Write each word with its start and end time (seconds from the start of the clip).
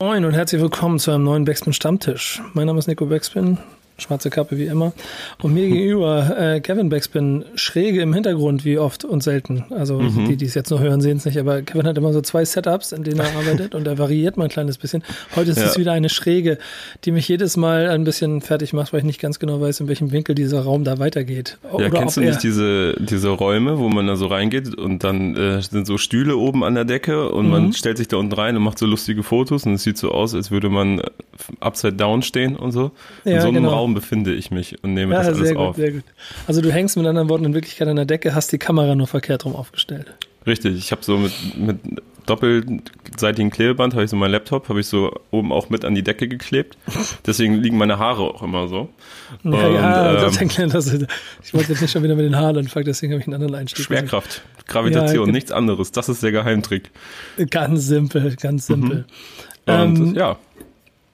Moin 0.00 0.24
und 0.24 0.34
herzlich 0.34 0.62
willkommen 0.62 1.00
zu 1.00 1.10
einem 1.10 1.24
neuen 1.24 1.44
Backspin 1.44 1.72
Stammtisch. 1.72 2.40
Mein 2.54 2.68
Name 2.68 2.78
ist 2.78 2.86
Nico 2.86 3.06
Backspin 3.06 3.58
schwarze 3.98 4.30
Kappe 4.30 4.56
wie 4.56 4.66
immer. 4.66 4.92
Und 5.42 5.54
mir 5.54 5.68
gegenüber 5.68 6.36
äh, 6.38 6.60
Kevin 6.60 6.88
Backspin, 6.88 7.44
schräge 7.54 8.00
im 8.00 8.14
Hintergrund, 8.14 8.64
wie 8.64 8.78
oft 8.78 9.04
und 9.04 9.22
selten. 9.22 9.64
Also 9.70 10.00
mhm. 10.00 10.28
die, 10.28 10.36
die 10.36 10.46
es 10.46 10.54
jetzt 10.54 10.70
nur 10.70 10.80
hören, 10.80 11.00
sehen 11.00 11.18
es 11.18 11.24
nicht. 11.24 11.38
Aber 11.38 11.62
Kevin 11.62 11.86
hat 11.86 11.98
immer 11.98 12.12
so 12.12 12.20
zwei 12.20 12.44
Setups, 12.44 12.92
in 12.92 13.02
denen 13.02 13.20
er 13.20 13.36
arbeitet 13.36 13.74
und 13.74 13.86
er 13.86 13.98
variiert 13.98 14.36
mal 14.36 14.44
ein 14.44 14.50
kleines 14.50 14.78
bisschen. 14.78 15.02
Heute 15.36 15.50
ist 15.50 15.58
ja. 15.58 15.66
es 15.66 15.78
wieder 15.78 15.92
eine 15.92 16.08
schräge, 16.08 16.58
die 17.04 17.10
mich 17.10 17.28
jedes 17.28 17.56
Mal 17.56 17.88
ein 17.88 18.04
bisschen 18.04 18.40
fertig 18.40 18.72
macht, 18.72 18.92
weil 18.92 19.00
ich 19.00 19.06
nicht 19.06 19.20
ganz 19.20 19.38
genau 19.38 19.60
weiß, 19.60 19.80
in 19.80 19.88
welchem 19.88 20.12
Winkel 20.12 20.34
dieser 20.34 20.60
Raum 20.60 20.84
da 20.84 20.98
weitergeht. 20.98 21.58
Ja, 21.64 21.70
Oder 21.70 21.90
kennst 21.90 22.16
du 22.16 22.20
nicht 22.20 22.42
diese, 22.42 22.94
diese 23.00 23.28
Räume, 23.28 23.78
wo 23.78 23.88
man 23.88 24.06
da 24.06 24.16
so 24.16 24.26
reingeht 24.26 24.76
und 24.76 25.04
dann 25.04 25.36
äh, 25.36 25.60
sind 25.62 25.86
so 25.86 25.98
Stühle 25.98 26.36
oben 26.36 26.64
an 26.64 26.74
der 26.74 26.84
Decke 26.84 27.28
und 27.30 27.46
mhm. 27.46 27.50
man 27.50 27.72
stellt 27.72 27.98
sich 27.98 28.08
da 28.08 28.16
unten 28.16 28.32
rein 28.32 28.56
und 28.56 28.62
macht 28.62 28.78
so 28.78 28.86
lustige 28.86 29.22
Fotos 29.22 29.66
und 29.66 29.74
es 29.74 29.82
sieht 29.82 29.98
so 29.98 30.12
aus, 30.12 30.34
als 30.34 30.50
würde 30.50 30.68
man 30.68 31.02
upside 31.60 31.94
down 31.94 32.22
stehen 32.22 32.56
und 32.56 32.72
so. 32.72 32.92
Ja, 33.24 33.36
in 33.36 33.40
so 33.40 33.48
einem 33.48 33.62
genau. 33.62 33.70
Raum 33.70 33.87
Raum 33.88 33.94
befinde 33.94 34.34
ich 34.34 34.50
mich 34.50 34.82
und 34.82 34.94
nehme 34.94 35.14
ja, 35.14 35.20
das 35.20 35.28
alles 35.28 35.48
sehr 35.48 35.58
auf. 35.58 35.76
Gut, 35.76 35.84
sehr 35.84 35.92
gut. 35.92 36.04
Also 36.46 36.60
du 36.60 36.72
hängst 36.72 36.96
mit 36.96 37.06
anderen 37.06 37.28
Worten 37.28 37.44
in 37.44 37.54
Wirklichkeit 37.54 37.88
an 37.88 37.96
der 37.96 38.04
Decke, 38.04 38.34
hast 38.34 38.52
die 38.52 38.58
Kamera 38.58 38.94
nur 38.94 39.06
verkehrt 39.06 39.44
rum 39.44 39.56
aufgestellt. 39.56 40.14
Richtig, 40.46 40.76
ich 40.76 40.92
habe 40.92 41.02
so 41.04 41.18
mit, 41.18 41.32
mit 41.58 41.78
doppelseitigen 42.24 43.50
Klebeband, 43.50 43.94
habe 43.94 44.04
ich 44.04 44.10
so 44.10 44.16
meinen 44.16 44.32
Laptop, 44.32 44.68
habe 44.68 44.80
ich 44.80 44.86
so 44.86 45.18
oben 45.30 45.52
auch 45.52 45.70
mit 45.70 45.84
an 45.84 45.94
die 45.94 46.02
Decke 46.02 46.28
geklebt. 46.28 46.76
Deswegen 47.26 47.54
liegen 47.54 47.76
meine 47.76 47.98
Haare 47.98 48.22
auch 48.22 48.42
immer 48.42 48.68
so. 48.68 48.88
Ja, 49.42 49.50
und, 49.50 49.74
ja 49.74 50.26
ähm, 50.26 50.34
erklärt 50.38 50.74
das. 50.74 50.92
Ich 51.42 51.54
wollte 51.54 51.72
jetzt 51.72 51.82
nicht 51.82 51.90
schon 51.90 52.02
wieder 52.02 52.14
mit 52.14 52.24
den 52.24 52.36
Haaren 52.36 52.58
anfangen, 52.58 52.86
deswegen 52.86 53.12
habe 53.12 53.20
ich 53.20 53.26
einen 53.26 53.34
anderen 53.34 53.54
Einstieg. 53.54 53.84
Schwerkraft, 53.84 54.42
Gravitation, 54.66 55.26
ja, 55.26 55.32
nichts 55.32 55.52
anderes. 55.52 55.92
Das 55.92 56.08
ist 56.08 56.22
der 56.22 56.32
Geheimtrick. 56.32 56.90
Ganz 57.50 57.86
simpel, 57.86 58.36
ganz 58.36 58.66
simpel. 58.66 59.04
Mhm. 59.66 59.72
Und 59.72 59.98
ähm, 59.98 60.14
ja, 60.14 60.38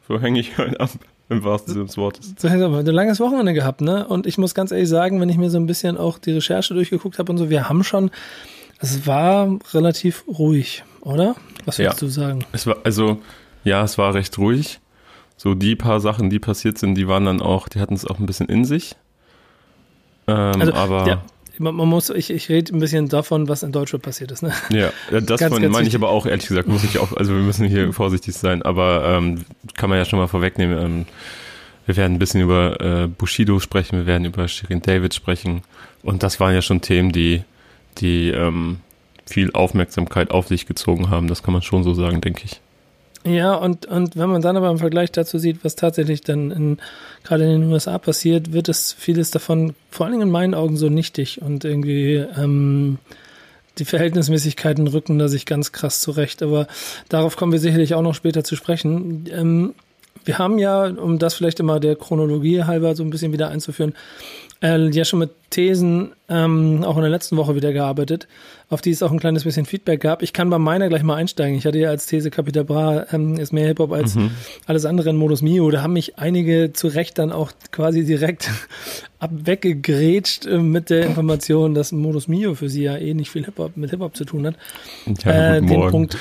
so 0.06 0.20
hänge 0.20 0.38
ich 0.38 0.56
heute 0.58 0.78
ab. 0.78 0.90
Im 1.30 1.42
wahrsten 1.42 1.72
Sinne 1.72 1.86
des 1.86 1.96
Wortes. 1.96 2.34
So, 2.38 2.48
so, 2.48 2.54
ein 2.54 2.86
langes 2.86 3.18
Wochenende 3.18 3.54
gehabt, 3.54 3.80
ne? 3.80 4.06
Und 4.06 4.26
ich 4.26 4.36
muss 4.36 4.54
ganz 4.54 4.72
ehrlich 4.72 4.88
sagen, 4.88 5.20
wenn 5.20 5.28
ich 5.28 5.38
mir 5.38 5.48
so 5.48 5.58
ein 5.58 5.66
bisschen 5.66 5.96
auch 5.96 6.18
die 6.18 6.32
Recherche 6.32 6.74
durchgeguckt 6.74 7.18
habe 7.18 7.32
und 7.32 7.38
so, 7.38 7.48
wir 7.48 7.68
haben 7.68 7.82
schon, 7.82 8.10
es 8.78 9.06
war 9.06 9.58
relativ 9.72 10.24
ruhig, 10.28 10.84
oder? 11.00 11.34
Was 11.64 11.78
würdest 11.78 12.02
ja. 12.02 12.06
du 12.06 12.12
sagen? 12.12 12.44
Es 12.52 12.66
war, 12.66 12.76
also, 12.84 13.20
ja, 13.64 13.82
es 13.82 13.96
war 13.96 14.12
recht 14.12 14.36
ruhig. 14.36 14.80
So 15.36 15.54
die 15.54 15.76
paar 15.76 16.00
Sachen, 16.00 16.30
die 16.30 16.38
passiert 16.38 16.78
sind, 16.78 16.94
die 16.94 17.08
waren 17.08 17.24
dann 17.24 17.40
auch, 17.40 17.68
die 17.68 17.80
hatten 17.80 17.94
es 17.94 18.04
auch 18.04 18.18
ein 18.18 18.26
bisschen 18.26 18.48
in 18.48 18.64
sich. 18.64 18.94
Ähm, 20.26 20.60
also, 20.60 20.74
aber. 20.74 21.08
Ja, 21.08 21.22
man, 21.58 21.74
man 21.74 21.88
muss, 21.88 22.10
ich, 22.10 22.30
ich 22.30 22.48
rede 22.48 22.74
ein 22.74 22.80
bisschen 22.80 23.08
davon, 23.08 23.48
was 23.48 23.62
in 23.62 23.72
Deutschland 23.72 24.02
passiert 24.02 24.30
ist. 24.32 24.42
Ne? 24.42 24.52
Ja, 24.70 24.90
das 25.20 25.40
ganz, 25.40 25.54
von 25.54 25.70
meine 25.70 25.88
ich 25.88 25.94
aber 25.94 26.08
auch, 26.08 26.26
ehrlich 26.26 26.46
gesagt, 26.46 26.68
muss 26.68 26.84
ich 26.84 26.98
auch, 26.98 27.12
also 27.16 27.34
wir 27.34 27.42
müssen 27.42 27.66
hier 27.66 27.92
vorsichtig 27.92 28.34
sein, 28.34 28.62
aber 28.62 29.04
ähm, 29.06 29.44
kann 29.74 29.90
man 29.90 29.98
ja 29.98 30.04
schon 30.04 30.18
mal 30.18 30.26
vorwegnehmen. 30.26 30.78
Ähm, 30.78 31.06
wir 31.86 31.96
werden 31.96 32.14
ein 32.14 32.18
bisschen 32.18 32.40
über 32.40 32.80
äh, 32.80 33.06
Bushido 33.08 33.60
sprechen, 33.60 33.98
wir 33.98 34.06
werden 34.06 34.24
über 34.24 34.48
Shirin 34.48 34.80
David 34.80 35.14
sprechen 35.14 35.62
und 36.02 36.22
das 36.22 36.40
waren 36.40 36.54
ja 36.54 36.62
schon 36.62 36.80
Themen, 36.80 37.12
die, 37.12 37.42
die 37.98 38.30
ähm, 38.30 38.78
viel 39.26 39.52
Aufmerksamkeit 39.52 40.30
auf 40.30 40.48
sich 40.48 40.66
gezogen 40.66 41.10
haben, 41.10 41.28
das 41.28 41.42
kann 41.42 41.52
man 41.52 41.62
schon 41.62 41.82
so 41.82 41.94
sagen, 41.94 42.20
denke 42.20 42.42
ich. 42.44 42.60
Ja, 43.26 43.54
und, 43.54 43.86
und 43.86 44.16
wenn 44.16 44.28
man 44.28 44.42
dann 44.42 44.56
aber 44.56 44.70
im 44.70 44.78
Vergleich 44.78 45.10
dazu 45.10 45.38
sieht, 45.38 45.64
was 45.64 45.76
tatsächlich 45.76 46.20
dann 46.20 46.50
in, 46.50 46.78
gerade 47.22 47.44
in 47.44 47.62
den 47.62 47.72
USA 47.72 47.96
passiert, 47.98 48.52
wird 48.52 48.68
es 48.68 48.92
vieles 48.92 49.30
davon, 49.30 49.74
vor 49.90 50.04
allen 50.04 50.12
Dingen 50.12 50.28
in 50.28 50.32
meinen 50.32 50.54
Augen, 50.54 50.76
so 50.76 50.90
nichtig 50.90 51.40
und 51.40 51.64
irgendwie 51.64 52.16
ähm, 52.16 52.98
die 53.78 53.86
Verhältnismäßigkeiten 53.86 54.86
rücken 54.88 55.18
da 55.18 55.28
sich 55.28 55.46
ganz 55.46 55.72
krass 55.72 56.00
zurecht. 56.00 56.42
Aber 56.42 56.66
darauf 57.08 57.36
kommen 57.36 57.52
wir 57.52 57.58
sicherlich 57.58 57.94
auch 57.94 58.02
noch 58.02 58.14
später 58.14 58.44
zu 58.44 58.56
sprechen. 58.56 59.24
Ähm, 59.32 59.74
wir 60.26 60.38
haben 60.38 60.58
ja, 60.58 60.84
um 60.84 61.18
das 61.18 61.34
vielleicht 61.34 61.60
immer 61.60 61.80
der 61.80 61.96
Chronologie 61.96 62.64
halber 62.64 62.94
so 62.94 63.02
ein 63.02 63.10
bisschen 63.10 63.32
wieder 63.32 63.48
einzuführen, 63.48 63.94
äh, 64.62 64.88
ja 64.90 65.04
schon 65.04 65.18
mit 65.18 65.30
Thesen 65.54 66.14
ähm, 66.28 66.82
auch 66.82 66.96
in 66.96 67.02
der 67.02 67.10
letzten 67.10 67.36
Woche 67.36 67.54
wieder 67.54 67.72
gearbeitet, 67.72 68.26
auf 68.70 68.80
die 68.80 68.90
es 68.90 69.04
auch 69.04 69.12
ein 69.12 69.20
kleines 69.20 69.44
bisschen 69.44 69.66
Feedback 69.66 70.00
gab. 70.00 70.20
Ich 70.20 70.32
kann 70.32 70.50
bei 70.50 70.58
meiner 70.58 70.88
gleich 70.88 71.04
mal 71.04 71.14
einsteigen. 71.14 71.56
Ich 71.56 71.64
hatte 71.64 71.78
ja 71.78 71.90
als 71.90 72.06
These 72.06 72.32
Capital 72.32 72.64
Bra 72.64 73.06
ähm, 73.12 73.36
ist 73.36 73.52
mehr 73.52 73.68
Hip-Hop 73.68 73.92
als 73.92 74.16
mhm. 74.16 74.32
alles 74.66 74.84
andere 74.84 75.10
in 75.10 75.16
Modus 75.16 75.42
Mio. 75.42 75.70
Da 75.70 75.80
haben 75.80 75.92
mich 75.92 76.18
einige 76.18 76.72
zu 76.72 76.88
Recht 76.88 77.18
dann 77.18 77.30
auch 77.30 77.52
quasi 77.70 78.04
direkt 78.04 78.50
abweggegrätscht 79.20 80.44
äh, 80.46 80.58
mit 80.58 80.90
der 80.90 81.06
Information, 81.06 81.72
dass 81.72 81.92
Modus 81.92 82.26
Mio 82.26 82.56
für 82.56 82.68
sie 82.68 82.82
ja 82.82 82.96
eh 82.96 83.14
nicht 83.14 83.30
viel 83.30 83.44
Hip-Hop 83.44 83.76
mit 83.76 83.90
Hip-Hop 83.90 84.16
zu 84.16 84.24
tun 84.24 84.48
hat. 84.48 84.56
Ja, 85.24 85.58
äh, 85.58 85.60
den 85.60 85.68
Morgen. 85.68 85.90
Punkt, 85.92 86.18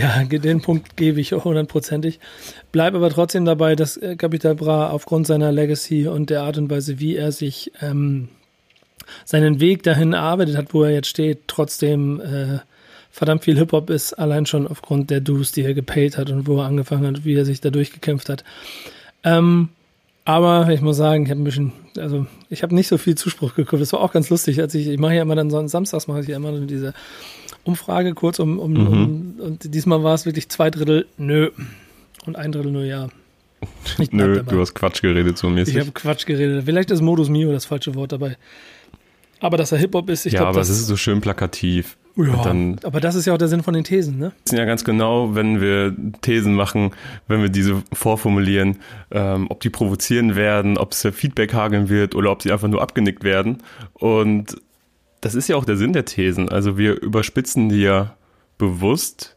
ja, 0.00 0.22
den 0.22 0.60
Punkt 0.60 0.96
gebe 0.96 1.20
ich 1.20 1.32
hundertprozentig. 1.32 2.20
Bleib 2.70 2.94
aber 2.94 3.10
trotzdem 3.10 3.44
dabei, 3.44 3.74
dass 3.74 3.96
äh, 3.96 4.14
Capital 4.14 4.54
Bra 4.54 4.90
aufgrund 4.90 5.26
seiner 5.26 5.50
Legacy 5.50 6.06
und 6.06 6.30
der 6.30 6.42
Art 6.42 6.58
und 6.58 6.70
Weise, 6.70 7.00
wie 7.00 7.16
er 7.16 7.32
sich 7.32 7.72
ähm, 7.80 8.28
seinen 9.24 9.60
Weg 9.60 9.82
dahin 9.82 10.12
erarbeitet 10.12 10.56
hat, 10.56 10.74
wo 10.74 10.82
er 10.82 10.90
jetzt 10.90 11.08
steht, 11.08 11.40
trotzdem 11.46 12.20
äh, 12.20 12.58
verdammt 13.10 13.44
viel 13.44 13.58
Hip-Hop 13.58 13.90
ist, 13.90 14.14
allein 14.14 14.46
schon 14.46 14.66
aufgrund 14.66 15.10
der 15.10 15.20
Dues, 15.20 15.52
die 15.52 15.62
er 15.62 15.74
gepayt 15.74 16.16
hat 16.18 16.30
und 16.30 16.46
wo 16.46 16.60
er 16.60 16.66
angefangen 16.66 17.06
hat, 17.06 17.24
wie 17.24 17.34
er 17.34 17.44
sich 17.44 17.60
da 17.60 17.70
durchgekämpft 17.70 18.28
hat. 18.28 18.44
Ähm, 19.24 19.70
aber 20.24 20.68
ich 20.70 20.82
muss 20.82 20.98
sagen, 20.98 21.24
ich 21.24 21.30
habe 21.30 21.40
ein 21.40 21.44
bisschen, 21.44 21.72
also 21.96 22.26
ich 22.50 22.62
habe 22.62 22.74
nicht 22.74 22.86
so 22.86 22.98
viel 22.98 23.14
Zuspruch 23.14 23.54
gekommen. 23.54 23.80
Das 23.80 23.94
war 23.94 24.00
auch 24.00 24.12
ganz 24.12 24.28
lustig, 24.28 24.60
als 24.60 24.74
ich, 24.74 24.86
ich 24.86 24.98
mache 24.98 25.14
ja 25.14 25.22
immer 25.22 25.34
dann 25.34 25.48
so 25.48 25.66
samstags 25.66 26.06
mache 26.06 26.20
ich 26.20 26.28
ja 26.28 26.36
immer 26.36 26.52
diese 26.60 26.92
Umfrage 27.64 28.14
kurz 28.14 28.38
um, 28.38 28.58
um, 28.58 28.72
mhm. 28.72 28.86
um 28.86 29.34
und 29.40 29.74
diesmal 29.74 30.02
war 30.02 30.14
es 30.14 30.26
wirklich 30.26 30.50
zwei 30.50 30.70
Drittel 30.70 31.06
nö 31.16 31.50
und 32.26 32.36
ein 32.36 32.52
Drittel 32.52 32.72
nur 32.72 32.84
ja. 32.84 33.08
Nö, 34.10 34.42
du 34.42 34.60
hast 34.60 34.74
Quatsch 34.74 35.02
geredet 35.02 35.38
so 35.38 35.48
mäßig. 35.48 35.74
Ich 35.74 35.80
habe 35.80 35.90
Quatsch 35.92 36.26
geredet. 36.26 36.62
Vielleicht 36.64 36.90
ist 36.90 37.00
Modus 37.00 37.28
Mio 37.28 37.50
das 37.50 37.64
falsche 37.64 37.94
Wort 37.94 38.12
dabei. 38.12 38.36
Aber 39.40 39.56
dass 39.56 39.72
er 39.72 39.78
Hip-Hop 39.78 40.10
ist, 40.10 40.26
ich 40.26 40.32
ja, 40.32 40.40
glaube. 40.40 40.50
aber 40.50 40.60
es 40.60 40.68
ist 40.68 40.86
so 40.86 40.96
schön 40.96 41.20
plakativ. 41.20 41.96
Ja, 42.16 42.42
dann, 42.42 42.80
aber 42.82 43.00
das 43.00 43.14
ist 43.14 43.26
ja 43.26 43.34
auch 43.34 43.38
der 43.38 43.46
Sinn 43.46 43.62
von 43.62 43.74
den 43.74 43.84
Thesen, 43.84 44.18
ne? 44.18 44.32
Ja, 44.50 44.64
ganz 44.64 44.84
genau, 44.84 45.36
wenn 45.36 45.60
wir 45.60 45.94
Thesen 46.20 46.54
machen, 46.54 46.90
wenn 47.28 47.42
wir 47.42 47.48
diese 47.48 47.80
vorformulieren, 47.92 48.78
ähm, 49.12 49.46
ob 49.50 49.60
die 49.60 49.70
provozieren 49.70 50.34
werden, 50.34 50.78
ob 50.78 50.92
es 50.92 51.06
Feedback 51.12 51.54
hageln 51.54 51.88
wird 51.88 52.16
oder 52.16 52.32
ob 52.32 52.42
sie 52.42 52.50
einfach 52.50 52.66
nur 52.66 52.82
abgenickt 52.82 53.22
werden. 53.22 53.58
Und 53.92 54.56
das 55.20 55.36
ist 55.36 55.48
ja 55.48 55.54
auch 55.54 55.64
der 55.64 55.76
Sinn 55.76 55.92
der 55.92 56.06
Thesen. 56.06 56.48
Also 56.48 56.76
wir 56.76 57.00
überspitzen 57.00 57.68
die 57.68 57.82
ja 57.82 58.16
bewusst, 58.58 59.36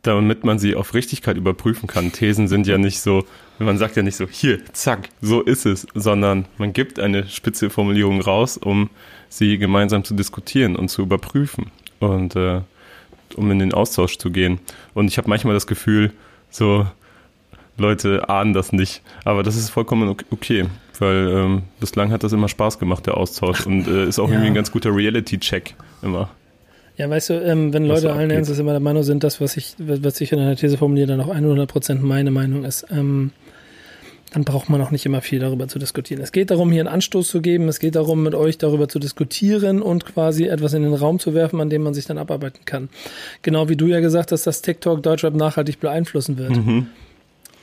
damit 0.00 0.44
man 0.44 0.58
sie 0.58 0.74
auf 0.74 0.94
Richtigkeit 0.94 1.36
überprüfen 1.36 1.86
kann. 1.86 2.12
Thesen 2.12 2.48
sind 2.48 2.66
ja 2.66 2.78
nicht 2.78 3.00
so, 3.00 3.24
man 3.58 3.76
sagt 3.76 3.96
ja 3.96 4.02
nicht 4.02 4.16
so, 4.16 4.26
hier, 4.26 4.64
zack, 4.72 5.10
so 5.20 5.42
ist 5.42 5.66
es, 5.66 5.86
sondern 5.94 6.46
man 6.56 6.72
gibt 6.72 6.98
eine 6.98 7.28
spitze 7.28 7.68
Formulierung 7.68 8.20
raus, 8.20 8.56
um 8.56 8.88
sie 9.28 9.58
gemeinsam 9.58 10.04
zu 10.04 10.14
diskutieren 10.14 10.76
und 10.76 10.88
zu 10.88 11.02
überprüfen 11.02 11.70
und 12.00 12.36
äh, 12.36 12.62
um 13.36 13.50
in 13.50 13.58
den 13.58 13.74
Austausch 13.74 14.18
zu 14.18 14.30
gehen. 14.30 14.60
Und 14.94 15.08
ich 15.08 15.18
habe 15.18 15.28
manchmal 15.28 15.54
das 15.54 15.66
Gefühl, 15.66 16.12
so 16.50 16.86
Leute 17.76 18.28
ahnen 18.28 18.52
das 18.52 18.72
nicht, 18.72 19.02
aber 19.24 19.42
das 19.42 19.56
ist 19.56 19.70
vollkommen 19.70 20.16
okay, 20.30 20.66
weil 20.98 21.28
ähm, 21.30 21.62
bislang 21.80 22.12
hat 22.12 22.22
das 22.22 22.32
immer 22.32 22.48
Spaß 22.48 22.78
gemacht, 22.78 23.06
der 23.06 23.16
Austausch 23.16 23.66
und 23.66 23.86
äh, 23.88 24.06
ist 24.06 24.18
auch 24.18 24.28
ja. 24.28 24.34
irgendwie 24.34 24.48
ein 24.48 24.54
ganz 24.54 24.70
guter 24.70 24.94
Reality-Check 24.94 25.74
immer. 26.02 26.30
Ja, 26.96 27.08
weißt 27.08 27.30
du, 27.30 27.34
ähm, 27.34 27.72
wenn 27.72 27.86
Leute 27.86 28.12
allen 28.12 28.30
Ernstes 28.30 28.58
immer 28.58 28.72
der 28.72 28.80
Meinung 28.80 29.02
sind, 29.02 29.24
das, 29.24 29.40
was 29.40 29.56
ich, 29.56 29.74
was 29.78 30.20
ich 30.20 30.32
in 30.32 30.38
einer 30.38 30.56
These 30.56 30.76
formuliere, 30.76 31.08
dann 31.08 31.20
auch 31.20 31.34
100% 31.34 32.00
meine 32.00 32.30
Meinung 32.30 32.64
ist, 32.64 32.86
ähm, 32.90 33.32
dann 34.32 34.44
braucht 34.44 34.70
man 34.70 34.80
auch 34.80 34.90
nicht 34.90 35.04
immer 35.04 35.20
viel 35.20 35.40
darüber 35.40 35.68
zu 35.68 35.78
diskutieren. 35.78 36.22
Es 36.22 36.32
geht 36.32 36.50
darum, 36.50 36.70
hier 36.72 36.80
einen 36.80 36.88
Anstoß 36.88 37.28
zu 37.28 37.42
geben. 37.42 37.68
Es 37.68 37.80
geht 37.80 37.96
darum, 37.96 38.22
mit 38.22 38.34
euch 38.34 38.56
darüber 38.56 38.88
zu 38.88 38.98
diskutieren 38.98 39.82
und 39.82 40.06
quasi 40.06 40.44
etwas 40.44 40.72
in 40.72 40.82
den 40.82 40.94
Raum 40.94 41.18
zu 41.18 41.34
werfen, 41.34 41.60
an 41.60 41.68
dem 41.68 41.82
man 41.82 41.92
sich 41.92 42.06
dann 42.06 42.16
abarbeiten 42.16 42.64
kann. 42.64 42.88
Genau 43.42 43.68
wie 43.68 43.76
du 43.76 43.86
ja 43.86 44.00
gesagt 44.00 44.32
hast, 44.32 44.46
dass 44.46 44.62
TikTok 44.62 45.02
Deutschrap 45.02 45.34
nachhaltig 45.34 45.80
beeinflussen 45.80 46.38
wird. 46.38 46.56
Mhm. 46.56 46.86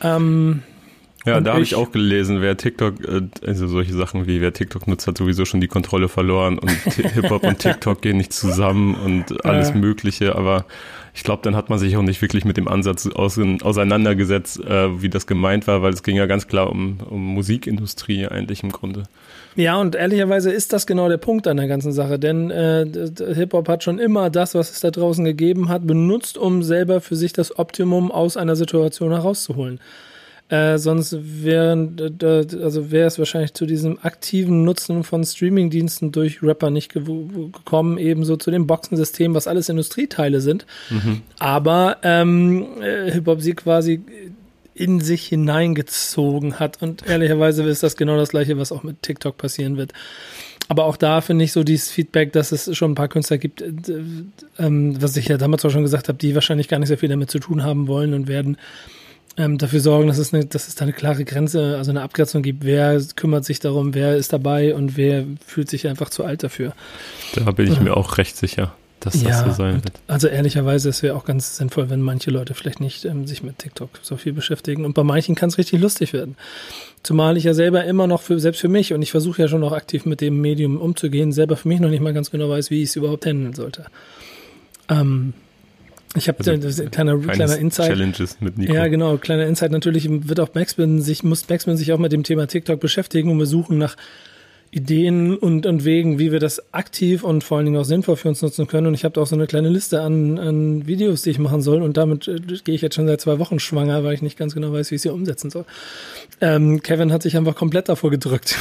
Ähm, 0.01 0.63
ja, 1.25 1.42
da 1.42 1.54
habe 1.54 1.63
ich 1.63 1.75
auch 1.75 1.92
gelesen, 1.92 2.42
wer 2.42 2.56
TikTok, 2.56 3.04
äh, 3.06 3.21
also 3.45 3.68
solche 3.68 3.94
Sachen 3.94 4.27
wie 4.27 4.42
wer 4.42 4.54
TikTok 4.54 4.88
nutzt, 4.88 5.07
hat 5.07 5.18
sowieso 5.18 5.45
schon 5.45 5.62
die 5.62 5.68
Kontrolle 5.68 6.07
verloren 6.07 6.57
und 6.60 6.69
Hip-Hop 6.94 7.44
und 7.44 7.60
TikTok 7.60 8.01
gehen 8.01 8.18
nicht 8.18 8.33
zusammen 8.33 8.95
und 8.95 9.45
alles 9.45 9.69
ja. 9.69 9.75
Mögliche, 9.75 10.36
aber 10.36 10.66
ich 11.13 11.24
glaube, 11.24 11.42
dann 11.44 11.56
hat 11.56 11.69
man 11.69 11.80
sich 11.80 11.98
auch 11.98 12.01
nicht 12.01 12.21
wirklich 12.21 12.45
mit 12.45 12.56
dem 12.56 12.68
Ansatz 12.68 13.07
aus, 13.07 13.38
auseinandergesetzt, 13.38 14.63
äh, 14.63 15.01
wie 15.01 15.10
das 15.10 15.27
gemeint 15.27 15.68
war, 15.68 15.81
weil 15.81 15.92
es 15.92 16.04
ging 16.04 16.16
ja 16.16 16.25
ganz 16.25 16.48
klar 16.48 16.69
um, 16.69 17.00
um 17.10 17.22
Musikindustrie 17.33 18.27
eigentlich 18.27 18.63
im 18.63 18.72
Grunde. 18.72 19.04
Ja, 19.56 19.81
und 19.81 19.95
ehrlicherweise 19.95 20.51
ist 20.51 20.72
das 20.72 20.88
genau 20.88 21.10
der 21.10 21.18
Punkt 21.18 21.48
an 21.48 21.57
der 21.57 21.68
ganzen 21.68 21.92
Sache, 21.92 22.19
denn 22.19 22.50
äh, 22.51 22.86
Hip-Hop 23.33 23.68
hat 23.68 23.83
schon 23.83 24.00
immer 24.00 24.30
das, 24.30 24.56
was 24.56 24.72
es 24.72 24.80
da 24.80 24.92
draußen 24.92 25.25
gegeben 25.25 25.68
hat, 25.68 25.86
benutzt, 25.86 26.38
um 26.38 26.63
selber 26.63 27.01
für 27.01 27.18
sich 27.18 27.33
das 27.33 27.60
Optimum 27.60 28.12
aus 28.12 28.38
einer 28.38 28.56
Situation 28.56 29.12
herauszuholen. 29.12 29.81
Äh, 30.50 30.80
sonst 30.80 31.16
wären, 31.22 31.96
also 32.22 32.90
wäre 32.90 33.07
es 33.07 33.19
wahrscheinlich 33.19 33.54
zu 33.54 33.68
diesem 33.68 34.00
aktiven 34.01 34.63
Nutzen 34.63 35.04
von 35.04 35.24
Streamingdiensten 35.24 36.12
durch 36.12 36.42
Rapper 36.42 36.72
nicht 36.72 36.92
ge 36.92 37.04
gekommen, 37.04 38.00
ebenso 38.00 38.36
zu 38.36 38.50
dem 38.50 38.66
Boxensystem, 38.66 39.36
was 39.36 39.48
alles 39.48 39.69
Industrieteile 39.69 40.42
sind. 40.42 40.66
Mhm. 40.90 41.22
Aber 41.38 41.98
ähm, 42.01 42.81
äh, 42.81 43.12
Hip-Hop 43.12 43.42
sie 43.42 43.54
quasi 43.54 44.01
in 44.74 45.01
sich 45.01 45.28
hineingezogen 45.28 46.60
hat. 46.60 46.81
Und 46.81 47.07
ehrlicherweise 47.07 47.63
ist 47.63 47.84
das 47.84 47.96
genau 47.96 48.18
das 48.18 48.30
gleiche, 48.30 48.57
was 48.57 48.72
auch 48.72 48.81
mit 48.81 49.04
TikTok 49.04 49.38
passieren 49.38 49.78
wird. 49.78 49.94
Aber 50.68 50.86
auch 50.86 50.98
da 50.98 51.22
finde 51.22 51.46
ich 51.46 51.51
so 51.51 51.63
dieses 51.63 51.92
Feedback, 51.92 52.31
dass 52.31 52.51
es 52.51 52.75
schon 52.78 52.92
ein 52.92 52.96
paar 52.96 53.07
Künstler 53.07 53.38
gibt, 53.38 53.62
äh, 53.62 53.72
ähm, 54.57 55.01
was 55.01 55.16
ich 55.16 55.28
ja 55.28 55.38
damals 55.38 55.63
auch 55.66 55.69
schon 55.69 55.84
gesagt 55.84 56.07
habe, 56.07 56.18
die 56.18 56.34
wahrscheinlich 56.34 56.69
gar 56.69 56.80
nicht 56.80 56.88
sehr 56.88 56.98
viel 56.98 57.10
damit 57.10 57.30
zu 57.30 57.40
tun 57.40 57.63
haben 57.63 57.88
wollen 57.88 58.13
und 58.13 58.28
werden 58.28 58.57
ähm, 59.39 59.57
dafür 59.57 59.80
sorgen, 59.80 60.07
dass 60.07 60.19
es, 60.19 60.33
eine, 60.33 60.45
dass 60.45 60.68
es 60.68 60.75
da 60.75 60.83
eine 60.83 60.94
klare 60.94 61.25
Grenze, 61.25 61.77
also 61.77 61.89
eine 61.89 62.01
Abgrenzung 62.01 62.44
gibt. 62.44 62.63
Wer 62.63 63.01
kümmert 63.15 63.45
sich 63.45 63.59
darum, 63.59 63.95
wer 63.95 64.15
ist 64.15 64.33
dabei 64.33 64.75
und 64.75 64.97
wer 64.97 65.24
fühlt 65.45 65.69
sich 65.69 65.88
einfach 65.88 66.09
zu 66.09 66.25
alt 66.25 66.44
dafür. 66.44 66.74
Da 67.33 67.50
bin 67.51 67.68
ich 67.68 67.77
ja. 67.77 67.81
mir 67.81 67.97
auch 67.97 68.18
recht 68.18 68.38
sicher 68.38 68.74
dass 69.00 69.21
ja, 69.21 69.30
das 69.30 69.45
so 69.45 69.51
sein 69.51 69.75
wird. 69.75 69.94
Also 70.07 70.27
ehrlicherweise, 70.27 70.89
es 70.89 71.01
wäre 71.03 71.15
auch 71.15 71.25
ganz 71.25 71.57
sinnvoll, 71.57 71.89
wenn 71.89 72.01
manche 72.01 72.31
Leute 72.31 72.53
vielleicht 72.53 72.80
nicht 72.80 73.06
ähm, 73.06 73.27
sich 73.27 73.44
mit 73.44 73.59
TikTok 73.59 73.89
so 74.01 74.18
viel 74.18 74.33
beschäftigen. 74.33 74.86
Und 74.86 74.94
bei 74.94 75.03
manchen 75.03 75.36
kann 75.36 75.50
es 75.50 75.57
richtig 75.57 75.80
lustig 75.80 76.13
werden. 76.13 76.36
Zumal 77.01 77.38
ich 77.38 77.45
ja 77.45 77.53
selber 77.53 77.86
immer 77.86 78.07
noch 78.07 78.21
für, 78.21 78.39
selbst 78.39 78.59
für 78.59 78.68
mich, 78.68 78.94
und 78.94 79.01
ich 79.01 79.12
versuche 79.12 79.41
ja 79.41 79.47
schon 79.47 79.63
auch 79.63 79.71
aktiv 79.71 80.06
mit 80.06 80.21
dem 80.21 80.41
Medium 80.41 80.77
umzugehen, 80.77 81.31
selber 81.31 81.56
für 81.56 81.68
mich 81.68 81.80
noch 81.80 81.89
nicht 81.89 82.01
mal 82.01 82.13
ganz 82.13 82.30
genau 82.30 82.50
weiß, 82.50 82.71
wie 82.71 82.83
ich 82.83 82.89
es 82.89 82.95
überhaupt 82.97 83.25
handeln 83.25 83.53
sollte. 83.53 83.86
Ähm, 84.89 85.33
ich 86.15 86.27
habe 86.27 86.39
also, 86.39 86.85
kleiner, 86.85 87.17
kleiner 87.19 87.57
Insight. 87.57 87.89
Challenges 87.89 88.38
mit 88.39 88.57
Nico. 88.57 88.73
Ja, 88.73 88.88
genau, 88.88 89.17
kleiner 89.17 89.45
Insight. 89.45 89.71
Natürlich 89.71 90.07
wird 90.09 90.39
auch 90.39 90.50
Backspin 90.50 91.01
sich, 91.01 91.23
muss 91.23 91.44
Backspin 91.44 91.77
sich 91.77 91.94
auch 91.94 92.00
mit 92.00 92.11
dem 92.11 92.23
Thema 92.23 92.47
TikTok 92.47 92.79
beschäftigen 92.79 93.29
und 93.29 93.38
wir 93.38 93.45
suchen 93.45 93.77
nach 93.77 93.95
Ideen 94.71 95.36
und, 95.36 95.66
und 95.66 95.83
Wegen, 95.83 96.19
wie 96.19 96.31
wir 96.31 96.39
das 96.39 96.74
aktiv 96.74 97.24
und 97.24 97.44
vor 97.44 97.57
allen 97.57 97.66
Dingen 97.66 97.77
auch 97.77 97.86
sinnvoll 97.86 98.18
für 98.18 98.30
uns 98.30 98.42
nutzen 98.42 98.68
können. 98.68 98.88
Und 98.88 98.94
ich 98.94 99.04
habe 99.04 99.13
da 99.13 99.21
auch 99.21 99.27
so 99.27 99.36
eine 99.36 99.48
kleine 99.48 99.69
Liste 99.69 100.01
an, 100.01 100.38
an 100.38 100.86
Videos, 100.86 101.24
die 101.24 101.31
ich 101.31 101.39
machen 101.39 101.62
soll. 101.62 101.81
Und 101.81 101.98
damit 101.98 102.27
äh, 102.27 102.39
gehe 102.63 102.75
ich 102.75 102.81
jetzt 102.81 102.95
schon 102.95 103.07
seit 103.07 103.19
zwei 103.19 103.39
Wochen 103.39 103.60
schwanger, 103.60 104.04
weil 104.04 104.13
ich 104.13 104.21
nicht 104.21 104.38
ganz 104.38 104.54
genau 104.54 104.71
weiß, 104.71 104.92
wie 104.92 104.95
ich 104.95 105.01
sie 105.01 105.10
umsetzen 105.10 105.50
soll. 105.50 105.66
Ähm, 106.42 106.81
Kevin 106.83 107.12
hat 107.12 107.24
sich 107.24 107.36
einfach 107.36 107.56
komplett 107.56 107.89
davor 107.89 108.12
gedrückt. 108.12 108.57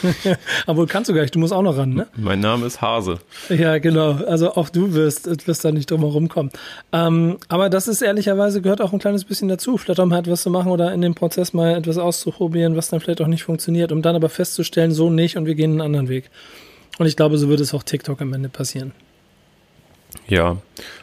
Aber 0.66 0.86
kannst 0.86 1.10
du 1.10 1.14
gar 1.14 1.22
nicht, 1.22 1.34
du 1.34 1.38
musst 1.38 1.52
auch 1.52 1.62
noch 1.62 1.76
ran, 1.76 1.94
ne? 1.94 2.06
Mein 2.16 2.40
Name 2.40 2.66
ist 2.66 2.80
Hase. 2.80 3.18
Ja, 3.50 3.78
genau. 3.78 4.12
Also 4.12 4.54
auch 4.54 4.68
du 4.68 4.94
wirst, 4.94 5.46
wirst 5.46 5.64
da 5.64 5.70
nicht 5.70 5.90
drum 5.90 6.00
herum 6.00 6.28
kommen. 6.28 6.50
Ähm, 6.92 7.36
aber 7.48 7.70
das 7.70 7.86
ist 7.86 8.02
ehrlicherweise 8.02 8.62
gehört 8.62 8.80
auch 8.80 8.92
ein 8.92 8.98
kleines 8.98 9.24
bisschen 9.24 9.48
dazu, 9.48 9.76
vielleicht 9.76 10.00
auch 10.00 10.06
mal 10.06 10.18
etwas 10.18 10.42
zu 10.42 10.50
machen 10.50 10.72
oder 10.72 10.92
in 10.92 11.02
dem 11.02 11.14
Prozess 11.14 11.52
mal 11.52 11.76
etwas 11.76 11.98
auszuprobieren, 11.98 12.76
was 12.76 12.88
dann 12.88 13.00
vielleicht 13.00 13.20
auch 13.20 13.26
nicht 13.26 13.44
funktioniert, 13.44 13.92
um 13.92 14.02
dann 14.02 14.16
aber 14.16 14.28
festzustellen, 14.28 14.92
so 14.92 15.10
nicht 15.10 15.33
nicht 15.34 15.36
und 15.36 15.46
wir 15.46 15.54
gehen 15.54 15.72
einen 15.72 15.80
anderen 15.80 16.08
Weg. 16.08 16.30
Und 16.98 17.06
ich 17.06 17.16
glaube, 17.16 17.38
so 17.38 17.48
wird 17.48 17.60
es 17.60 17.74
auch 17.74 17.82
TikTok 17.82 18.20
am 18.20 18.32
Ende 18.32 18.48
passieren. 18.48 18.92
Ja, 20.28 20.58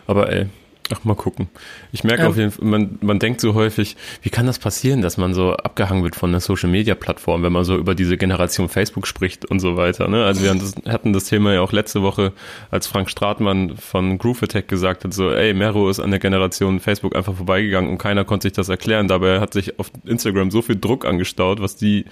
aber 0.07 0.31
ey, 0.31 0.47
ach 0.93 1.03
mal 1.03 1.15
gucken. 1.15 1.49
Ich 1.91 2.03
merke 2.03 2.23
ähm, 2.23 2.29
auf 2.29 2.37
jeden 2.37 2.51
Fall, 2.51 2.65
man, 2.65 2.97
man 3.01 3.19
denkt 3.19 3.41
so 3.41 3.53
häufig, 3.53 3.95
wie 4.21 4.29
kann 4.29 4.45
das 4.45 4.59
passieren, 4.59 5.01
dass 5.01 5.17
man 5.17 5.33
so 5.33 5.53
abgehangen 5.53 6.03
wird 6.03 6.15
von 6.15 6.29
einer 6.29 6.39
Social 6.39 6.69
Media 6.69 6.95
Plattform, 6.95 7.43
wenn 7.43 7.53
man 7.53 7.63
so 7.63 7.77
über 7.77 7.95
diese 7.95 8.17
Generation 8.17 8.69
Facebook 8.69 9.07
spricht 9.07 9.45
und 9.45 9.59
so 9.59 9.77
weiter. 9.77 10.07
Ne? 10.07 10.25
Also 10.25 10.43
wir 10.43 10.53
das, 10.53 10.75
hatten 10.87 11.13
das 11.13 11.25
Thema 11.25 11.53
ja 11.53 11.61
auch 11.61 11.71
letzte 11.71 12.01
Woche, 12.01 12.33
als 12.69 12.87
Frank 12.87 13.09
Stratmann 13.09 13.77
von 13.77 14.17
Groove 14.17 14.43
Attack 14.43 14.67
gesagt 14.67 15.03
hat, 15.03 15.13
so, 15.13 15.31
ey, 15.31 15.53
Mero 15.53 15.89
ist 15.89 15.99
an 15.99 16.11
der 16.11 16.19
Generation 16.19 16.79
Facebook 16.79 17.15
einfach 17.15 17.35
vorbeigegangen 17.35 17.89
und 17.89 17.97
keiner 17.97 18.25
konnte 18.25 18.47
sich 18.47 18.53
das 18.53 18.69
erklären. 18.69 19.07
Dabei 19.07 19.39
hat 19.39 19.53
sich 19.53 19.79
auf 19.79 19.91
Instagram 20.05 20.51
so 20.51 20.61
viel 20.61 20.77
Druck 20.79 21.05
angestaut, 21.05 21.61
was 21.61 21.75
die 21.75 22.05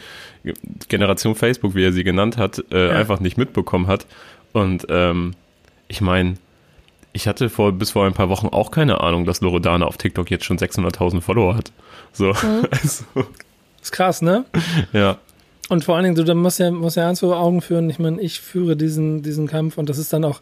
Generation 0.88 1.36
Facebook, 1.36 1.76
wie 1.76 1.84
er 1.84 1.92
sie 1.92 2.04
genannt 2.04 2.38
hat, 2.38 2.64
äh, 2.72 2.88
ja. 2.88 2.96
einfach 2.96 3.20
nicht 3.20 3.38
mitbekommen 3.38 3.88
hat. 3.88 4.06
Und 4.54 4.88
ähm, 4.90 5.34
ich 5.88 6.02
meine, 6.02 6.36
ich 7.14 7.28
hatte 7.28 7.50
vor, 7.50 7.72
bis 7.72 7.92
vor 7.92 8.06
ein 8.06 8.14
paar 8.14 8.30
Wochen 8.30 8.48
auch 8.48 8.72
keine 8.72 9.02
Ahnung, 9.02 9.26
dass 9.26 9.42
Loredana 9.42 9.86
auf 9.86 9.98
TikTok 9.98 10.30
jetzt 10.30 10.46
schon 10.46 10.58
600.000 10.58 11.22
Follower 11.22 11.56
hat. 11.56 11.72
So, 12.14 12.28
mhm. 12.28 12.68
also. 12.72 13.04
Ist 13.82 13.92
krass, 13.92 14.22
ne? 14.22 14.46
Ja. 14.94 15.18
Und 15.70 15.86
vor 15.86 15.96
allen 15.96 16.04
Dingen, 16.04 16.16
du 16.16 16.24
da 16.24 16.34
musst 16.34 16.60
ja, 16.60 16.72
musst 16.72 16.98
ja 16.98 17.08
eins 17.08 17.20
vor 17.20 17.38
Augen 17.38 17.62
führen. 17.62 17.90
Ich 17.90 18.00
meine, 18.00 18.20
ich 18.22 18.42
führe 18.42 18.76
diesen, 18.76 19.22
diesen 19.22 19.48
Kampf 19.48 19.78
und 19.78 19.90
das 19.90 19.98
ist 19.98 20.12
dann 20.12 20.26
auch, 20.26 20.42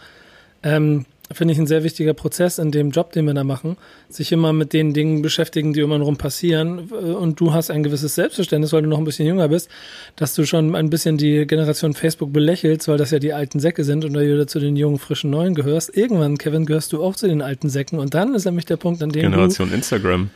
ähm, 0.63 1.05
finde 1.31 1.53
ich, 1.53 1.59
ein 1.59 1.67
sehr 1.67 1.83
wichtiger 1.83 2.13
Prozess 2.13 2.57
in 2.57 2.71
dem 2.71 2.91
Job, 2.91 3.11
den 3.11 3.25
wir 3.25 3.33
da 3.33 3.43
machen, 3.43 3.77
sich 4.09 4.31
immer 4.31 4.53
mit 4.53 4.73
den 4.73 4.93
Dingen 4.93 5.21
beschäftigen, 5.21 5.73
die 5.73 5.83
um 5.83 5.91
einen 5.91 6.03
rum 6.03 6.17
passieren. 6.17 6.89
Und 6.89 7.39
du 7.39 7.53
hast 7.53 7.69
ein 7.69 7.83
gewisses 7.83 8.15
Selbstverständnis, 8.15 8.73
weil 8.73 8.83
du 8.83 8.89
noch 8.89 8.97
ein 8.97 9.03
bisschen 9.03 9.27
jünger 9.27 9.49
bist, 9.49 9.69
dass 10.15 10.33
du 10.35 10.45
schon 10.45 10.75
ein 10.75 10.89
bisschen 10.89 11.17
die 11.17 11.45
Generation 11.45 11.93
Facebook 11.93 12.31
belächelst, 12.31 12.87
weil 12.87 12.97
das 12.97 13.11
ja 13.11 13.19
die 13.19 13.33
alten 13.33 13.59
Säcke 13.59 13.83
sind 13.83 14.05
und 14.05 14.13
du 14.13 14.47
zu 14.47 14.59
den 14.59 14.75
jungen, 14.75 14.99
frischen 14.99 15.29
Neuen 15.29 15.55
gehörst. 15.55 15.95
Irgendwann, 15.95 16.37
Kevin, 16.37 16.65
gehörst 16.65 16.93
du 16.93 17.03
auch 17.03 17.15
zu 17.15 17.27
den 17.27 17.41
alten 17.41 17.69
Säcken. 17.69 17.99
Und 17.99 18.13
dann 18.13 18.33
ist 18.33 18.45
nämlich 18.45 18.65
der 18.65 18.77
Punkt, 18.77 19.03
an 19.03 19.09
dem 19.09 19.23
Generation 19.23 19.69
du 19.69 19.75
Instagram 19.75 20.29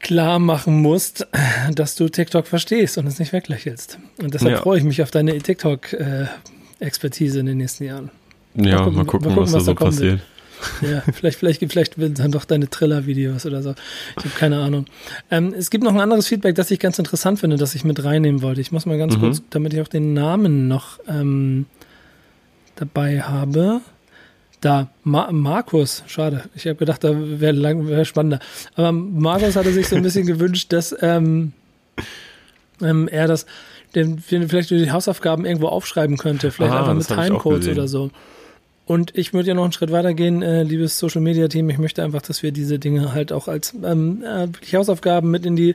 klar 0.00 0.38
machen 0.38 0.80
musst, 0.80 1.26
dass 1.74 1.96
du 1.96 2.08
TikTok 2.08 2.46
verstehst 2.46 2.98
und 2.98 3.06
es 3.06 3.18
nicht 3.18 3.32
weglächelst. 3.32 3.98
Und 4.22 4.34
deshalb 4.34 4.52
ja. 4.52 4.62
freue 4.62 4.78
ich 4.78 4.84
mich 4.84 5.02
auf 5.02 5.10
deine 5.10 5.36
TikTok-Expertise 5.38 7.40
in 7.40 7.46
den 7.46 7.58
nächsten 7.58 7.84
Jahren. 7.84 8.10
Ja, 8.58 8.78
mal 8.78 8.84
gucken, 8.84 8.96
mal 8.96 9.04
gucken, 9.04 9.36
was, 9.36 9.52
was, 9.52 9.52
da 9.52 9.60
so 9.60 9.74
passiert. 9.74 10.20
Ja, 10.82 11.02
vielleicht, 11.12 11.38
vielleicht, 11.38 11.60
vielleicht 11.60 11.98
werden 11.98 12.14
dann 12.14 12.32
doch 12.32 12.44
deine 12.44 12.68
Triller-Videos 12.68 13.46
oder 13.46 13.62
so. 13.62 13.74
Ich 14.18 14.24
habe 14.24 14.34
keine 14.36 14.58
Ahnung. 14.58 14.86
Ähm, 15.30 15.54
es 15.56 15.70
gibt 15.70 15.84
noch 15.84 15.94
ein 15.94 16.00
anderes 16.00 16.26
Feedback, 16.26 16.56
das 16.56 16.70
ich 16.70 16.80
ganz 16.80 16.98
interessant 16.98 17.38
finde, 17.40 17.56
das 17.56 17.74
ich 17.74 17.84
mit 17.84 18.02
reinnehmen 18.04 18.42
wollte. 18.42 18.60
Ich 18.60 18.72
muss 18.72 18.86
mal 18.86 18.98
ganz 18.98 19.16
mhm. 19.16 19.20
kurz, 19.20 19.42
damit 19.50 19.74
ich 19.74 19.80
auch 19.80 19.88
den 19.88 20.14
Namen 20.14 20.68
noch 20.68 20.98
ähm, 21.08 21.66
dabei 22.76 23.22
habe. 23.22 23.80
Da, 24.60 24.88
Ma 25.04 25.30
Markus, 25.30 26.02
schade. 26.08 26.44
Ich 26.56 26.66
habe 26.66 26.74
gedacht, 26.74 27.04
da 27.04 27.12
wäre 27.14 27.86
wär 27.86 28.04
spannender. 28.04 28.40
Aber 28.74 28.90
Markus 28.90 29.54
hatte 29.54 29.72
sich 29.72 29.88
so 29.88 29.94
ein 29.94 30.02
bisschen 30.02 30.26
gewünscht, 30.26 30.72
dass 30.72 30.96
ähm, 31.00 31.52
ähm, 32.82 33.06
er 33.08 33.28
das 33.28 33.46
den, 33.94 34.18
vielleicht 34.18 34.70
die 34.70 34.90
Hausaufgaben 34.90 35.44
irgendwo 35.46 35.68
aufschreiben 35.68 36.18
könnte, 36.18 36.50
vielleicht 36.50 36.74
ah, 36.74 36.80
einfach 36.80 36.94
mit 36.94 37.06
Timecodes 37.06 37.68
oder 37.68 37.88
so. 37.88 38.10
Und 38.88 39.14
ich 39.18 39.34
würde 39.34 39.48
ja 39.48 39.54
noch 39.54 39.64
einen 39.64 39.72
Schritt 39.72 39.92
weiter 39.92 40.14
gehen, 40.14 40.40
äh, 40.40 40.62
liebes 40.62 40.98
Social 40.98 41.20
Media 41.20 41.46
Team. 41.48 41.68
Ich 41.68 41.76
möchte 41.76 42.02
einfach, 42.02 42.22
dass 42.22 42.42
wir 42.42 42.52
diese 42.52 42.78
Dinge 42.78 43.12
halt 43.12 43.32
auch 43.32 43.46
als 43.46 43.74
ähm, 43.84 44.24
äh, 44.24 44.48
Hausaufgaben 44.74 45.30
mit 45.30 45.44
in 45.44 45.56
die 45.56 45.74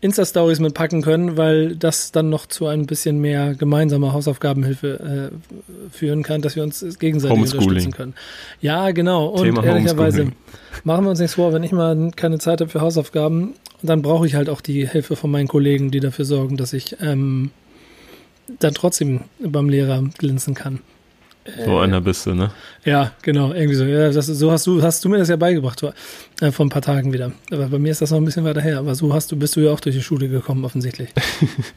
Insta-Stories 0.00 0.58
mitpacken 0.58 1.00
können, 1.02 1.36
weil 1.36 1.76
das 1.76 2.10
dann 2.10 2.28
noch 2.28 2.46
zu 2.46 2.66
ein 2.66 2.86
bisschen 2.86 3.20
mehr 3.20 3.54
gemeinsamer 3.54 4.14
Hausaufgabenhilfe 4.14 5.30
äh, 5.30 5.92
führen 5.96 6.24
kann, 6.24 6.42
dass 6.42 6.56
wir 6.56 6.64
uns 6.64 6.84
gegenseitig 6.98 7.38
unterstützen 7.38 7.92
können. 7.92 8.14
Ja, 8.60 8.90
genau. 8.90 9.26
Und 9.26 9.44
Thema 9.44 9.62
ehrlicherweise 9.62 10.32
machen 10.82 11.04
wir 11.04 11.10
uns 11.10 11.20
nichts 11.20 11.36
vor, 11.36 11.52
wenn 11.52 11.62
ich 11.62 11.70
mal 11.70 12.10
keine 12.16 12.38
Zeit 12.38 12.60
habe 12.60 12.70
für 12.70 12.80
Hausaufgaben, 12.80 13.54
dann 13.80 14.02
brauche 14.02 14.26
ich 14.26 14.34
halt 14.34 14.48
auch 14.48 14.60
die 14.60 14.88
Hilfe 14.88 15.14
von 15.14 15.30
meinen 15.30 15.46
Kollegen, 15.46 15.92
die 15.92 16.00
dafür 16.00 16.24
sorgen, 16.24 16.56
dass 16.56 16.72
ich 16.72 16.96
ähm, 17.00 17.52
dann 18.58 18.74
trotzdem 18.74 19.20
beim 19.38 19.68
Lehrer 19.68 20.02
glänzen 20.18 20.54
kann. 20.54 20.80
So 21.64 21.78
einer 21.78 22.00
bist 22.00 22.26
du, 22.26 22.34
ne? 22.34 22.50
Ja, 22.84 23.12
genau, 23.22 23.52
irgendwie 23.52 23.74
so. 23.74 23.84
Ja, 23.84 24.10
das, 24.10 24.26
so 24.26 24.50
hast 24.52 24.66
du, 24.66 24.82
hast 24.82 25.04
du 25.04 25.08
mir 25.08 25.18
das 25.18 25.28
ja 25.28 25.36
beigebracht 25.36 25.82
äh, 26.40 26.52
vor 26.52 26.66
ein 26.66 26.68
paar 26.68 26.82
Tagen 26.82 27.12
wieder. 27.12 27.32
Aber 27.50 27.68
bei 27.68 27.78
mir 27.78 27.90
ist 27.90 28.02
das 28.02 28.10
noch 28.10 28.18
ein 28.18 28.24
bisschen 28.24 28.44
weiter 28.44 28.60
her. 28.60 28.78
Aber 28.78 28.94
so 28.94 29.12
hast 29.14 29.32
du, 29.32 29.36
bist 29.36 29.56
du 29.56 29.60
ja 29.60 29.72
auch 29.72 29.80
durch 29.80 29.96
die 29.96 30.02
Schule 30.02 30.28
gekommen, 30.28 30.64
offensichtlich. 30.64 31.10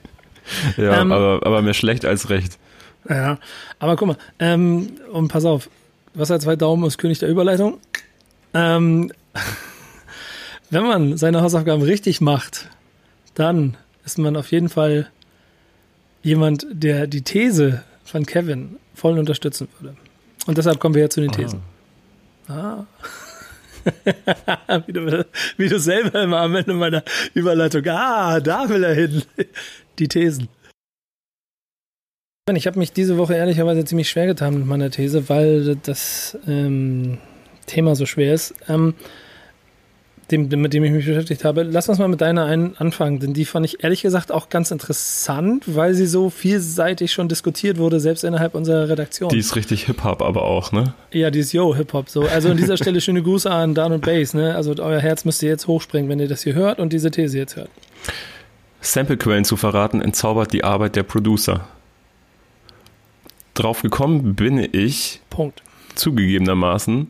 ja, 0.78 1.02
ähm, 1.02 1.12
aber, 1.12 1.46
aber 1.46 1.62
mehr 1.62 1.74
schlecht 1.74 2.06
als 2.06 2.30
recht. 2.30 2.60
Ja, 3.10 3.40
aber 3.80 3.96
guck 3.96 4.10
mal, 4.10 4.18
ähm, 4.40 4.92
und 5.12 5.30
pass 5.30 5.46
auf, 5.46 5.70
was 6.14 6.30
hat 6.30 6.42
zwei 6.42 6.56
Daumen 6.56 6.86
ist 6.86 6.98
König 6.98 7.20
der 7.20 7.30
Überleitung? 7.30 7.80
Ähm, 8.54 9.12
wenn 10.70 10.84
man 10.84 11.18
seine 11.18 11.42
Hausaufgaben 11.42 11.84
richtig 11.84 12.22
macht, 12.22 12.68
dann 13.34 13.78
ist 14.06 14.18
man 14.18 14.36
auf 14.36 14.52
jeden 14.52 14.70
Fall 14.70 15.08
jemand, 16.22 16.66
der 16.72 17.08
die 17.08 17.22
These 17.22 17.84
von 18.04 18.26
Kevin 18.26 18.78
voll 18.94 19.18
unterstützen 19.18 19.68
würde. 19.80 19.96
Und 20.46 20.58
deshalb 20.58 20.80
kommen 20.80 20.96
wir 20.96 21.04
ja 21.04 21.10
zu 21.10 21.22
den 21.22 21.32
Thesen. 21.32 21.62
Ah. 22.48 22.86
wie, 24.86 24.94
du, 24.94 25.26
wie, 25.58 25.70
du, 25.70 25.80
selber 25.80 26.24
immer 26.24 26.40
am 26.40 26.56
Ende 26.56 26.74
meiner 26.74 27.04
Überleitung. 27.34 27.86
Ah, 27.88 28.40
da 28.40 28.70
will 28.70 28.84
er 28.84 28.94
hin. 28.94 29.24
Die 30.00 30.08
Thesen. 30.08 30.48
Ich 32.52 32.68
habe 32.68 32.80
mich 32.80 32.92
diese 32.92 33.18
Woche 33.18 33.36
ehrlicherweise 33.36 33.86
ziemlich 33.86 34.10
schwer 34.10 34.26
getan 34.26 34.56
mit 34.56 34.66
meiner 34.66 34.90
These, 34.90 35.30
weil 35.30 35.78
das 35.78 36.38
ähm, 36.46 37.18
Thema 37.66 37.96
so 37.96 38.06
schwer 38.06 38.34
ist. 38.34 38.54
Ähm, 38.68 38.96
dem, 40.32 40.48
mit 40.48 40.74
dem 40.74 40.84
ich 40.84 40.92
mich 40.92 41.06
beschäftigt 41.06 41.44
habe. 41.44 41.64
Lass 41.64 41.90
uns 41.90 42.00
mal 42.00 42.08
mit 42.08 42.22
deiner 42.22 42.46
einen 42.46 42.76
anfangen, 42.78 43.20
denn 43.20 43.34
die 43.34 43.46
fand 43.46 43.66
ich 43.66 43.84
ehrlich 43.84 44.02
gesagt 44.02 44.32
auch 44.32 44.50
ganz 44.50 44.72
interessant, 44.72 45.64
weil 45.68 45.94
sie 45.94 46.06
so 46.06 46.30
vielseitig 46.30 47.12
schon 47.12 47.28
diskutiert 47.28 47.78
wurde, 47.78 48.00
selbst 48.00 48.24
innerhalb 48.24 48.56
unserer 48.56 48.90
Redaktion. 48.90 49.30
Die 49.30 49.40
ist 49.40 49.56
richtig 49.56 49.86
Hip-Hop 49.86 50.22
aber 50.22 50.44
auch, 50.44 50.72
ne? 50.72 50.94
Ja, 51.12 51.30
die 51.30 51.40
ist 51.40 51.52
Yo 51.52 51.76
Hip-Hop. 51.76 52.10
So. 52.10 52.24
Also 52.24 52.50
an 52.50 52.58
dieser 52.58 52.78
Stelle 52.84 53.02
schöne 53.02 53.22
Grüße 53.22 53.50
an 53.50 53.74
Dan 53.74 53.92
und 53.92 54.06
Bass, 54.06 54.34
ne? 54.34 54.56
Also 54.56 54.74
euer 54.80 55.00
Herz 55.00 55.26
müsst 55.26 55.44
ihr 55.44 55.50
jetzt 55.50 55.68
hochspringen, 55.68 56.10
wenn 56.10 56.20
ihr 56.20 56.28
das 56.28 56.44
hier 56.44 56.54
hört 56.54 56.80
und 56.80 56.94
diese 56.94 57.12
These 57.12 57.38
jetzt 57.38 57.56
hört. 57.56 57.70
Samplequellen 58.82 59.46
zu 59.46 59.56
verraten, 59.56 60.02
entzaubert 60.02 60.52
die 60.54 60.64
Arbeit 60.64 60.96
der 60.96 61.04
Producer. 61.04 61.68
Drauf 63.54 63.82
gekommen 63.82 64.36
bin 64.36 64.58
ich. 64.72 65.22
Punkt. 65.30 65.64
Zugegebenermaßen 65.96 67.10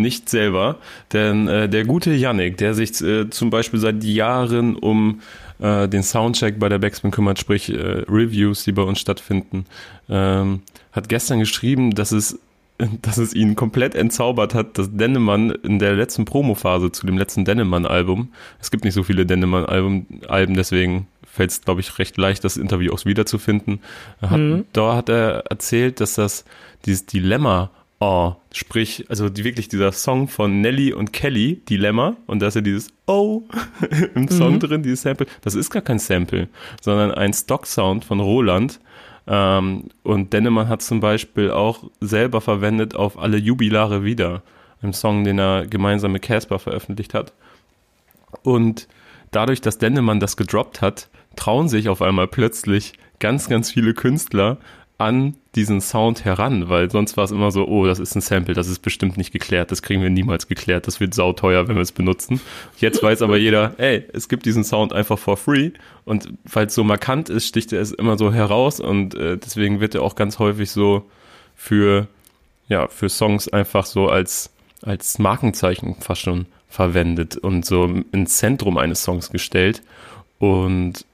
nicht 0.00 0.28
selber, 0.28 0.76
denn 1.12 1.48
äh, 1.48 1.68
der 1.68 1.84
gute 1.84 2.12
Yannick, 2.12 2.56
der 2.56 2.74
sich 2.74 3.00
äh, 3.00 3.28
zum 3.30 3.50
Beispiel 3.50 3.80
seit 3.80 4.02
Jahren 4.04 4.76
um 4.76 5.20
äh, 5.58 5.88
den 5.88 6.02
Soundcheck 6.02 6.58
bei 6.58 6.68
der 6.68 6.78
Backspin 6.78 7.10
kümmert, 7.10 7.38
sprich 7.38 7.72
äh, 7.72 8.04
Reviews, 8.08 8.64
die 8.64 8.72
bei 8.72 8.82
uns 8.82 9.00
stattfinden, 9.00 9.66
ähm, 10.08 10.62
hat 10.92 11.08
gestern 11.08 11.38
geschrieben, 11.38 11.94
dass 11.94 12.12
es 12.12 12.38
dass 13.02 13.18
es 13.18 13.34
ihn 13.34 13.56
komplett 13.56 13.94
entzaubert 13.94 14.54
hat, 14.54 14.78
dass 14.78 14.94
Dennemann 14.94 15.50
in 15.50 15.78
der 15.78 15.94
letzten 15.94 16.24
Promophase 16.24 16.92
zu 16.92 17.06
dem 17.06 17.18
letzten 17.18 17.44
Dennemann-Album, 17.44 18.28
es 18.60 18.70
gibt 18.70 18.84
nicht 18.84 18.94
so 18.94 19.02
viele 19.02 19.26
Dennemann-Alben, 19.26 20.54
deswegen 20.54 21.06
fällt 21.22 21.50
es, 21.50 21.62
glaube 21.62 21.80
ich, 21.80 21.98
recht 21.98 22.16
leicht, 22.16 22.44
das 22.44 22.56
Interview 22.56 22.92
auch 22.92 23.04
wiederzufinden. 23.04 23.80
Hat, 24.22 24.38
mhm. 24.38 24.64
Da 24.72 24.96
hat 24.96 25.08
er 25.08 25.44
erzählt, 25.50 26.00
dass 26.00 26.14
das 26.14 26.44
dieses 26.86 27.06
Dilemma 27.06 27.70
Oh, 27.98 28.34
sprich, 28.52 29.06
also 29.08 29.30
die, 29.30 29.44
wirklich 29.44 29.68
dieser 29.68 29.90
Song 29.90 30.28
von 30.28 30.60
Nelly 30.60 30.92
und 30.92 31.14
Kelly, 31.14 31.62
Dilemma, 31.66 32.16
und 32.26 32.42
da 32.42 32.48
ist 32.48 32.54
ja 32.54 32.60
dieses 32.60 32.92
Oh 33.06 33.44
im 34.14 34.28
Song 34.28 34.54
mhm. 34.54 34.60
drin, 34.60 34.82
dieses 34.82 35.02
Sample. 35.02 35.26
Das 35.40 35.54
ist 35.54 35.70
gar 35.70 35.80
kein 35.80 35.98
Sample, 35.98 36.48
sondern 36.82 37.12
ein 37.12 37.32
Stock-Sound 37.32 38.04
von 38.04 38.20
Roland. 38.20 38.80
Ähm, 39.26 39.88
und 40.02 40.32
Dennemann 40.34 40.68
hat 40.68 40.82
zum 40.82 41.00
Beispiel 41.00 41.50
auch 41.50 41.84
selber 42.00 42.42
verwendet 42.42 42.94
auf 42.94 43.18
alle 43.18 43.38
Jubilare 43.38 44.04
wieder, 44.04 44.42
im 44.82 44.92
Song, 44.92 45.24
den 45.24 45.38
er 45.38 45.66
gemeinsam 45.66 46.12
mit 46.12 46.22
Casper 46.22 46.58
veröffentlicht 46.58 47.14
hat. 47.14 47.32
Und 48.42 48.88
dadurch, 49.30 49.62
dass 49.62 49.78
Dennemann 49.78 50.20
das 50.20 50.36
gedroppt 50.36 50.82
hat, 50.82 51.08
trauen 51.34 51.70
sich 51.70 51.88
auf 51.88 52.02
einmal 52.02 52.28
plötzlich 52.28 52.92
ganz, 53.20 53.48
ganz 53.48 53.70
viele 53.70 53.94
Künstler 53.94 54.58
an 54.98 55.36
diesen 55.56 55.80
Sound 55.80 56.24
heran, 56.24 56.68
weil 56.68 56.90
sonst 56.90 57.16
war 57.16 57.24
es 57.24 57.30
immer 57.30 57.50
so, 57.50 57.66
oh, 57.66 57.86
das 57.86 57.98
ist 57.98 58.14
ein 58.14 58.20
Sample, 58.20 58.54
das 58.54 58.68
ist 58.68 58.80
bestimmt 58.80 59.16
nicht 59.16 59.32
geklärt, 59.32 59.70
das 59.70 59.82
kriegen 59.82 60.02
wir 60.02 60.10
niemals 60.10 60.46
geklärt, 60.46 60.86
das 60.86 61.00
wird 61.00 61.14
sauteuer, 61.14 61.66
wenn 61.66 61.76
wir 61.76 61.82
es 61.82 61.92
benutzen. 61.92 62.40
Jetzt 62.78 63.02
weiß 63.02 63.22
aber 63.22 63.38
jeder, 63.38 63.74
ey, 63.78 64.04
es 64.12 64.28
gibt 64.28 64.46
diesen 64.46 64.64
Sound 64.64 64.92
einfach 64.92 65.18
for 65.18 65.36
free 65.36 65.72
und 66.04 66.28
weil 66.44 66.66
es 66.66 66.74
so 66.74 66.84
markant 66.84 67.30
ist, 67.30 67.46
sticht 67.46 67.72
er 67.72 67.80
es 67.80 67.92
immer 67.92 68.18
so 68.18 68.32
heraus 68.32 68.78
und 68.78 69.14
äh, 69.14 69.38
deswegen 69.38 69.80
wird 69.80 69.94
er 69.94 70.02
auch 70.02 70.14
ganz 70.14 70.38
häufig 70.38 70.70
so 70.70 71.04
für, 71.56 72.06
ja, 72.68 72.86
für 72.88 73.08
Songs 73.08 73.48
einfach 73.48 73.86
so 73.86 74.08
als, 74.08 74.50
als 74.82 75.18
Markenzeichen 75.18 75.96
fast 76.00 76.20
schon 76.20 76.46
verwendet 76.68 77.36
und 77.36 77.64
so 77.64 78.02
ins 78.12 78.36
Zentrum 78.36 78.76
eines 78.76 79.02
Songs 79.02 79.30
gestellt 79.30 79.82
und 80.38 81.06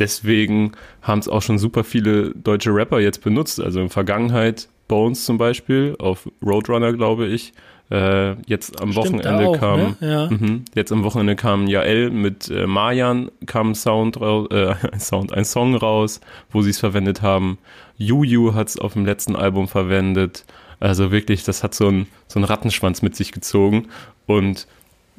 deswegen 0.00 0.72
haben 1.02 1.20
es 1.20 1.28
auch 1.28 1.42
schon 1.42 1.58
super 1.58 1.84
viele 1.84 2.30
deutsche 2.34 2.74
Rapper 2.74 2.98
jetzt 2.98 3.22
benutzt. 3.22 3.60
Also 3.60 3.78
in 3.80 3.86
der 3.86 3.92
Vergangenheit 3.92 4.68
Bones 4.88 5.24
zum 5.24 5.38
Beispiel 5.38 5.94
auf 6.00 6.28
Roadrunner, 6.44 6.92
glaube 6.92 7.26
ich. 7.26 7.52
Äh, 7.90 8.40
jetzt 8.42 8.80
am 8.80 8.92
Stimmt 8.92 8.96
Wochenende 8.96 9.48
auch, 9.48 9.58
kam 9.58 9.80
ne? 9.80 9.96
ja. 10.00 10.28
mh, 10.30 10.60
jetzt 10.74 10.92
am 10.92 11.02
Wochenende 11.02 11.34
kam 11.34 11.66
Jael 11.66 12.10
mit 12.10 12.48
äh, 12.48 12.66
Marjan 12.66 13.32
kam 13.46 13.74
Sound 13.74 14.16
äh, 14.16 14.74
ein 14.92 15.00
Sound, 15.00 15.32
ein 15.32 15.44
Song 15.44 15.74
raus, 15.74 16.20
wo 16.50 16.62
sie 16.62 16.70
es 16.70 16.78
verwendet 16.78 17.22
haben. 17.22 17.58
Juju 17.98 18.54
hat 18.54 18.68
es 18.68 18.78
auf 18.78 18.92
dem 18.92 19.04
letzten 19.04 19.34
Album 19.34 19.66
verwendet. 19.66 20.44
Also 20.78 21.10
wirklich, 21.10 21.42
das 21.42 21.64
hat 21.64 21.74
so 21.74 21.88
ein 21.88 22.06
so 22.28 22.38
ein 22.38 22.44
Rattenschwanz 22.44 23.02
mit 23.02 23.16
sich 23.16 23.32
gezogen 23.32 23.88
und 24.26 24.68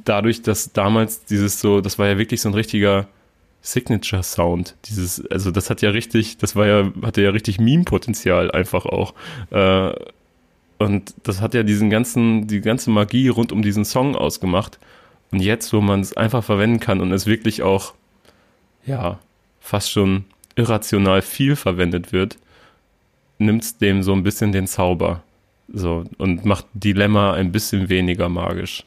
dadurch, 0.06 0.42
dass 0.42 0.72
damals 0.72 1.26
dieses 1.26 1.60
so, 1.60 1.82
das 1.82 2.00
war 2.00 2.08
ja 2.08 2.18
wirklich 2.18 2.42
so 2.42 2.50
ein 2.50 2.56
richtiger 2.56 3.08
Signature 3.62 4.24
Sound. 4.24 4.76
Dieses, 4.86 5.26
also 5.28 5.52
das 5.52 5.70
hat 5.70 5.82
ja 5.82 5.92
richtig, 5.92 6.38
das 6.38 6.56
war 6.56 6.68
ja, 6.68 6.92
hatte 7.04 7.22
ja 7.22 7.30
richtig 7.30 7.60
Meme-Potenzial 7.60 8.52
einfach 8.52 8.86
auch. 8.86 9.14
Äh, 9.52 9.94
und 10.80 11.14
das 11.24 11.42
hat 11.42 11.54
ja 11.54 11.62
diesen 11.62 11.92
ganzen, 11.92 12.48
die 12.48 12.62
ganze 12.62 12.90
Magie 12.90 13.28
rund 13.28 13.52
um 13.52 13.62
diesen 13.62 13.86
Song 13.86 14.16
ausgemacht. 14.16 14.80
Und 15.32 15.40
jetzt, 15.40 15.72
wo 15.74 15.80
man 15.80 16.02
es 16.02 16.18
einfach 16.18 16.44
verwenden 16.44 16.80
kann 16.80 17.02
und 17.02 17.12
es 17.12 17.28
wirklich 17.28 17.62
auch, 17.62 17.94
ja, 18.86 19.20
fast 19.60 19.92
schon 19.92 20.26
irrational 20.56 21.22
viel 21.22 21.56
verwendet 21.56 22.12
wird, 22.12 22.38
nimmt 23.38 23.64
es 23.64 23.78
dem 23.78 24.02
so 24.02 24.14
ein 24.14 24.24
bisschen 24.24 24.52
den 24.52 24.68
Zauber. 24.68 25.24
So, 25.72 26.04
und 26.18 26.46
macht 26.46 26.66
Dilemma 26.74 27.34
ein 27.34 27.52
bisschen 27.52 27.90
weniger 27.90 28.28
magisch. 28.28 28.84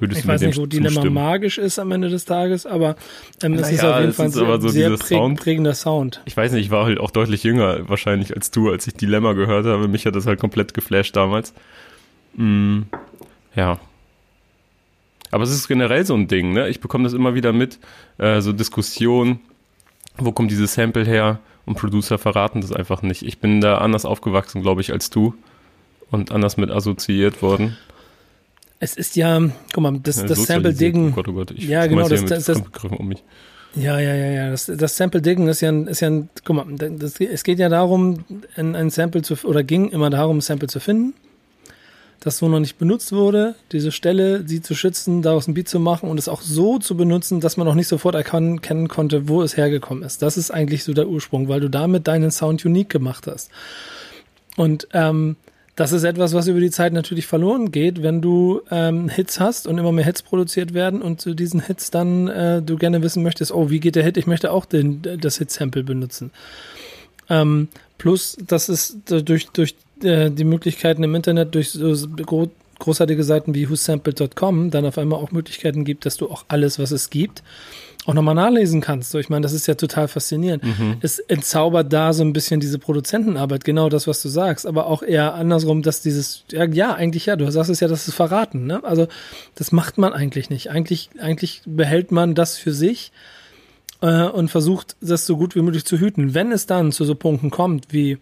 Würdest 0.00 0.22
ich 0.22 0.26
weiß 0.26 0.40
nicht, 0.40 0.58
wo 0.58 0.64
Dilemma 0.64 1.04
magisch 1.10 1.58
ist 1.58 1.78
am 1.78 1.92
Ende 1.92 2.08
des 2.08 2.24
Tages, 2.24 2.64
aber 2.64 2.96
ähm, 3.42 3.54
es 3.54 3.60
naja, 3.62 3.74
ist 3.74 3.84
auf 3.84 4.00
jeden 4.00 4.12
Fall 4.14 4.26
ein 4.26 4.32
sehr, 4.32 4.60
so 4.60 4.68
sehr 4.68 4.90
präg 4.96 5.18
Sound. 5.18 5.40
prägender 5.40 5.74
Sound. 5.74 6.22
Ich 6.24 6.36
weiß 6.36 6.52
nicht, 6.52 6.64
ich 6.64 6.70
war 6.70 6.86
halt 6.86 6.98
auch 6.98 7.10
deutlich 7.10 7.42
jünger 7.42 7.88
wahrscheinlich 7.88 8.34
als 8.34 8.50
du, 8.50 8.70
als 8.70 8.86
ich 8.86 8.94
Dilemma 8.94 9.34
gehört 9.34 9.66
habe. 9.66 9.88
Mich 9.88 10.06
hat 10.06 10.16
das 10.16 10.26
halt 10.26 10.40
komplett 10.40 10.72
geflasht 10.72 11.14
damals. 11.16 11.52
Mm, 12.34 12.80
ja. 13.54 13.78
Aber 15.30 15.44
es 15.44 15.50
ist 15.50 15.68
generell 15.68 16.06
so 16.06 16.14
ein 16.14 16.28
Ding, 16.28 16.52
ne? 16.52 16.68
Ich 16.68 16.80
bekomme 16.80 17.04
das 17.04 17.12
immer 17.12 17.34
wieder 17.34 17.52
mit, 17.52 17.78
äh, 18.18 18.40
so 18.40 18.52
Diskussionen, 18.52 19.40
wo 20.16 20.32
kommt 20.32 20.50
dieses 20.50 20.74
Sample 20.74 21.04
her? 21.04 21.40
Und 21.66 21.76
Producer 21.76 22.18
verraten 22.18 22.62
das 22.62 22.72
einfach 22.72 23.02
nicht. 23.02 23.22
Ich 23.22 23.38
bin 23.38 23.60
da 23.60 23.78
anders 23.78 24.04
aufgewachsen, 24.06 24.62
glaube 24.62 24.80
ich, 24.80 24.92
als 24.92 25.10
du 25.10 25.34
und 26.10 26.32
anders 26.32 26.56
mit 26.56 26.70
assoziiert 26.70 27.42
worden. 27.42 27.76
Es 28.82 28.94
ist 28.96 29.14
ja, 29.14 29.38
guck 29.72 29.82
mal, 29.82 30.00
das, 30.02 30.16
ja, 30.16 30.26
das 30.26 30.44
Sample 30.44 30.72
Diggen. 30.72 31.10
Oh 31.10 31.16
Gott, 31.16 31.28
oh 31.28 31.32
Gott, 31.32 31.50
ich 31.50 31.68
ja, 31.68 31.86
genau, 31.86 32.08
das, 32.08 32.24
das, 32.24 32.44
das, 32.46 32.62
um 32.84 33.08
mich. 33.08 33.22
Ja, 33.76 34.00
ja, 34.00 34.14
ja, 34.14 34.30
ja. 34.30 34.50
Das, 34.50 34.66
das 34.74 34.96
Sample 34.96 35.20
Diggen 35.20 35.46
ist 35.48 35.60
ja 35.60 35.68
ein, 35.68 35.86
ist 35.86 36.00
ja 36.00 36.08
ein 36.08 36.30
guck 36.44 36.56
mal, 36.56 36.64
das, 36.96 37.20
es 37.20 37.44
geht 37.44 37.58
ja 37.58 37.68
darum, 37.68 38.24
ein, 38.56 38.74
ein 38.74 38.88
Sample 38.88 39.20
zu, 39.20 39.34
oder 39.44 39.62
ging 39.62 39.90
immer 39.90 40.08
darum, 40.08 40.38
ein 40.38 40.40
Sample 40.40 40.68
zu 40.68 40.80
finden, 40.80 41.12
das 42.20 42.38
so 42.38 42.48
noch 42.48 42.58
nicht 42.58 42.78
benutzt 42.78 43.12
wurde, 43.12 43.54
diese 43.70 43.92
Stelle, 43.92 44.48
sie 44.48 44.62
zu 44.62 44.74
schützen, 44.74 45.20
daraus 45.20 45.46
ein 45.46 45.52
Beat 45.52 45.68
zu 45.68 45.78
machen 45.78 46.08
und 46.08 46.18
es 46.18 46.28
auch 46.28 46.40
so 46.40 46.78
zu 46.78 46.96
benutzen, 46.96 47.40
dass 47.40 47.58
man 47.58 47.68
auch 47.68 47.74
nicht 47.74 47.88
sofort 47.88 48.14
erkennen 48.14 48.88
konnte, 48.88 49.28
wo 49.28 49.42
es 49.42 49.58
hergekommen 49.58 50.02
ist. 50.04 50.22
Das 50.22 50.38
ist 50.38 50.50
eigentlich 50.50 50.84
so 50.84 50.94
der 50.94 51.06
Ursprung, 51.06 51.48
weil 51.48 51.60
du 51.60 51.68
damit 51.68 52.08
deinen 52.08 52.30
Sound 52.30 52.64
unique 52.64 52.88
gemacht 52.88 53.26
hast. 53.26 53.50
Und 54.56 54.88
ähm, 54.94 55.36
das 55.76 55.92
ist 55.92 56.04
etwas, 56.04 56.34
was 56.34 56.46
über 56.46 56.60
die 56.60 56.70
Zeit 56.70 56.92
natürlich 56.92 57.26
verloren 57.26 57.72
geht, 57.72 58.02
wenn 58.02 58.20
du 58.20 58.60
ähm, 58.70 59.08
Hits 59.08 59.40
hast 59.40 59.66
und 59.66 59.78
immer 59.78 59.92
mehr 59.92 60.04
Hits 60.04 60.22
produziert 60.22 60.74
werden 60.74 61.00
und 61.00 61.20
zu 61.20 61.34
diesen 61.34 61.60
Hits 61.60 61.90
dann 61.90 62.28
äh, 62.28 62.62
du 62.62 62.76
gerne 62.76 63.02
wissen 63.02 63.22
möchtest, 63.22 63.52
oh, 63.52 63.70
wie 63.70 63.80
geht 63.80 63.96
der 63.96 64.04
Hit? 64.04 64.16
Ich 64.16 64.26
möchte 64.26 64.52
auch 64.52 64.66
den, 64.66 65.02
das 65.20 65.38
Hit-Sample 65.38 65.84
benutzen. 65.84 66.32
Ähm, 67.28 67.68
plus, 67.98 68.36
das 68.46 68.68
ist 68.68 68.98
durch, 69.06 69.48
durch 69.50 69.74
äh, 70.02 70.30
die 70.30 70.44
Möglichkeiten 70.44 71.02
im 71.02 71.14
Internet, 71.14 71.54
durch 71.54 71.70
so 71.70 72.08
gro 72.08 72.50
großartige 72.80 73.24
Seiten 73.24 73.54
wie 73.54 73.68
whosampled.com 73.68 74.70
dann 74.70 74.86
auf 74.86 74.96
einmal 74.96 75.20
auch 75.20 75.32
Möglichkeiten 75.32 75.84
gibt, 75.84 76.06
dass 76.06 76.16
du 76.16 76.30
auch 76.30 76.46
alles, 76.48 76.78
was 76.78 76.90
es 76.90 77.10
gibt, 77.10 77.42
auch 78.06 78.14
nochmal 78.14 78.34
nachlesen 78.34 78.80
kannst. 78.80 79.10
So, 79.10 79.18
ich 79.18 79.28
meine, 79.28 79.42
das 79.42 79.52
ist 79.52 79.66
ja 79.66 79.74
total 79.74 80.08
faszinierend. 80.08 80.64
Mhm. 80.64 80.96
Es 81.00 81.18
entzaubert 81.18 81.92
da 81.92 82.12
so 82.12 82.24
ein 82.24 82.32
bisschen 82.32 82.60
diese 82.60 82.78
Produzentenarbeit, 82.78 83.64
genau 83.64 83.88
das, 83.88 84.06
was 84.06 84.22
du 84.22 84.28
sagst, 84.28 84.66
aber 84.66 84.86
auch 84.86 85.02
eher 85.02 85.34
andersrum, 85.34 85.82
dass 85.82 86.00
dieses, 86.00 86.44
ja, 86.50 86.64
ja 86.64 86.94
eigentlich 86.94 87.26
ja, 87.26 87.36
du 87.36 87.50
sagst 87.50 87.70
es 87.70 87.80
ja, 87.80 87.88
das 87.88 88.08
ist 88.08 88.14
verraten, 88.14 88.66
ne? 88.66 88.82
Also, 88.84 89.06
das 89.54 89.70
macht 89.72 89.98
man 89.98 90.12
eigentlich 90.12 90.50
nicht. 90.50 90.70
Eigentlich, 90.70 91.10
eigentlich 91.20 91.62
behält 91.66 92.10
man 92.10 92.34
das 92.34 92.56
für 92.56 92.72
sich 92.72 93.12
äh, 94.00 94.24
und 94.24 94.50
versucht, 94.50 94.96
das 95.00 95.26
so 95.26 95.36
gut 95.36 95.54
wie 95.54 95.62
möglich 95.62 95.84
zu 95.84 95.98
hüten. 95.98 96.34
Wenn 96.34 96.52
es 96.52 96.66
dann 96.66 96.92
zu 96.92 97.04
so 97.04 97.14
Punkten 97.14 97.50
kommt, 97.50 97.92
wie 97.92 98.18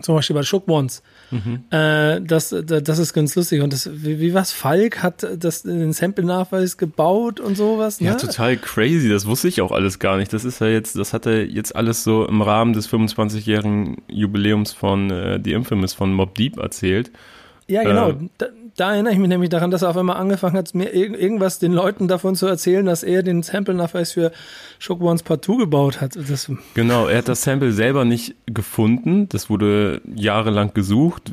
zum 0.00 0.14
Beispiel 0.14 0.34
bei 0.34 0.42
Shook 0.42 0.68
Ones. 0.68 1.02
Mhm. 1.32 1.64
Äh, 1.70 2.20
das, 2.20 2.54
das 2.64 2.98
ist 2.98 3.12
ganz 3.12 3.34
lustig. 3.34 3.62
Und 3.62 3.72
das, 3.72 3.90
wie, 3.92 4.20
wie 4.20 4.34
was? 4.34 4.52
Falk 4.52 5.02
hat 5.02 5.26
das, 5.36 5.62
den 5.62 5.92
Sample-Nachweis 5.92 6.76
gebaut 6.76 7.40
und 7.40 7.56
sowas. 7.56 8.00
Ne? 8.00 8.08
Ja, 8.08 8.14
total 8.14 8.56
crazy. 8.56 9.08
Das 9.08 9.26
wusste 9.26 9.48
ich 9.48 9.60
auch 9.62 9.72
alles 9.72 9.98
gar 9.98 10.18
nicht. 10.18 10.32
Das 10.32 10.44
ist 10.44 10.60
ja 10.60 10.68
jetzt, 10.68 10.96
das 10.96 11.12
hat 11.12 11.26
er 11.26 11.46
jetzt 11.46 11.74
alles 11.74 12.04
so 12.04 12.26
im 12.26 12.42
Rahmen 12.42 12.74
des 12.74 12.88
25-jährigen 12.88 14.02
Jubiläums 14.08 14.72
von 14.72 15.10
äh, 15.10 15.40
The 15.42 15.52
Infamous 15.52 15.94
von 15.94 16.12
Mob 16.12 16.34
Deep 16.34 16.58
erzählt. 16.58 17.10
Ja, 17.66 17.82
genau. 17.82 18.10
Äh, 18.10 18.46
da, 18.76 18.94
erinnere 18.94 19.12
ich 19.12 19.18
mich 19.18 19.28
nämlich 19.28 19.50
daran, 19.50 19.70
dass 19.70 19.82
er 19.82 19.90
auf 19.90 19.96
einmal 19.96 20.16
angefangen 20.16 20.56
hat, 20.56 20.74
mir 20.74 20.94
irg 20.94 21.18
irgendwas 21.18 21.58
den 21.58 21.72
Leuten 21.72 22.08
davon 22.08 22.34
zu 22.34 22.46
erzählen, 22.46 22.86
dass 22.86 23.02
er 23.02 23.22
den 23.22 23.42
Sample-Nachweis 23.42 24.12
für 24.12 24.32
Shock 24.78 25.00
Ones 25.00 25.22
Part 25.22 25.44
2 25.44 25.56
gebaut 25.56 26.00
hat. 26.00 26.16
Das 26.16 26.50
genau, 26.74 27.06
er 27.06 27.18
hat 27.18 27.28
das 27.28 27.42
Sample 27.42 27.72
selber 27.72 28.04
nicht 28.04 28.34
gefunden. 28.46 29.28
Das 29.28 29.50
wurde 29.50 30.00
jahrelang 30.14 30.72
gesucht. 30.74 31.32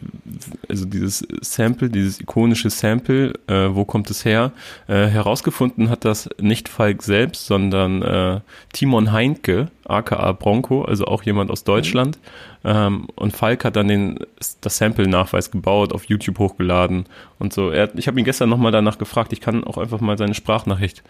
Also 0.68 0.86
dieses 0.86 1.26
Sample, 1.42 1.90
dieses 1.90 2.20
ikonische 2.20 2.70
Sample, 2.70 3.34
äh, 3.48 3.74
wo 3.74 3.86
kommt 3.86 4.10
es 4.10 4.26
her? 4.26 4.52
Äh, 4.88 5.08
herausgefunden 5.08 5.90
hat 5.90 6.06
das 6.06 6.30
nicht 6.40 6.70
Falk 6.70 7.04
selbst, 7.04 7.46
sondern 7.46 8.02
äh, 8.02 8.42
Timon 8.74 9.12
Heinke, 9.12 9.68
aka 9.86 10.32
Bronco, 10.34 10.84
also 10.84 11.06
auch 11.06 11.24
jemand 11.24 11.52
aus 11.52 11.64
Deutschland. 11.64 12.18
Mhm 12.18 12.49
ähm, 12.64 13.08
und 13.16 13.36
Falk 13.36 13.64
hat 13.64 13.76
dann 13.76 13.88
den, 13.88 14.20
das 14.62 14.78
Sample-Nachweis 14.78 15.52
gebaut, 15.52 15.94
auf 15.94 16.06
YouTube 16.06 16.40
hochgeladen 16.40 17.06
und 17.38 17.54
so. 17.54 17.70
Er, 17.70 17.96
ich 17.96 18.08
habe 18.08 18.20
ihn 18.20 18.26
gestern 18.26 18.50
nochmal 18.50 18.72
danach 18.72 18.98
gefragt. 18.98 19.32
Ich 19.32 19.42
kann 19.42 19.64
auch 19.64 19.78
einfach 19.78 20.02
mal 20.02 20.18
seine 20.18 20.34
Sprachnachricht 20.34 21.04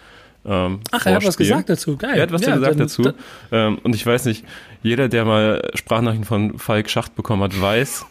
Ähm, 0.46 0.80
Ach, 0.92 1.06
er 1.06 1.16
hat 1.16 1.26
was 1.26 1.36
gesagt 1.36 1.70
dazu, 1.70 1.98
geil. 1.98 2.16
Er 2.16 2.22
hat 2.22 2.32
was 2.32 2.42
ja, 2.42 2.56
gesagt 2.56 2.74
dann, 2.74 2.80
dazu. 2.80 3.12
Ähm, 3.52 3.80
und 3.84 3.94
ich 3.94 4.06
weiß 4.06 4.26
nicht, 4.26 4.46
jeder, 4.82 5.10
der 5.10 5.26
mal 5.26 5.70
Sprachnachrichten 5.74 6.26
von 6.26 6.60
Falk 6.60 6.90
Schacht 6.90 7.16
bekommen 7.16 7.44
hat, 7.44 7.60
weiß, 7.60 8.06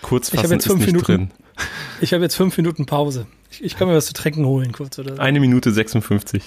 kurz 0.00 0.30
fassen 0.30 0.58
ist 0.58 0.68
nicht 0.68 0.86
Minuten, 0.86 1.04
drin. 1.04 1.30
Ich 2.00 2.12
habe 2.14 2.22
jetzt 2.22 2.36
fünf 2.36 2.56
Minuten 2.56 2.86
Pause. 2.86 3.26
Ich, 3.50 3.62
ich, 3.62 3.76
kann 3.76 3.88
mir 3.88 3.94
was 3.94 4.06
zu 4.06 4.14
trinken 4.14 4.46
holen 4.46 4.72
kurz. 4.72 4.98
Oder 4.98 5.16
so. 5.16 5.20
Eine 5.20 5.40
Minute 5.40 5.72
56. 5.72 6.42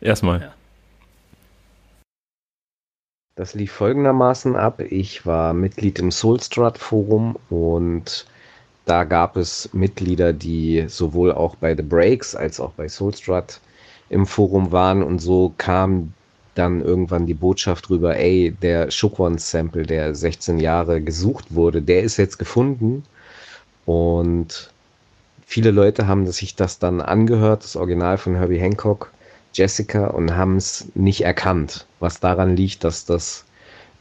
Erstmal. 0.00 0.40
Ja. 0.40 0.54
Das 3.38 3.54
lief 3.54 3.70
folgendermaßen 3.70 4.56
ab. 4.56 4.80
Ich 4.80 5.24
war 5.24 5.54
Mitglied 5.54 6.00
im 6.00 6.10
Soulstrut 6.10 6.76
Forum 6.76 7.36
und 7.50 8.26
da 8.84 9.04
gab 9.04 9.36
es 9.36 9.72
Mitglieder, 9.72 10.32
die 10.32 10.86
sowohl 10.88 11.30
auch 11.30 11.54
bei 11.54 11.76
The 11.76 11.84
Breaks 11.84 12.34
als 12.34 12.58
auch 12.58 12.72
bei 12.72 12.88
Soulstrut 12.88 13.60
im 14.08 14.26
Forum 14.26 14.72
waren. 14.72 15.04
Und 15.04 15.20
so 15.20 15.54
kam 15.56 16.14
dann 16.56 16.80
irgendwann 16.80 17.26
die 17.26 17.34
Botschaft 17.34 17.88
rüber, 17.90 18.16
ey, 18.16 18.56
der 18.60 18.90
Shook-One-Sample, 18.90 19.84
der 19.84 20.16
16 20.16 20.58
Jahre 20.58 21.00
gesucht 21.00 21.54
wurde, 21.54 21.80
der 21.80 22.02
ist 22.02 22.16
jetzt 22.16 22.38
gefunden. 22.38 23.04
Und 23.86 24.72
viele 25.46 25.70
Leute 25.70 26.08
haben 26.08 26.26
sich 26.26 26.56
das 26.56 26.80
dann 26.80 27.00
angehört, 27.00 27.62
das 27.62 27.76
Original 27.76 28.18
von 28.18 28.34
Herbie 28.34 28.58
Hancock, 28.58 29.12
Jessica, 29.54 30.08
und 30.08 30.36
haben 30.36 30.56
es 30.56 30.86
nicht 30.94 31.22
erkannt, 31.22 31.86
was 32.00 32.20
daran 32.20 32.56
liegt, 32.56 32.84
dass 32.84 33.04
das 33.04 33.44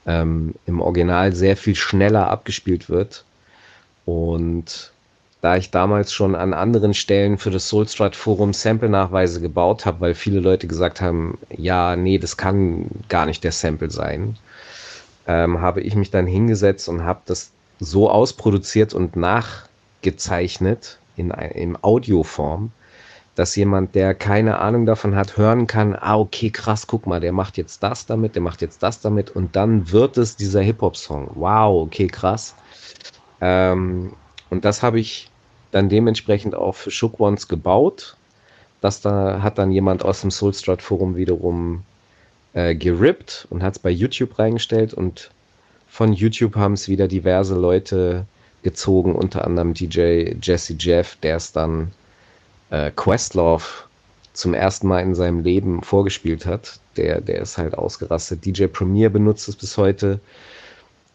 ähm, 0.05 0.55
im 0.65 0.81
Original 0.81 1.33
sehr 1.33 1.57
viel 1.57 1.75
schneller 1.75 2.29
abgespielt 2.29 2.89
wird. 2.89 3.25
Und 4.05 4.91
da 5.41 5.57
ich 5.57 5.69
damals 5.69 6.13
schon 6.13 6.35
an 6.35 6.53
anderen 6.53 6.93
Stellen 6.93 7.37
für 7.37 7.51
das 7.51 7.69
Soulstrut 7.69 8.15
Forum 8.15 8.53
Sample-Nachweise 8.53 9.39
gebaut 9.39 9.85
habe, 9.85 10.01
weil 10.01 10.15
viele 10.15 10.39
Leute 10.39 10.67
gesagt 10.67 11.01
haben, 11.01 11.37
ja, 11.55 11.95
nee, 11.95 12.17
das 12.17 12.37
kann 12.37 12.87
gar 13.09 13.25
nicht 13.25 13.43
der 13.43 13.51
Sample 13.51 13.91
sein, 13.91 14.37
ähm, 15.27 15.61
habe 15.61 15.81
ich 15.81 15.95
mich 15.95 16.09
dann 16.09 16.25
hingesetzt 16.25 16.89
und 16.89 17.03
habe 17.03 17.21
das 17.25 17.51
so 17.79 18.09
ausproduziert 18.09 18.93
und 18.93 19.15
nachgezeichnet 19.15 20.97
in, 21.15 21.29
in 21.31 21.77
Audioform, 21.83 22.71
dass 23.37 23.55
jemand, 23.55 23.93
der 23.93 24.15
keine 24.15 24.57
Ahnung 24.57 24.87
davon 24.87 25.15
hat, 25.15 25.37
hören 25.37 25.67
kann, 25.67 25.95
ah, 25.95 26.17
okay, 26.17 26.49
krass, 26.49 26.87
guck 26.87 27.05
mal, 27.05 27.19
der 27.19 27.33
macht 27.33 27.55
jetzt 27.57 27.83
das 27.83 28.07
damit, 28.07 28.33
der 28.33 28.41
macht 28.41 28.63
jetzt 28.63 28.81
das 28.81 28.99
damit 28.99 29.29
und 29.29 29.55
dann 29.55 29.91
wird 29.91 30.17
es 30.17 30.35
dieser 30.35 30.61
Hip-Hop-Song. 30.61 31.29
Wow, 31.35 31.83
okay, 31.83 32.07
krass. 32.07 32.55
Ähm, 33.39 34.13
und 34.49 34.65
das 34.65 34.81
habe 34.81 34.99
ich 34.99 35.29
dann 35.69 35.87
dementsprechend 35.87 36.55
auch 36.55 36.73
für 36.73 36.89
Shook 36.89 37.19
Ones 37.19 37.47
gebaut. 37.47 38.17
Das 38.81 39.01
da 39.01 39.39
hat 39.43 39.59
dann 39.59 39.71
jemand 39.71 40.03
aus 40.03 40.21
dem 40.21 40.31
Soulstrut 40.31 40.81
Forum 40.81 41.15
wiederum 41.15 41.83
äh, 42.53 42.73
gerippt 42.73 43.45
und 43.51 43.61
hat 43.61 43.73
es 43.73 43.79
bei 43.79 43.91
YouTube 43.91 44.39
reingestellt 44.39 44.95
und 44.95 45.29
von 45.87 46.11
YouTube 46.11 46.55
haben 46.55 46.73
es 46.73 46.89
wieder 46.89 47.07
diverse 47.07 47.53
Leute 47.53 48.25
gezogen, 48.63 49.13
unter 49.13 49.45
anderem 49.45 49.75
DJ 49.75 50.33
Jesse 50.41 50.73
Jeff, 50.79 51.17
der 51.17 51.35
es 51.35 51.51
dann 51.51 51.91
äh, 52.69 52.91
Questlove 52.95 53.65
zum 54.33 54.53
ersten 54.53 54.87
Mal 54.87 55.01
in 55.01 55.15
seinem 55.15 55.43
Leben 55.43 55.81
vorgespielt 55.81 56.45
hat. 56.45 56.79
Der, 56.95 57.21
der 57.21 57.41
ist 57.41 57.57
halt 57.57 57.77
ausgerastet. 57.77 58.45
DJ 58.45 58.67
Premier 58.67 59.09
benutzt 59.09 59.47
es 59.47 59.55
bis 59.55 59.77
heute. 59.77 60.19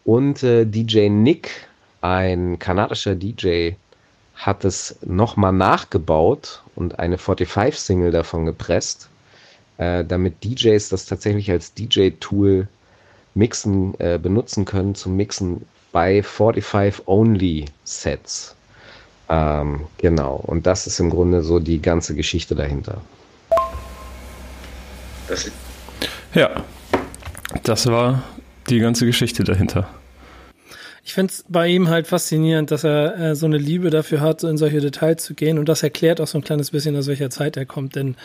Und 0.03 0.43
äh, 0.43 0.65
DJ 0.65 1.09
Nick 1.09 1.67
ein 2.01 2.59
kanadischer 2.59 3.15
DJ 3.15 3.71
hat 4.35 4.65
es 4.65 4.97
nochmal 5.05 5.53
nachgebaut 5.53 6.63
und 6.75 6.99
eine 6.99 7.15
45-Single 7.15 8.11
davon 8.11 8.45
gepresst, 8.45 9.07
äh, 9.77 10.03
damit 10.03 10.43
DJs 10.43 10.89
das 10.89 11.05
tatsächlich 11.05 11.49
als 11.49 11.73
DJ-Tool 11.73 12.67
mixen, 13.35 13.97
äh, 13.99 14.19
benutzen 14.21 14.65
können 14.65 14.95
zum 14.95 15.15
Mixen 15.15 15.65
bei 15.93 16.19
45-Only-Sets. 16.19 18.55
Ähm, 19.29 19.81
genau, 19.97 20.35
und 20.35 20.67
das 20.67 20.87
ist 20.87 20.99
im 20.99 21.09
Grunde 21.09 21.41
so 21.41 21.59
die 21.59 21.81
ganze 21.81 22.15
Geschichte 22.15 22.55
dahinter. 22.55 23.01
Das 25.27 25.49
ja, 26.33 26.63
das 27.63 27.87
war 27.87 28.23
die 28.69 28.79
ganze 28.79 29.05
Geschichte 29.05 29.43
dahinter. 29.43 29.87
Ich 31.05 31.13
finde 31.13 31.33
es 31.33 31.45
bei 31.47 31.67
ihm 31.67 31.89
halt 31.89 32.07
faszinierend, 32.07 32.71
dass 32.71 32.83
er 32.83 33.17
äh, 33.19 33.35
so 33.35 33.45
eine 33.45 33.57
Liebe 33.57 33.89
dafür 33.89 34.21
hat, 34.21 34.39
so 34.39 34.47
in 34.47 34.57
solche 34.57 34.79
Details 34.79 35.23
zu 35.23 35.33
gehen. 35.33 35.59
Und 35.59 35.67
das 35.67 35.83
erklärt 35.83 36.21
auch 36.21 36.27
so 36.27 36.37
ein 36.37 36.43
kleines 36.43 36.71
bisschen, 36.71 36.95
aus 36.95 37.07
welcher 37.07 37.29
Zeit 37.29 37.57
er 37.57 37.65
kommt. 37.65 37.95
Denn 37.95 38.15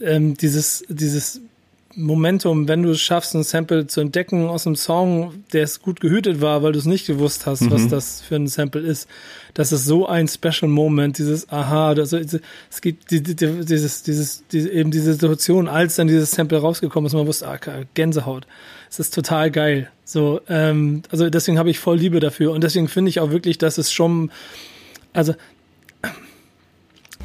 ähm, 0.00 0.36
dieses, 0.36 0.84
dieses 0.88 1.40
Momentum, 1.98 2.68
wenn 2.68 2.82
du 2.82 2.90
es 2.90 3.00
schaffst, 3.00 3.34
ein 3.34 3.42
Sample 3.42 3.86
zu 3.86 4.02
entdecken 4.02 4.48
aus 4.48 4.66
einem 4.66 4.76
Song, 4.76 5.32
der 5.54 5.62
es 5.62 5.80
gut 5.80 5.98
gehütet 5.98 6.42
war, 6.42 6.62
weil 6.62 6.72
du 6.72 6.78
es 6.78 6.84
nicht 6.84 7.06
gewusst 7.06 7.46
hast, 7.46 7.62
mhm. 7.62 7.70
was 7.70 7.88
das 7.88 8.20
für 8.20 8.36
ein 8.36 8.48
Sample 8.48 8.82
ist. 8.82 9.08
Das 9.54 9.72
ist 9.72 9.86
so 9.86 10.06
ein 10.06 10.28
Special 10.28 10.68
Moment, 10.70 11.16
dieses 11.16 11.48
Aha, 11.48 11.88
also 11.88 12.18
es 12.18 12.80
gibt 12.82 13.10
die, 13.10 13.22
die, 13.22 13.34
dieses, 13.34 14.02
dieses, 14.02 14.44
diese, 14.48 14.70
eben 14.70 14.90
diese 14.90 15.14
Situation, 15.14 15.68
als 15.68 15.96
dann 15.96 16.06
dieses 16.06 16.32
Sample 16.32 16.58
rausgekommen 16.58 17.06
ist, 17.06 17.14
man 17.14 17.26
wusste, 17.26 17.48
ah, 17.48 17.58
Gänsehaut. 17.94 18.46
Es 18.90 19.00
ist 19.00 19.14
total 19.14 19.50
geil. 19.50 19.90
So, 20.04 20.42
ähm, 20.50 21.02
also 21.10 21.30
deswegen 21.30 21.58
habe 21.58 21.70
ich 21.70 21.78
voll 21.78 21.96
Liebe 21.96 22.20
dafür 22.20 22.52
und 22.52 22.62
deswegen 22.62 22.88
finde 22.88 23.08
ich 23.08 23.20
auch 23.20 23.30
wirklich, 23.30 23.56
dass 23.56 23.78
es 23.78 23.90
schon, 23.90 24.30
also 25.14 25.34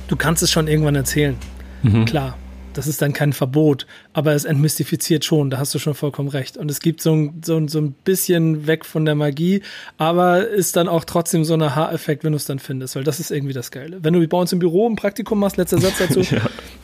du 0.08 0.16
kannst 0.16 0.42
es 0.42 0.50
schon 0.50 0.70
irgendwann 0.70 0.96
erzählen, 0.96 1.36
mhm. 1.84 2.06
klar 2.06 2.38
das 2.74 2.88
ist 2.88 3.02
dann 3.02 3.14
kein 3.14 3.34
Verbot, 3.34 3.86
aber 4.14 4.34
es 4.34 4.46
entmystifiziert 4.46 5.26
schon, 5.26 5.50
da 5.50 5.58
hast 5.58 5.74
du 5.74 5.80
schon 5.80 5.94
vollkommen 5.94 6.30
recht. 6.30 6.58
Und 6.58 6.70
es 6.72 6.80
gibt 6.80 7.02
so 7.02 7.14
ein, 7.14 7.42
so, 7.44 7.58
ein, 7.58 7.68
so 7.68 7.80
ein 7.80 7.92
bisschen 7.92 8.68
weg 8.68 8.86
von 8.86 9.06
der 9.06 9.16
Magie, 9.16 9.62
aber 9.98 10.48
ist 10.48 10.76
dann 10.76 10.88
auch 10.88 11.06
trotzdem 11.06 11.44
so 11.44 11.54
ein 11.54 11.76
Haareffekt, 11.76 12.24
wenn 12.24 12.32
du 12.32 12.38
es 12.38 12.46
dann 12.46 12.60
findest, 12.60 12.96
weil 12.96 13.04
das 13.04 13.20
ist 13.20 13.32
irgendwie 13.32 13.54
das 13.54 13.72
Geile. 13.72 14.04
Wenn 14.04 14.14
du 14.14 14.28
bei 14.28 14.38
uns 14.38 14.54
im 14.54 14.60
Büro 14.60 14.88
ein 14.88 14.96
Praktikum 14.96 15.40
machst, 15.40 15.58
letzter 15.58 15.80
Satz 15.80 15.98
dazu, 16.00 16.20
ja. 16.36 16.42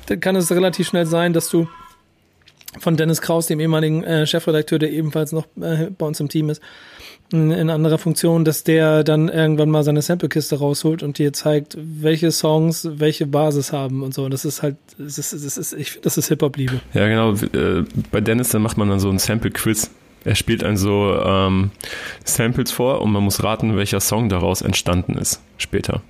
dann 0.08 0.20
kann 0.20 0.36
es 0.36 0.52
relativ 0.52 0.88
schnell 0.88 1.06
sein, 1.06 1.34
dass 1.34 1.50
du 1.50 1.68
von 2.80 2.98
Dennis 2.98 3.22
Kraus, 3.22 3.48
dem 3.48 3.60
ehemaligen 3.60 4.04
äh, 4.04 4.26
Chefredakteur, 4.26 4.80
der 4.80 4.92
ebenfalls 4.92 5.32
noch 5.32 5.46
äh, 5.62 5.90
bei 5.98 6.06
uns 6.06 6.20
im 6.20 6.30
Team 6.30 6.50
ist, 6.50 6.62
in, 7.32 7.52
in 7.52 7.70
anderer 7.70 7.98
Funktion, 7.98 8.46
dass 8.46 8.64
der 8.64 9.04
dann 9.04 9.30
irgendwann 9.30 9.70
mal 9.70 9.84
seine 9.84 10.02
Samplekiste 10.02 10.58
rausholt 10.60 11.04
und 11.04 11.18
dir 11.18 11.34
zeigt, 11.34 11.78
welche 11.80 12.32
Songs 12.32 12.88
welche 12.94 13.26
Basis 13.26 13.74
haben 13.74 14.04
und 14.04 14.14
so. 14.14 14.26
Und 14.26 14.32
das 14.32 14.46
ist 14.46 14.64
halt, 14.64 14.78
das 14.98 15.18
ist, 15.18 15.34
das 15.34 15.58
ist, 15.58 15.74
ich 15.74 15.92
finde, 15.92 16.04
das 16.06 16.18
ist 16.18 16.30
Hip-Hop-Liebe. 16.30 16.80
Ja, 16.94 17.08
genau. 17.08 17.34
Äh, 17.34 17.84
bei 18.12 18.22
Dennis, 18.22 18.50
dann 18.50 18.62
macht 18.62 18.78
man 18.78 18.90
dann 18.90 19.00
so 19.00 19.10
ein 19.10 19.20
Sample-Quiz. 19.20 19.92
Er 20.24 20.36
spielt 20.36 20.62
dann 20.62 20.78
so 20.78 21.16
ähm, 21.24 21.72
Samples 22.24 22.72
vor 22.72 23.02
und 23.02 23.12
man 23.12 23.24
muss 23.24 23.44
raten, 23.44 23.76
welcher 23.78 24.00
Song 24.00 24.30
daraus 24.30 24.62
entstanden 24.62 25.18
ist 25.18 25.42
später. 25.58 26.02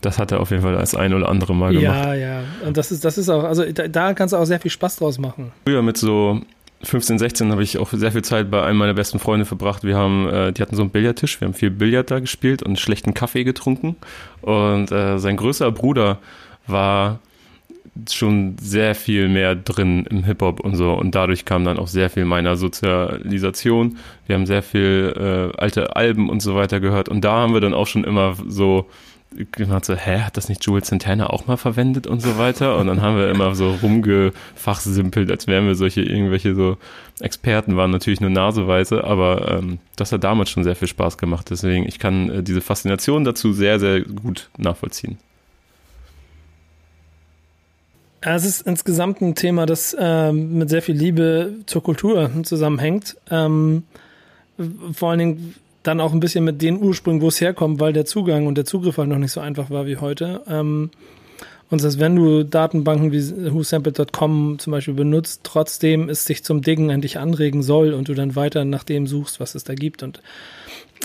Das 0.00 0.18
hat 0.18 0.32
er 0.32 0.40
auf 0.40 0.50
jeden 0.50 0.62
Fall 0.62 0.76
als 0.76 0.94
ein 0.94 1.14
oder 1.14 1.28
andere 1.28 1.54
Mal 1.54 1.72
gemacht. 1.72 2.04
Ja, 2.04 2.14
ja. 2.14 2.42
Und 2.64 2.76
das 2.76 2.92
ist, 2.92 3.04
das 3.04 3.18
ist 3.18 3.28
auch, 3.28 3.44
also 3.44 3.64
da, 3.72 3.88
da 3.88 4.14
kannst 4.14 4.32
du 4.32 4.36
auch 4.36 4.44
sehr 4.44 4.60
viel 4.60 4.70
Spaß 4.70 4.96
draus 4.96 5.18
machen. 5.18 5.52
Früher 5.64 5.82
mit 5.82 5.96
so 5.96 6.40
15, 6.82 7.18
16 7.18 7.50
habe 7.50 7.62
ich 7.62 7.78
auch 7.78 7.90
sehr 7.92 8.12
viel 8.12 8.22
Zeit 8.22 8.50
bei 8.50 8.62
einem 8.62 8.78
meiner 8.78 8.94
besten 8.94 9.18
Freunde 9.18 9.46
verbracht. 9.46 9.82
Wir 9.82 9.96
haben, 9.96 10.28
äh, 10.28 10.52
die 10.52 10.62
hatten 10.62 10.76
so 10.76 10.82
einen 10.82 10.90
Billardtisch, 10.90 11.40
wir 11.40 11.46
haben 11.48 11.54
viel 11.54 11.70
Billard 11.70 12.10
da 12.10 12.20
gespielt 12.20 12.62
und 12.62 12.78
schlechten 12.78 13.14
Kaffee 13.14 13.44
getrunken. 13.44 13.96
Und 14.42 14.92
äh, 14.92 15.18
sein 15.18 15.36
größerer 15.36 15.72
Bruder 15.72 16.18
war 16.66 17.20
schon 18.10 18.56
sehr 18.60 18.94
viel 18.94 19.28
mehr 19.28 19.54
drin 19.54 20.06
im 20.10 20.24
Hip-Hop 20.24 20.60
und 20.60 20.76
so. 20.76 20.92
Und 20.92 21.14
dadurch 21.14 21.44
kam 21.44 21.64
dann 21.64 21.78
auch 21.78 21.88
sehr 21.88 22.10
viel 22.10 22.24
meiner 22.24 22.56
Sozialisation. 22.56 23.96
Wir 24.26 24.34
haben 24.34 24.46
sehr 24.46 24.62
viel 24.62 25.14
äh, 25.16 25.58
alte 25.58 25.96
Alben 25.96 26.28
und 26.28 26.40
so 26.40 26.54
weiter 26.54 26.80
gehört. 26.80 27.08
Und 27.08 27.22
da 27.24 27.32
haben 27.32 27.54
wir 27.54 27.60
dann 27.60 27.74
auch 27.74 27.86
schon 27.86 28.04
immer 28.04 28.34
so 28.46 28.86
gemacht 29.52 29.84
so, 29.84 29.94
hä, 29.94 30.20
hat 30.20 30.36
das 30.36 30.48
nicht 30.48 30.64
Jules 30.64 30.88
Santana 30.88 31.28
auch 31.30 31.46
mal 31.46 31.56
verwendet 31.56 32.06
und 32.06 32.20
so 32.20 32.38
weiter? 32.38 32.78
Und 32.78 32.86
dann 32.86 33.02
haben 33.02 33.16
wir 33.16 33.30
immer 33.30 33.54
so 33.54 33.72
rumgefachsimpelt, 33.82 35.30
als 35.30 35.46
wären 35.46 35.66
wir 35.66 35.74
solche 35.74 36.02
irgendwelche 36.02 36.54
so 36.54 36.76
Experten, 37.20 37.76
waren 37.76 37.90
natürlich 37.90 38.20
nur 38.20 38.30
naseweise, 38.30 39.04
aber 39.04 39.58
ähm, 39.58 39.78
das 39.96 40.12
hat 40.12 40.24
damals 40.24 40.50
schon 40.50 40.64
sehr 40.64 40.76
viel 40.76 40.88
Spaß 40.88 41.18
gemacht. 41.18 41.48
Deswegen, 41.50 41.86
ich 41.86 41.98
kann 41.98 42.30
äh, 42.30 42.42
diese 42.42 42.60
Faszination 42.60 43.24
dazu 43.24 43.52
sehr, 43.52 43.78
sehr 43.78 44.02
gut 44.02 44.50
nachvollziehen. 44.58 45.18
es 48.20 48.44
ist 48.44 48.62
insgesamt 48.62 49.20
ein 49.20 49.34
Thema, 49.34 49.66
das 49.66 49.96
ähm, 49.98 50.58
mit 50.58 50.68
sehr 50.68 50.82
viel 50.82 50.96
Liebe 50.96 51.54
zur 51.66 51.82
Kultur 51.82 52.30
zusammenhängt. 52.42 53.16
Ähm, 53.30 53.84
vor 54.92 55.10
allen 55.10 55.18
Dingen 55.18 55.54
dann 55.86 56.00
auch 56.00 56.12
ein 56.12 56.20
bisschen 56.20 56.44
mit 56.44 56.62
den 56.62 56.78
Ursprüngen, 56.82 57.20
wo 57.22 57.28
es 57.28 57.40
herkommt, 57.40 57.80
weil 57.80 57.92
der 57.92 58.04
Zugang 58.04 58.46
und 58.46 58.56
der 58.56 58.64
Zugriff 58.64 58.98
halt 58.98 59.08
noch 59.08 59.18
nicht 59.18 59.32
so 59.32 59.40
einfach 59.40 59.70
war 59.70 59.86
wie 59.86 59.96
heute. 59.96 60.42
Ähm, 60.48 60.90
und 61.68 61.80
das 61.80 61.94
heißt, 61.94 62.00
wenn 62.00 62.14
du 62.14 62.44
Datenbanken 62.44 63.10
wie 63.10 63.52
whosampled.com 63.52 64.58
zum 64.58 64.70
Beispiel 64.70 64.94
benutzt, 64.94 65.40
trotzdem 65.42 66.08
es 66.08 66.24
sich 66.24 66.44
zum 66.44 66.62
Dingen 66.62 66.90
an 66.90 67.00
dich 67.00 67.18
anregen 67.18 67.62
soll 67.62 67.92
und 67.92 68.08
du 68.08 68.14
dann 68.14 68.36
weiter 68.36 68.64
nach 68.64 68.84
dem 68.84 69.06
suchst, 69.06 69.40
was 69.40 69.54
es 69.56 69.64
da 69.64 69.74
gibt. 69.74 70.02
Und 70.02 70.20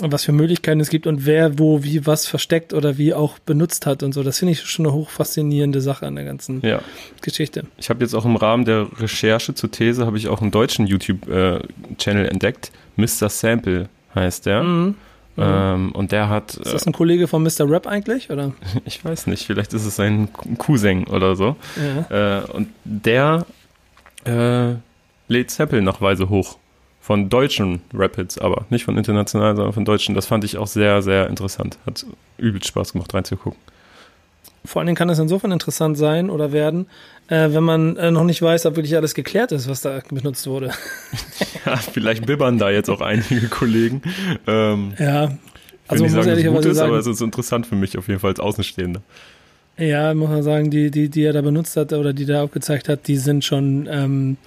was 0.00 0.24
für 0.24 0.32
Möglichkeiten 0.32 0.80
es 0.80 0.88
gibt 0.88 1.06
und 1.06 1.26
wer 1.26 1.58
wo 1.58 1.82
wie 1.82 2.06
was 2.06 2.26
versteckt 2.26 2.72
oder 2.72 2.96
wie 2.96 3.12
auch 3.12 3.38
benutzt 3.40 3.86
hat 3.86 4.02
und 4.02 4.12
so. 4.12 4.22
Das 4.22 4.38
finde 4.38 4.52
ich 4.52 4.60
schon 4.62 4.86
eine 4.86 4.94
hochfaszinierende 4.94 5.80
Sache 5.80 6.06
an 6.06 6.14
der 6.14 6.24
ganzen 6.24 6.62
Ja. 6.64 6.80
Geschichte. 7.20 7.64
Ich 7.76 7.90
habe 7.90 8.02
jetzt 8.02 8.14
auch 8.14 8.24
im 8.24 8.36
Rahmen 8.36 8.64
der 8.64 8.86
Recherche 8.98 9.54
zur 9.54 9.70
These 9.70 10.06
habe 10.06 10.16
ich 10.16 10.28
auch 10.28 10.40
einen 10.40 10.50
deutschen 10.50 10.86
YouTube-Channel 10.86 12.26
entdeckt. 12.26 12.72
Mr. 12.96 13.28
Sample 13.28 13.88
heißt 14.14 14.46
der. 14.46 14.62
Mhm. 14.62 14.94
Ähm, 15.38 15.92
und 15.92 16.12
der 16.12 16.28
hat, 16.28 16.54
Ist 16.54 16.74
das 16.74 16.86
ein 16.86 16.92
Kollege 16.92 17.26
von 17.26 17.42
Mr. 17.42 17.68
Rap 17.68 17.86
eigentlich? 17.86 18.30
Oder? 18.30 18.52
ich 18.84 19.04
weiß 19.04 19.26
nicht, 19.28 19.46
vielleicht 19.46 19.72
ist 19.72 19.86
es 19.86 19.96
sein 19.96 20.28
Cousin 20.58 21.04
oder 21.06 21.36
so. 21.36 21.56
Ja. 22.10 22.40
Äh, 22.40 22.44
und 22.52 22.68
der 22.84 23.46
äh, 24.24 24.74
lädt 25.28 25.50
Sample-Nachweise 25.50 26.28
hoch. 26.28 26.58
Von 27.00 27.28
deutschen 27.28 27.80
Rapids, 27.92 28.38
aber 28.38 28.64
nicht 28.70 28.84
von 28.84 28.96
internationalen, 28.96 29.56
sondern 29.56 29.72
von 29.72 29.84
deutschen. 29.84 30.14
Das 30.14 30.26
fand 30.26 30.44
ich 30.44 30.56
auch 30.56 30.68
sehr, 30.68 31.02
sehr 31.02 31.28
interessant. 31.28 31.76
Hat 31.84 32.06
übel 32.38 32.62
Spaß 32.62 32.92
gemacht, 32.92 33.12
reinzugucken. 33.12 33.58
Vor 34.64 34.80
allen 34.80 34.86
Dingen 34.86 34.96
kann 34.96 35.10
es 35.10 35.18
insofern 35.18 35.50
interessant 35.50 35.98
sein 35.98 36.30
oder 36.30 36.52
werden, 36.52 36.86
äh, 37.28 37.48
wenn 37.52 37.64
man 37.64 37.96
äh, 37.96 38.10
noch 38.10 38.24
nicht 38.24 38.40
weiß, 38.40 38.64
ob 38.66 38.76
wirklich 38.76 38.94
alles 38.96 39.14
geklärt 39.14 39.50
ist, 39.52 39.68
was 39.68 39.80
da 39.80 40.00
benutzt 40.10 40.46
wurde. 40.46 40.70
Ja, 41.64 41.76
vielleicht 41.76 42.26
bibbern 42.26 42.58
da 42.58 42.70
jetzt 42.70 42.90
auch 42.90 43.00
einige 43.00 43.46
Kollegen. 43.48 44.02
Ähm, 44.48 44.94
Ja. 44.98 45.30
also 45.86 46.04
ich 46.04 46.10
muss 46.10 46.12
sagen, 46.12 46.28
ehrlicherweise 46.30 46.70
ist, 46.70 46.78
aber 46.80 46.98
es 46.98 47.04
sagen, 47.04 47.14
ist 47.14 47.20
interessant 47.20 47.66
für 47.68 47.76
mich 47.76 47.96
auf 47.96 48.08
jeden 48.08 48.18
Fall 48.18 48.30
als 48.30 48.40
Außenstehender. 48.40 49.00
ja, 49.78 50.12
muss 50.14 50.28
man 50.28 50.42
sagen, 50.42 50.70
die, 50.70 50.90
die, 50.90 51.08
die 51.08 51.22
er 51.22 51.32
da 51.32 51.40
benutzt 51.40 51.76
hat 51.76 51.92
oder 51.92 52.12
die 52.12 52.26
da 52.26 52.42
aufgezeigt 52.42 52.88
hat, 52.88 53.06
die 53.06 53.16
sind 53.16 53.44
schon, 53.44 53.88
ähm, 53.88 54.38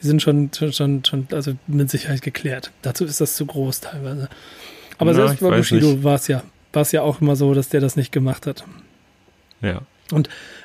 die 0.00 0.06
sind 0.06 0.22
schon, 0.22 0.50
schon, 0.54 1.04
schon, 1.04 1.26
also 1.32 1.52
mit 1.66 1.90
Sicherheit 1.90 2.22
geklärt. 2.22 2.70
Dazu 2.80 3.04
ist 3.04 3.20
das 3.20 3.36
zu 3.36 3.44
groß 3.44 3.80
teilweise. 3.80 4.30
Aber 4.96 5.12
Na, 5.12 5.26
selbst 5.26 5.40
bei 5.40 5.54
Bushido 5.56 6.02
war 6.02 6.14
es 6.14 6.28
ja, 6.28 6.42
war 6.72 6.82
es 6.82 6.92
ja 6.92 7.02
auch 7.02 7.20
immer 7.20 7.36
so, 7.36 7.52
dass 7.52 7.68
der 7.68 7.80
das 7.82 7.96
nicht 7.96 8.12
gemacht 8.12 8.46
hat. 8.46 8.64
Ja. 9.62 9.82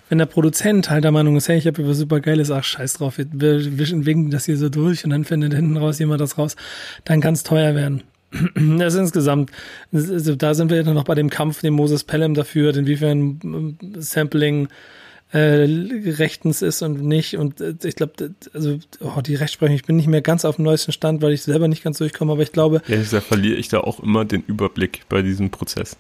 wenn 0.10 0.17
der 0.17 0.25
Produzent 0.25 0.89
halt 0.89 1.03
der 1.03 1.12
Meinung 1.12 1.38
ist, 1.38 1.47
hey, 1.47 1.57
ich 1.57 1.67
habe 1.67 1.88
was 1.88 1.97
super 1.97 2.19
geiles, 2.19 2.51
ach 2.51 2.63
scheiß 2.63 2.93
drauf, 2.93 3.17
wir, 3.17 3.77
wischen 3.77 4.05
winken 4.05 4.31
das 4.31 4.45
hier 4.45 4.57
so 4.57 4.69
durch 4.69 5.03
und 5.03 5.12
dann 5.12 5.25
findet 5.25 5.53
hinten 5.53 5.77
raus 5.77 5.99
jemand 5.99 6.21
das 6.21 6.38
raus, 6.38 6.55
dann 7.05 7.21
kann 7.21 7.33
es 7.33 7.43
teuer 7.43 7.75
werden. 7.75 8.03
Das 8.55 8.93
ist 8.93 8.99
insgesamt, 8.99 9.51
also 9.93 10.36
da 10.36 10.53
sind 10.53 10.69
wir 10.69 10.83
noch 10.83 11.05
bei 11.05 11.15
dem 11.15 11.29
Kampf, 11.29 11.62
den 11.62 11.73
Moses 11.73 12.03
Pelham 12.03 12.33
dafür, 12.33 12.75
inwiefern 12.75 13.39
ähm, 13.43 13.77
Sampling 13.99 14.67
äh, 15.31 15.65
rechtens 16.12 16.62
ist 16.62 16.81
und 16.81 17.01
nicht. 17.01 17.38
Und 17.38 17.62
äh, 17.62 17.75
ich 17.83 17.95
glaube, 17.95 18.33
also 18.53 18.79
oh, 18.99 19.21
die 19.21 19.36
Rechtsprechung, 19.36 19.75
ich 19.75 19.86
bin 19.86 19.95
nicht 19.95 20.07
mehr 20.07 20.21
ganz 20.21 20.45
auf 20.45 20.57
dem 20.57 20.65
neuesten 20.65 20.91
Stand, 20.91 21.21
weil 21.21 21.33
ich 21.33 21.43
selber 21.43 21.67
nicht 21.67 21.83
ganz 21.83 21.97
durchkomme, 21.97 22.33
aber 22.33 22.41
ich 22.41 22.51
glaube, 22.51 22.81
Ehrlich 22.88 23.05
gesagt 23.05 23.27
verliere 23.27 23.55
ich 23.55 23.69
da 23.69 23.79
auch 23.79 24.01
immer 24.01 24.25
den 24.25 24.43
Überblick 24.43 25.03
bei 25.10 25.21
diesem 25.21 25.49
Prozess. 25.49 25.97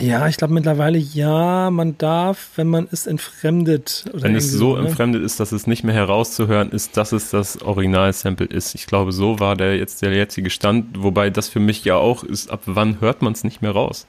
Ja, 0.00 0.28
ich 0.28 0.36
glaube 0.36 0.54
mittlerweile 0.54 0.98
ja, 0.98 1.70
man 1.70 1.98
darf, 1.98 2.50
wenn 2.56 2.68
man 2.68 2.88
es 2.92 3.06
entfremdet. 3.06 4.04
Wenn 4.12 4.36
es 4.36 4.50
so 4.52 4.76
ne? 4.76 4.86
entfremdet 4.86 5.22
ist, 5.22 5.40
dass 5.40 5.52
es 5.52 5.66
nicht 5.66 5.82
mehr 5.84 5.94
herauszuhören 5.94 6.70
ist, 6.70 6.96
dass 6.96 7.12
es 7.12 7.30
das 7.30 7.60
Original-Sample 7.62 8.46
ist. 8.46 8.74
Ich 8.74 8.86
glaube, 8.86 9.12
so 9.12 9.40
war 9.40 9.56
der 9.56 9.76
jetzt 9.76 10.02
der 10.02 10.12
jetzige 10.12 10.50
Stand, 10.50 11.02
wobei 11.02 11.30
das 11.30 11.48
für 11.48 11.60
mich 11.60 11.84
ja 11.84 11.96
auch 11.96 12.22
ist, 12.22 12.50
ab 12.50 12.62
wann 12.66 13.00
hört 13.00 13.22
man 13.22 13.32
es 13.32 13.44
nicht 13.44 13.60
mehr 13.60 13.72
raus? 13.72 14.06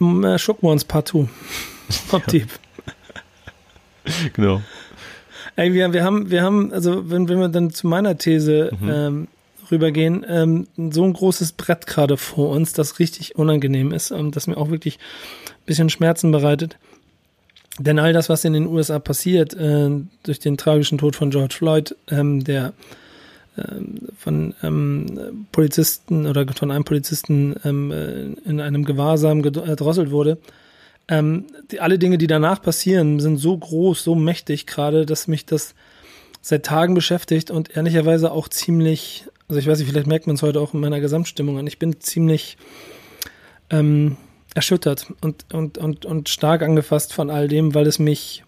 Äh, 0.00 0.38
Shook 0.38 0.62
Ones 0.62 0.84
Part 0.84 1.08
2. 1.08 1.28
Top 2.10 2.26
Deep. 2.26 2.48
Genau. 4.34 4.62
Ey, 5.56 5.72
wir, 5.72 5.92
wir 5.92 6.04
haben, 6.04 6.30
wir 6.30 6.42
haben, 6.42 6.72
also 6.72 7.10
wenn, 7.10 7.28
wenn 7.28 7.40
wir 7.40 7.48
dann 7.48 7.70
zu 7.70 7.86
meiner 7.86 8.16
These 8.16 8.70
Mhm. 8.80 8.90
ähm, 8.90 9.28
rübergehen, 9.70 10.24
ähm, 10.28 10.66
so 10.90 11.04
ein 11.04 11.12
großes 11.12 11.52
Brett 11.52 11.86
gerade 11.86 12.16
vor 12.16 12.50
uns, 12.50 12.72
das 12.72 12.98
richtig 12.98 13.36
unangenehm 13.36 13.92
ist, 13.92 14.10
ähm, 14.10 14.30
das 14.30 14.46
mir 14.46 14.56
auch 14.56 14.70
wirklich 14.70 14.98
ein 15.46 15.66
bisschen 15.66 15.90
Schmerzen 15.90 16.32
bereitet. 16.32 16.78
Denn 17.78 17.98
all 17.98 18.12
das, 18.12 18.28
was 18.28 18.44
in 18.44 18.54
den 18.54 18.66
USA 18.66 18.98
passiert, 18.98 19.54
äh, 19.54 19.90
durch 20.24 20.38
den 20.40 20.56
tragischen 20.56 20.98
Tod 20.98 21.14
von 21.14 21.30
George 21.30 21.54
Floyd, 21.56 21.94
ähm, 22.10 22.42
der 22.42 22.72
ähm, 23.56 24.08
von 24.16 24.54
ähm, 24.62 25.46
Polizisten 25.52 26.26
oder 26.26 26.46
von 26.52 26.70
einem 26.70 26.84
Polizisten 26.84 27.54
ähm, 27.64 27.90
äh, 27.90 28.48
in 28.48 28.60
einem 28.60 28.84
Gewahrsam 28.84 29.42
gedro- 29.42 29.64
erdrosselt 29.64 30.10
wurde, 30.10 30.38
ähm, 31.08 31.46
die, 31.70 31.80
alle 31.80 31.98
Dinge, 31.98 32.18
die 32.18 32.26
danach 32.26 32.60
passieren, 32.62 33.18
sind 33.18 33.38
so 33.38 33.56
groß, 33.56 34.04
so 34.04 34.14
mächtig 34.14 34.66
gerade, 34.66 35.06
dass 35.06 35.26
mich 35.26 35.46
das 35.46 35.74
seit 36.40 36.66
Tagen 36.66 36.94
beschäftigt 36.94 37.50
und 37.50 37.76
ehrlicherweise 37.76 38.30
auch 38.30 38.48
ziemlich, 38.48 39.26
also 39.48 39.58
ich 39.58 39.66
weiß 39.66 39.78
nicht, 39.78 39.88
vielleicht 39.88 40.06
merkt 40.06 40.26
man 40.26 40.36
es 40.36 40.42
heute 40.42 40.60
auch 40.60 40.74
in 40.74 40.80
meiner 40.80 41.00
Gesamtstimmung 41.00 41.58
an, 41.58 41.66
ich 41.66 41.78
bin 41.78 42.00
ziemlich 42.00 42.58
ähm, 43.70 44.16
erschüttert 44.54 45.12
und, 45.20 45.46
und, 45.52 45.78
und, 45.78 46.04
und 46.04 46.28
stark 46.28 46.62
angefasst 46.62 47.12
von 47.12 47.30
all 47.30 47.48
dem, 47.48 47.74
weil 47.74 47.86
es 47.86 47.98
mich 47.98 48.44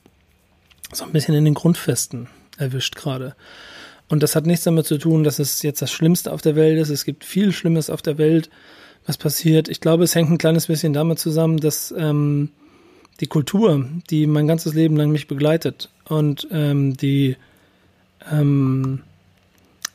so 0.93 1.05
ein 1.05 1.13
bisschen 1.13 1.35
in 1.35 1.45
den 1.45 1.55
Grundfesten 1.55 2.29
erwischt 2.59 2.97
gerade. 2.97 3.35
Und 4.09 4.23
das 4.23 4.35
hat 4.35 4.45
nichts 4.45 4.65
damit 4.65 4.87
zu 4.87 4.99
tun, 4.99 5.23
dass 5.23 5.39
es 5.39 5.63
jetzt 5.63 5.81
das 5.81 5.93
Schlimmste 5.93 6.33
auf 6.33 6.43
der 6.43 6.57
Welt 6.57 6.79
ist. 6.79 6.91
Es 6.91 7.05
gibt 7.05 7.25
viel 7.25 7.53
Schlimmes 7.53 7.91
auf 7.91 8.03
der 8.03 8.19
Welt, 8.19 8.51
was 9.07 9.17
passiert. 9.17 9.69
Ich 9.69 9.81
glaube, 9.81 10.05
es 10.05 10.15
hängt 10.15 10.31
ein 10.31 10.39
kleines 10.39 10.67
bisschen 10.67 10.93
damit 10.93 11.21
zusammen, 11.21 11.59
dass 11.59 11.95
ähm, 11.97 12.51
die 13.21 13.29
Kultur, 13.29 13.89
die 14.11 14.27
mein 14.27 14.49
ganzes 14.49 14.75
Leben 14.75 14.97
lang 14.97 15.11
mich 15.13 15.29
begleitet 15.29 15.91
und 16.09 16.49
ähm, 16.51 16.97
die 16.97 17.37
ähm, 18.31 19.03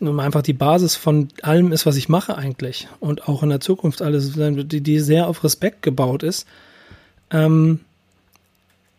nun 0.06 0.20
einfach 0.20 0.41
die 0.41 0.54
Basis 0.54 0.96
von 0.96 1.30
allem 1.41 1.72
ist, 1.72 1.86
was 1.86 1.98
ich 1.98 2.10
mache 2.10 2.38
eigentlich 2.38 2.88
und 3.00 3.28
auch 3.28 3.44
in 3.44 3.50
der 3.50 3.60
Zukunft 3.60 4.02
alles, 4.02 4.34
die, 4.36 4.82
die 4.82 5.00
sehr 5.00 5.28
auf 5.28 5.44
Respekt 5.44 5.82
gebaut 5.82 6.24
ist, 6.24 6.48
ähm, 7.32 7.82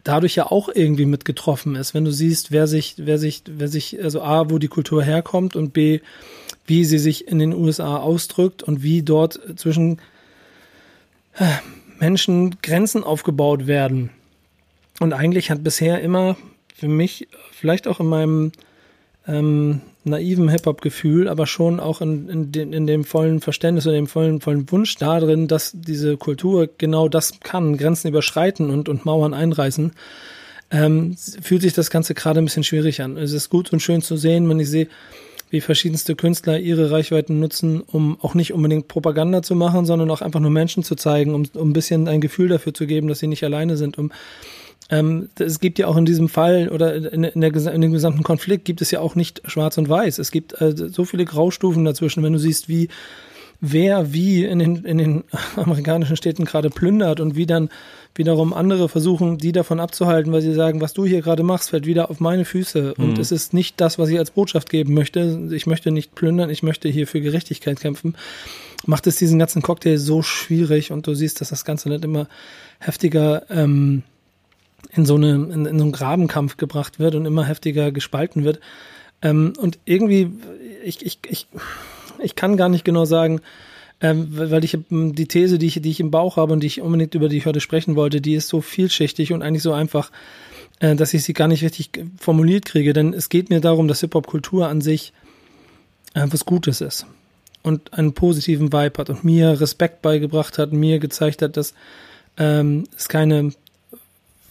dadurch 0.05 0.37
ja 0.37 0.51
auch 0.51 0.69
irgendwie 0.73 1.07
mit 1.07 1.25
getroffen 1.25 1.75
ist. 1.75 1.95
Wenn 1.95 2.05
du 2.05 2.13
siehst, 2.13 2.53
wer 2.53 2.67
sich, 2.67 2.95
wer 2.99 3.19
sich, 3.19 3.43
wer 3.47 3.69
sich, 3.69 4.03
also 4.03 4.23
A, 4.23 4.51
wo 4.51 4.59
die 4.59 4.69
Kultur 4.69 5.03
herkommt 5.03 5.57
und 5.57 5.73
B, 5.73 6.01
wie 6.67 6.85
sie 6.85 6.99
sich 6.99 7.27
in 7.29 7.39
den 7.39 7.53
USA 7.53 7.97
ausdrückt 7.97 8.63
und 8.63 8.83
wie 8.83 9.03
dort 9.03 9.41
zwischen 9.57 9.99
äh, 11.39 11.47
Menschen 11.99 12.57
Grenzen 12.63 13.05
aufgebaut 13.05 13.67
werden. 13.67 14.11
Und 15.01 15.13
eigentlich 15.13 15.51
hat 15.51 15.65
bisher 15.65 16.01
immer 16.01 16.37
für 16.75 16.89
mich, 16.89 17.29
vielleicht 17.53 17.89
auch 17.89 18.01
in 18.01 18.07
meinem 18.07 18.53
ähm, 19.27 19.81
naiven 20.07 20.49
Hip-Hop-Gefühl, 20.49 21.29
aber 21.29 21.47
schon 21.47 21.81
auch 21.81 22.01
in, 22.01 22.29
in, 22.29 22.53
den, 22.53 22.73
in 22.73 22.87
dem 22.87 23.05
vollen 23.05 23.41
Verständnis 23.41 23.87
oder 23.87 23.97
dem 23.97 24.07
vollen, 24.07 24.41
vollen 24.41 24.71
Wunsch 24.71 24.97
darin, 24.97 25.49
dass 25.49 25.73
diese 25.75 26.17
Kultur 26.17 26.69
genau 26.79 27.09
das 27.09 27.41
kann, 27.41 27.77
Grenzen 27.77 28.09
überschreiten 28.09 28.71
und, 28.71 28.89
und 28.89 29.05
Mauern 29.05 29.35
einreißen, 29.35 29.93
ähm, 30.71 31.17
fühlt 31.43 31.63
sich 31.63 31.75
das 31.75 31.91
Ganze 31.91 32.15
gerade 32.15 32.41
ein 32.41 32.45
bisschen 32.45 32.65
schwierig 32.65 33.03
an. 33.03 33.17
Es 33.17 33.33
ist 33.33 33.51
gut 33.51 33.73
und 33.73 33.81
schön 33.81 34.03
zu 34.03 34.17
sehen, 34.17 34.49
wenn 34.49 34.61
ich 34.61 34.71
sehe, 34.71 34.89
wie 35.51 35.61
verschiedenste 35.61 36.17
Künstler 36.17 36.59
ihre 36.59 36.91
Reichweiten 36.91 37.39
nutzen, 37.39 37.81
um 37.81 38.19
auch 38.21 38.35
nicht 38.35 38.53
unbedingt 38.53 38.89
Propaganda 38.89 39.43
zu 39.43 39.55
machen, 39.55 39.87
sondern 39.87 40.11
auch 40.11 40.21
einfach 40.21 40.41
nur 40.41 40.51
Menschen 40.51 40.83
zu 40.83 40.97
zeigen, 40.97 41.35
um, 41.35 41.45
um 41.55 41.71
ein 41.71 41.73
bisschen 41.73 42.09
ein 42.09 42.21
Gefühl 42.21 42.49
dafür 42.49 42.75
zu 42.75 42.87
geben, 42.87 43.09
dass 43.09 43.21
sie 43.21 43.29
nicht 43.29 43.45
alleine 43.45 43.77
sind, 43.77 43.97
um 43.97 44.11
ähm, 44.91 45.29
es 45.39 45.61
gibt 45.61 45.79
ja 45.79 45.87
auch 45.89 45.97
in 45.97 46.05
diesem 46.05 46.29
Fall 46.29 46.69
oder 46.69 46.95
in, 46.95 47.25
in, 47.25 47.41
der, 47.41 47.55
in 47.73 47.81
dem 47.81 47.93
gesamten 47.93 48.23
Konflikt 48.23 48.65
gibt 48.65 48.81
es 48.81 48.91
ja 48.91 49.01
auch 49.01 49.15
nicht 49.15 49.43
schwarz 49.47 49.79
und 49.79 49.89
weiß. 49.89 50.19
Es 50.19 50.31
gibt 50.31 50.61
äh, 50.61 50.75
so 50.77 51.05
viele 51.05 51.25
Graustufen 51.25 51.85
dazwischen, 51.85 52.23
wenn 52.23 52.33
du 52.33 52.39
siehst, 52.39 52.69
wie 52.69 52.89
wer 53.61 54.13
wie 54.13 54.45
in 54.45 54.59
den, 54.59 54.85
in 54.85 54.99
den 54.99 55.25
amerikanischen 55.57 56.17
Städten 56.17 56.45
gerade 56.45 56.71
plündert 56.71 57.21
und 57.21 57.37
wie 57.37 57.47
dann 57.47 57.71
wiederum 58.15 58.55
andere 58.55 58.89
versuchen, 58.89 59.39
die 59.39 59.53
davon 59.53 59.81
abzuhalten, 59.81 60.33
weil 60.33 60.41
sie 60.41 60.55
sagen, 60.55 60.81
was 60.81 60.95
du 60.95 61.05
hier 61.05 61.21
gerade 61.21 61.43
machst, 61.43 61.71
fällt 61.71 61.87
wieder 61.87 62.11
auf 62.11 62.21
meine 62.21 62.45
Füße. 62.45 62.95
Und 62.95 63.15
Mhm. 63.15 63.21
es 63.21 63.31
ist 63.31 63.53
nicht 63.53 63.81
das, 63.81 63.99
was 63.99 64.09
ich 64.09 64.19
als 64.19 64.31
Botschaft 64.31 64.71
geben 64.71 64.95
möchte. 64.95 65.49
Ich 65.53 65.67
möchte 65.67 65.91
nicht 65.91 66.15
plündern, 66.15 66.49
ich 66.49 66.63
möchte 66.63 66.89
hier 66.89 67.07
für 67.07 67.21
Gerechtigkeit 67.21 67.81
kämpfen. 67.81 68.17
Macht 68.87 69.07
es 69.07 69.17
diesen 69.17 69.39
ganzen 69.39 69.63
Cocktail 69.63 69.99
so 69.99 70.23
schwierig 70.23 70.93
und 70.93 71.07
du 71.07 71.15
siehst, 71.15 71.41
dass 71.41 71.51
das 71.51 71.65
Ganze 71.65 71.89
nicht 71.89 72.05
immer 72.05 72.29
heftiger 72.79 73.43
ähm, 73.51 74.03
in 74.93 75.07
so 75.07 75.17
eine 75.17 75.35
in, 75.35 75.67
in 75.67 75.79
so 75.79 75.85
einen 75.85 75.93
Grabenkampf 75.93 76.57
gebracht 76.57 76.99
wird 76.99 77.15
und 77.15 77.27
immer 77.27 77.45
heftiger 77.45 77.93
gespalten 77.93 78.45
wird. 78.45 78.61
Ähm, 79.23 79.55
und 79.59 79.79
irgendwie, 79.85 80.31
ich, 80.85 81.05
ich, 81.05 81.19
ich, 81.29 81.47
ich 82.23 82.35
kann 82.35 82.57
gar 82.57 82.69
nicht 82.69 82.85
genau 82.85 83.05
sagen, 83.05 83.41
ähm, 84.01 84.29
weil 84.31 84.65
ich 84.65 84.77
die 84.91 85.27
These, 85.27 85.59
die 85.59 85.67
ich, 85.67 85.81
die 85.81 85.91
ich 85.91 86.01
im 86.01 86.11
Bauch 86.11 86.37
habe 86.37 86.53
und 86.53 86.61
die 86.61 86.67
ich 86.67 86.81
unbedingt 86.83 87.15
über 87.15 87.29
die 87.29 87.39
ich 87.39 87.47
heute 87.47 87.61
sprechen 87.61 87.97
wollte, 87.97 88.21
die 88.21 88.35
ist 88.35 88.49
so 88.49 88.61
vielschichtig 88.61 89.33
und 89.33 89.43
eigentlich 89.43 89.63
so 89.63 89.73
einfach, 89.73 90.11
äh, 90.81 90.95
dass 90.95 91.15
ich 91.15 91.25
sie 91.25 91.33
gar 91.33 91.49
nicht 91.49 91.63
richtig 91.63 91.91
formuliert 92.19 92.67
kriege. 92.67 92.93
Denn 92.93 93.15
es 93.15 93.29
geht 93.31 93.49
mir 93.49 93.61
darum, 93.61 93.89
dass 93.89 94.01
Hip-Hop-Kultur 94.01 94.69
an 94.69 94.83
sich 94.83 95.15
äh, 96.15 96.27
was 96.29 96.45
Gutes 96.45 96.83
ist 96.83 97.07
und 97.63 97.95
einen 97.95 98.13
positiven 98.13 98.73
Vibe 98.73 98.99
hat 98.99 99.11
und 99.11 99.25
mir 99.25 99.61
Respekt 99.61 100.03
beigebracht 100.03 100.59
hat, 100.59 100.73
mir 100.73 100.99
gezeigt 100.99 101.41
hat, 101.41 101.57
dass 101.57 101.73
ähm, 102.37 102.85
es 102.97 103.09
keine 103.09 103.53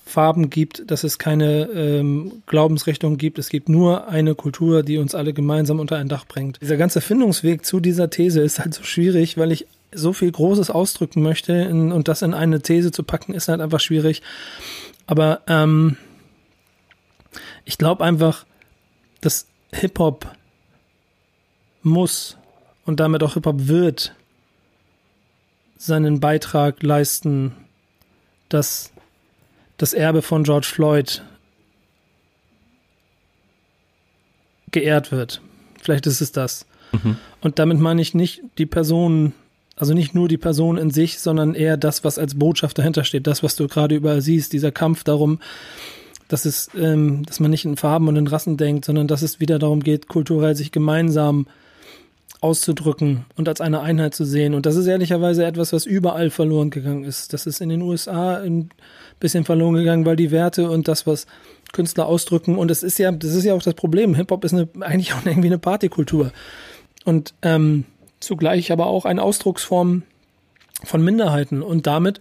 Farben 0.06 0.52
gibt, 0.52 0.90
dass 0.90 1.04
es 1.04 1.18
keine 1.18 1.64
ähm, 1.72 2.44
Glaubensrichtung 2.46 3.18
gibt. 3.18 3.40
Es 3.40 3.50
gibt 3.50 3.70
nur 3.70 4.08
eine 4.08 4.36
Kultur, 4.36 4.84
die 4.84 5.00
uns 5.00 5.16
alle 5.16 5.34
gemeinsam 5.34 5.80
unter 5.80 5.98
ein 5.98 6.10
Dach 6.10 6.26
bringt. 6.26 6.62
Dieser 6.62 6.78
ganze 6.78 7.02
Findungsweg 7.02 7.66
zu 7.66 7.80
dieser 7.80 8.12
These 8.12 8.42
ist 8.42 8.60
halt 8.60 8.76
so 8.76 8.84
schwierig, 8.84 9.38
weil 9.38 9.52
ich 9.52 9.66
so 9.92 10.14
viel 10.14 10.32
Großes 10.32 10.70
ausdrücken 10.70 11.24
möchte 11.24 11.54
in, 11.54 11.92
und 11.92 12.08
das 12.08 12.22
in 12.22 12.36
eine 12.36 12.62
These 12.62 12.92
zu 12.92 13.02
packen, 13.02 13.34
ist 13.34 13.48
halt 13.48 13.62
einfach 13.62 13.80
schwierig. 13.80 14.22
Aber 15.08 15.42
ähm, 15.48 15.98
ich 17.64 17.80
glaube 17.80 18.04
einfach, 18.04 18.46
dass 19.22 19.48
Hip-Hop 19.74 20.32
muss 21.82 22.38
und 22.86 23.00
damit 23.00 23.24
auch 23.24 23.34
Hip-Hop 23.34 23.68
wird 23.68 24.14
seinen 25.78 26.20
Beitrag 26.20 26.84
leisten, 26.84 27.54
dass 28.50 28.92
das 29.78 29.94
Erbe 29.94 30.22
von 30.22 30.44
George 30.44 30.68
Floyd 30.72 31.22
geehrt 34.72 35.12
wird. 35.12 35.42
Vielleicht 35.82 36.06
ist 36.08 36.22
es 36.22 36.32
das. 36.32 36.66
Mhm. 36.92 37.18
Und 37.42 37.60
damit 37.60 37.80
meine 37.80 38.02
ich 38.02 38.14
nicht 38.14 38.42
die 38.58 38.66
Person, 38.66 39.34
also 39.76 39.94
nicht 39.94 40.16
nur 40.16 40.28
die 40.28 40.38
Person 40.38 40.78
in 40.78 40.92
sich, 40.92 41.20
sondern 41.20 41.54
eher 41.54 41.78
das, 41.78 42.04
was 42.04 42.18
als 42.18 42.36
Botschaft 42.36 42.78
dahinter 42.78 43.04
steht. 43.04 43.28
Das, 43.28 43.44
was 43.44 43.56
du 43.56 43.68
gerade 43.68 43.96
überall 43.96 44.22
siehst, 44.22 44.54
dieser 44.54 44.72
Kampf 44.72 45.04
darum, 45.04 45.40
dass 46.28 46.46
es, 46.46 46.70
ähm, 46.78 47.24
dass 47.26 47.40
man 47.40 47.52
nicht 47.52 47.66
in 47.66 47.78
Farben 47.78 48.08
und 48.08 48.16
in 48.16 48.28
Rassen 48.28 48.58
denkt, 48.58 48.86
sondern 48.86 49.08
dass 49.08 49.22
es 49.22 49.40
wieder 49.40 49.60
darum 49.60 49.82
geht, 49.82 50.08
kulturell 50.08 50.56
sich 50.56 50.72
gemeinsam 50.72 51.48
auszudrücken 52.42 53.26
und 53.36 53.48
als 53.48 53.62
eine 53.62 53.82
Einheit 53.82 54.14
zu 54.14 54.26
sehen. 54.26 54.54
Und 54.54 54.66
das 54.66 54.76
ist 54.76 54.88
ehrlicherweise 54.88 55.46
etwas, 55.46 55.74
was 55.74 55.86
überall 55.86 56.30
verloren 56.30 56.70
gegangen 56.70 57.04
ist. 57.04 57.34
Das 57.34 57.46
ist 57.46 57.62
in 57.62 57.70
den 57.70 57.82
USA 57.82 58.38
ein 58.38 58.70
bisschen 59.20 59.46
verloren 59.46 59.76
gegangen, 59.76 60.06
weil 60.06 60.16
die 60.16 60.32
Werte 60.32 60.70
und 60.70 60.88
das, 60.88 61.08
was 61.08 61.26
Künstler 61.74 62.06
ausdrücken, 62.06 62.58
und 62.58 62.70
das 62.70 62.84
ist 62.84 62.98
ja, 63.00 63.12
das 63.12 63.34
ist 63.34 63.44
ja 63.44 63.54
auch 63.54 63.62
das 63.62 63.74
Problem. 63.74 64.16
Hip-Hop 64.16 64.44
ist 64.44 64.54
eine, 64.54 64.68
eigentlich 64.82 65.14
auch 65.14 65.26
irgendwie 65.26 65.48
eine 65.48 65.58
Partykultur. 65.58 66.32
Und 67.04 67.34
ähm, 67.42 67.86
zugleich 68.20 68.72
aber 68.72 68.88
auch 68.88 69.06
eine 69.06 69.22
Ausdrucksform 69.22 70.04
von 70.84 71.04
Minderheiten. 71.04 71.62
Und 71.62 71.88
damit 71.88 72.20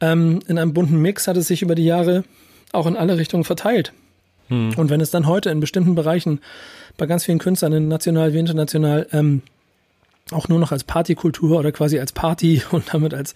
ähm, 0.00 0.40
in 0.46 0.58
einem 0.58 0.72
bunten 0.72 1.00
Mix 1.00 1.26
hat 1.28 1.36
es 1.36 1.48
sich 1.48 1.62
über 1.62 1.74
die 1.74 1.84
Jahre 1.84 2.24
auch 2.72 2.86
in 2.86 2.96
alle 2.96 3.18
Richtungen 3.18 3.44
verteilt. 3.44 3.92
Hm. 4.48 4.74
Und 4.76 4.90
wenn 4.90 5.00
es 5.00 5.10
dann 5.10 5.26
heute 5.26 5.50
in 5.50 5.60
bestimmten 5.60 5.94
Bereichen 5.94 6.40
bei 6.96 7.06
ganz 7.06 7.24
vielen 7.24 7.38
Künstlern, 7.38 7.88
national 7.88 8.32
wie 8.32 8.38
international, 8.38 9.06
ähm, 9.12 9.42
auch 10.32 10.48
nur 10.48 10.58
noch 10.58 10.72
als 10.72 10.84
Partykultur 10.84 11.58
oder 11.58 11.72
quasi 11.72 11.98
als 11.98 12.12
Party 12.12 12.62
und 12.70 12.92
damit 12.92 13.14
als 13.14 13.34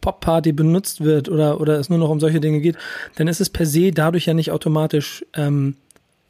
Popparty 0.00 0.52
benutzt 0.52 1.02
wird 1.02 1.28
oder, 1.28 1.60
oder 1.60 1.78
es 1.78 1.88
nur 1.88 1.98
noch 1.98 2.10
um 2.10 2.20
solche 2.20 2.40
Dinge 2.40 2.60
geht, 2.60 2.76
dann 3.16 3.28
ist 3.28 3.40
es 3.40 3.50
per 3.50 3.66
se 3.66 3.90
dadurch 3.90 4.26
ja 4.26 4.34
nicht 4.34 4.50
automatisch 4.50 5.24
ähm, 5.34 5.76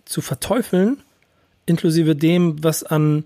zu 0.04 0.20
verteufeln, 0.20 0.98
inklusive 1.66 2.14
dem, 2.14 2.62
was 2.62 2.84
an, 2.84 3.24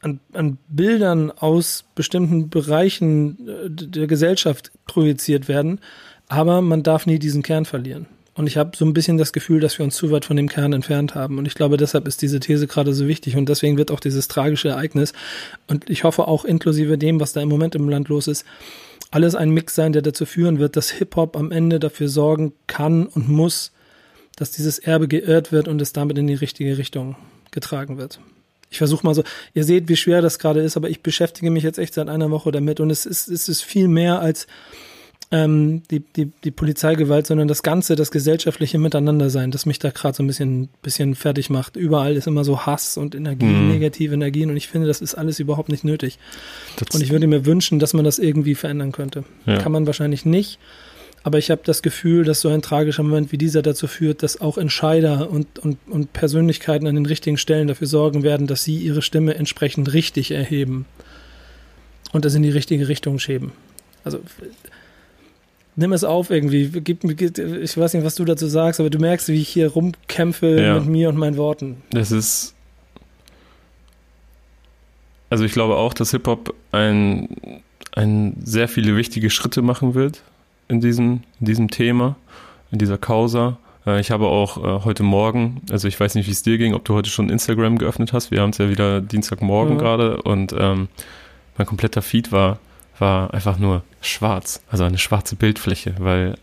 an, 0.00 0.20
an 0.32 0.58
Bildern 0.68 1.30
aus 1.30 1.84
bestimmten 1.94 2.48
Bereichen 2.48 3.48
äh, 3.48 3.70
der 3.70 4.06
Gesellschaft 4.06 4.72
projiziert 4.86 5.48
werden. 5.48 5.80
Aber 6.28 6.62
man 6.62 6.82
darf 6.82 7.06
nie 7.06 7.18
diesen 7.18 7.42
Kern 7.42 7.66
verlieren. 7.66 8.06
Und 8.34 8.46
ich 8.46 8.56
habe 8.56 8.76
so 8.76 8.86
ein 8.86 8.94
bisschen 8.94 9.18
das 9.18 9.32
Gefühl, 9.32 9.60
dass 9.60 9.78
wir 9.78 9.84
uns 9.84 9.94
zu 9.94 10.10
weit 10.10 10.24
von 10.24 10.36
dem 10.36 10.48
Kern 10.48 10.72
entfernt 10.72 11.14
haben. 11.14 11.36
Und 11.36 11.46
ich 11.46 11.54
glaube, 11.54 11.76
deshalb 11.76 12.08
ist 12.08 12.22
diese 12.22 12.40
These 12.40 12.66
gerade 12.66 12.94
so 12.94 13.06
wichtig. 13.06 13.36
Und 13.36 13.48
deswegen 13.48 13.76
wird 13.76 13.90
auch 13.90 14.00
dieses 14.00 14.26
tragische 14.28 14.70
Ereignis, 14.70 15.12
und 15.66 15.90
ich 15.90 16.04
hoffe 16.04 16.26
auch 16.28 16.44
inklusive 16.44 16.96
dem, 16.96 17.20
was 17.20 17.34
da 17.34 17.42
im 17.42 17.50
Moment 17.50 17.74
im 17.74 17.88
Land 17.88 18.08
los 18.08 18.28
ist, 18.28 18.46
alles 19.10 19.34
ein 19.34 19.50
Mix 19.50 19.74
sein, 19.74 19.92
der 19.92 20.00
dazu 20.00 20.24
führen 20.24 20.58
wird, 20.58 20.76
dass 20.76 20.90
Hip-Hop 20.90 21.36
am 21.36 21.52
Ende 21.52 21.78
dafür 21.78 22.08
sorgen 22.08 22.54
kann 22.66 23.06
und 23.06 23.28
muss, 23.28 23.72
dass 24.36 24.50
dieses 24.50 24.78
Erbe 24.78 25.08
geirrt 25.08 25.52
wird 25.52 25.68
und 25.68 25.82
es 25.82 25.92
damit 25.92 26.16
in 26.16 26.26
die 26.26 26.34
richtige 26.34 26.78
Richtung 26.78 27.16
getragen 27.50 27.98
wird. 27.98 28.20
Ich 28.70 28.78
versuche 28.78 29.04
mal 29.04 29.14
so, 29.14 29.22
ihr 29.52 29.64
seht, 29.64 29.90
wie 29.90 29.96
schwer 29.96 30.22
das 30.22 30.38
gerade 30.38 30.60
ist, 30.60 30.78
aber 30.78 30.88
ich 30.88 31.02
beschäftige 31.02 31.50
mich 31.50 31.62
jetzt 31.62 31.78
echt 31.78 31.92
seit 31.92 32.08
einer 32.08 32.30
Woche 32.30 32.50
damit 32.50 32.80
und 32.80 32.88
es 32.88 33.04
ist, 33.04 33.28
es 33.28 33.50
ist 33.50 33.60
viel 33.60 33.86
mehr 33.86 34.20
als 34.20 34.46
ähm, 35.32 35.82
die, 35.90 36.00
die, 36.00 36.30
die 36.44 36.50
Polizeigewalt, 36.50 37.26
sondern 37.26 37.48
das 37.48 37.62
Ganze, 37.62 37.96
das 37.96 38.10
gesellschaftliche 38.10 38.78
Miteinandersein, 38.78 39.50
das 39.50 39.64
mich 39.64 39.78
da 39.78 39.90
gerade 39.90 40.14
so 40.14 40.22
ein 40.22 40.26
bisschen, 40.26 40.68
bisschen 40.82 41.14
fertig 41.14 41.48
macht. 41.48 41.76
Überall 41.76 42.16
ist 42.16 42.26
immer 42.26 42.44
so 42.44 42.66
Hass 42.66 42.98
und 42.98 43.14
Energie, 43.14 43.46
mhm. 43.46 43.68
negative 43.68 44.12
Energien 44.12 44.50
und 44.50 44.58
ich 44.58 44.68
finde, 44.68 44.86
das 44.86 45.00
ist 45.00 45.14
alles 45.14 45.40
überhaupt 45.40 45.70
nicht 45.70 45.84
nötig. 45.84 46.18
Das 46.76 46.94
und 46.94 47.02
ich 47.02 47.10
würde 47.10 47.26
mir 47.26 47.46
wünschen, 47.46 47.78
dass 47.78 47.94
man 47.94 48.04
das 48.04 48.18
irgendwie 48.18 48.54
verändern 48.54 48.92
könnte. 48.92 49.24
Ja. 49.46 49.56
Kann 49.58 49.72
man 49.72 49.86
wahrscheinlich 49.86 50.26
nicht. 50.26 50.58
Aber 51.24 51.38
ich 51.38 51.50
habe 51.50 51.62
das 51.64 51.82
Gefühl, 51.82 52.24
dass 52.24 52.40
so 52.40 52.48
ein 52.48 52.62
tragischer 52.62 53.04
Moment 53.04 53.32
wie 53.32 53.38
dieser 53.38 53.62
dazu 53.62 53.86
führt, 53.86 54.22
dass 54.22 54.40
auch 54.40 54.58
Entscheider 54.58 55.30
und, 55.30 55.58
und, 55.60 55.78
und 55.88 56.12
Persönlichkeiten 56.12 56.86
an 56.86 56.96
den 56.96 57.06
richtigen 57.06 57.38
Stellen 57.38 57.68
dafür 57.68 57.86
sorgen 57.86 58.22
werden, 58.22 58.46
dass 58.48 58.64
sie 58.64 58.76
ihre 58.76 59.02
Stimme 59.02 59.36
entsprechend 59.36 59.92
richtig 59.92 60.32
erheben 60.32 60.84
und 62.12 62.24
das 62.24 62.34
in 62.34 62.42
die 62.42 62.50
richtige 62.50 62.88
Richtung 62.88 63.18
schieben. 63.18 63.52
Also 64.04 64.18
nimm 65.76 65.92
es 65.92 66.04
auf 66.04 66.30
irgendwie. 66.30 66.68
Gib, 66.68 67.04
ich 67.04 67.76
weiß 67.76 67.94
nicht, 67.94 68.04
was 68.04 68.14
du 68.14 68.24
dazu 68.24 68.46
sagst, 68.46 68.80
aber 68.80 68.90
du 68.90 68.98
merkst, 68.98 69.28
wie 69.28 69.40
ich 69.40 69.48
hier 69.48 69.68
rumkämpfe 69.68 70.60
ja. 70.60 70.74
mit 70.74 70.86
mir 70.86 71.08
und 71.08 71.16
meinen 71.16 71.36
Worten. 71.36 71.82
Das 71.90 72.12
ist. 72.12 72.54
Also 75.30 75.44
ich 75.44 75.52
glaube 75.52 75.76
auch, 75.76 75.94
dass 75.94 76.10
Hip-Hop 76.10 76.54
ein, 76.72 77.28
ein 77.92 78.36
sehr 78.44 78.68
viele 78.68 78.96
wichtige 78.96 79.30
Schritte 79.30 79.62
machen 79.62 79.94
wird 79.94 80.22
in 80.68 80.82
diesem, 80.82 81.22
in 81.40 81.46
diesem 81.46 81.70
Thema, 81.70 82.16
in 82.70 82.78
dieser 82.78 82.98
Causa. 82.98 83.56
Äh, 83.86 84.00
ich 84.00 84.10
habe 84.10 84.26
auch 84.26 84.58
äh, 84.58 84.84
heute 84.84 85.02
Morgen, 85.02 85.62
also 85.70 85.88
ich 85.88 85.98
weiß 85.98 86.16
nicht, 86.16 86.26
wie 86.26 86.32
es 86.32 86.42
dir 86.42 86.58
ging, 86.58 86.74
ob 86.74 86.84
du 86.84 86.92
heute 86.92 87.08
schon 87.08 87.30
Instagram 87.30 87.78
geöffnet 87.78 88.12
hast. 88.12 88.30
Wir 88.30 88.42
haben 88.42 88.50
es 88.50 88.58
ja 88.58 88.68
wieder 88.68 89.00
Dienstagmorgen 89.00 89.76
mhm. 89.76 89.78
gerade 89.78 90.22
und 90.22 90.54
ähm, 90.58 90.88
mein 91.56 91.66
kompletter 91.66 92.02
Feed 92.02 92.30
war 92.30 92.58
war 92.98 93.32
einfach 93.34 93.58
nur 93.58 93.82
schwarz, 94.00 94.62
also 94.70 94.84
eine 94.84 94.98
schwarze 94.98 95.36
Bildfläche, 95.36 95.94
weil 95.98 96.36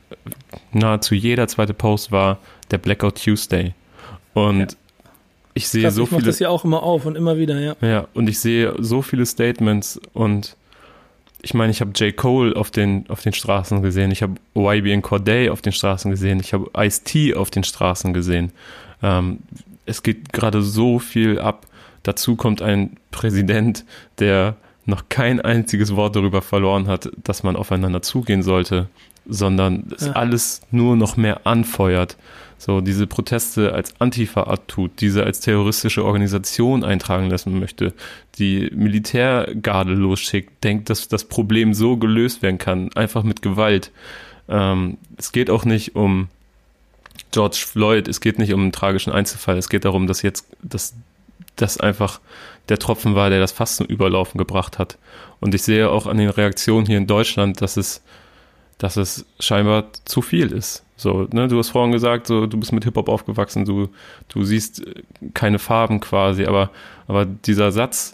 nahezu 0.71 1.15
jeder 1.15 1.47
zweite 1.47 1.73
Post 1.73 2.12
war 2.12 2.39
der 2.71 2.77
Blackout 2.77 3.23
Tuesday. 3.23 3.73
Und 4.33 4.59
ja. 4.59 4.67
ich 5.53 5.67
sehe 5.67 5.83
Krass, 5.83 5.95
so 5.95 6.03
ich 6.03 6.09
viele. 6.09 6.21
Ich 6.21 6.27
das 6.27 6.39
ja 6.39 6.49
auch 6.49 6.63
immer 6.63 6.83
auf 6.83 7.05
und 7.05 7.15
immer 7.15 7.38
wieder, 7.38 7.59
ja. 7.59 7.75
Ja, 7.81 8.07
und 8.13 8.29
ich 8.29 8.39
sehe 8.39 8.73
so 8.79 9.01
viele 9.01 9.25
Statements 9.25 9.99
und 10.13 10.55
ich 11.41 11.53
meine, 11.53 11.71
ich 11.71 11.81
habe 11.81 11.91
J. 11.91 12.15
Cole 12.15 12.55
auf 12.55 12.69
den, 12.69 13.05
auf 13.09 13.21
den 13.21 13.33
Straßen 13.33 13.81
gesehen, 13.81 14.12
ich 14.12 14.21
habe 14.21 14.35
YB 14.55 15.01
Corday 15.01 15.49
auf 15.49 15.62
den 15.62 15.71
Straßen 15.71 16.12
gesehen, 16.12 16.39
ich 16.39 16.53
habe 16.53 16.69
Ice-T 16.77 17.35
auf 17.35 17.49
den 17.49 17.63
Straßen 17.63 18.13
gesehen. 18.13 18.51
Ähm, 19.01 19.39
es 19.85 20.03
geht 20.03 20.33
gerade 20.33 20.62
so 20.62 20.99
viel 20.99 21.39
ab. 21.39 21.65
Dazu 22.03 22.35
kommt 22.35 22.62
ein 22.62 22.97
Präsident, 23.12 23.85
der 24.19 24.55
noch 24.89 25.10
kein 25.10 25.39
einziges 25.39 25.95
Wort 25.95 26.15
darüber 26.15 26.41
verloren 26.41 26.88
hat, 26.88 27.10
dass 27.23 27.43
man 27.43 27.56
aufeinander 27.56 28.02
zugehen 28.02 28.43
sollte, 28.43 28.89
sondern 29.28 29.91
es 29.95 30.08
ja. 30.08 30.13
alles 30.13 30.62
nur 30.71 30.95
noch 30.95 31.17
mehr 31.17 31.45
anfeuert. 31.45 32.17
So 32.58 32.82
diese 32.82 33.08
Proteste 33.08 33.73
als 33.73 33.99
Antifa 34.02 34.43
abtut, 34.43 34.99
diese 34.99 35.23
als 35.23 35.39
terroristische 35.39 36.04
Organisation 36.04 36.84
eintragen 36.84 37.30
lassen 37.30 37.58
möchte, 37.58 37.93
die 38.38 38.69
Militärgarde 38.75 39.93
losschickt, 39.93 40.62
denkt, 40.63 40.89
dass 40.89 41.08
das 41.08 41.23
Problem 41.23 41.73
so 41.73 41.95
gelöst 41.95 42.41
werden 42.41 42.58
kann, 42.58 42.91
einfach 42.95 43.23
mit 43.23 43.41
Gewalt. 43.41 43.91
Ähm, 44.49 44.97
es 45.17 45.32
geht 45.32 45.49
auch 45.49 45.63
nicht 45.63 45.95
um 45.95 46.28
George 47.32 47.63
Floyd, 47.65 48.10
es 48.10 48.19
geht 48.19 48.39
nicht 48.39 48.54
um 48.54 48.62
einen 48.62 48.71
tragischen 48.73 49.13
Einzelfall, 49.13 49.58
es 49.58 49.69
geht 49.69 49.86
darum, 49.86 50.08
dass 50.08 50.21
jetzt, 50.21 50.45
dass 50.62 50.95
das 51.56 51.80
einfach 51.80 52.19
der 52.69 52.79
Tropfen 52.79 53.15
war, 53.15 53.29
der 53.29 53.39
das 53.39 53.51
fast 53.51 53.77
zum 53.77 53.88
Überlaufen 53.88 54.38
gebracht 54.38 54.79
hat. 54.79 54.97
Und 55.39 55.55
ich 55.55 55.63
sehe 55.63 55.89
auch 55.89 56.08
an 56.08 56.17
den 56.17 56.29
Reaktionen 56.29 56.86
hier 56.86 56.97
in 56.97 57.08
Deutschland, 57.08 57.62
dass 57.62 57.77
es, 57.77 58.03
dass 58.77 58.97
es 58.97 59.25
scheinbar 59.39 59.88
zu 60.05 60.21
viel 60.21 60.51
ist. 60.51 60.86
So, 60.95 61.27
ne, 61.32 61.47
du 61.47 61.58
hast 61.58 61.69
vorhin 61.69 61.91
gesagt, 61.91 62.27
so, 62.27 62.45
du 62.45 62.58
bist 62.60 62.73
mit 62.73 62.84
Hip-Hop 62.84 63.08
aufgewachsen, 63.08 63.65
du, 63.65 63.89
du 64.27 64.43
siehst 64.43 64.86
äh, 64.86 65.03
keine 65.34 65.58
Farben 65.58 66.01
quasi, 66.01 66.45
aber, 66.45 66.71
aber 67.08 67.25
dieser 67.25 67.71
Satz, 67.71 68.13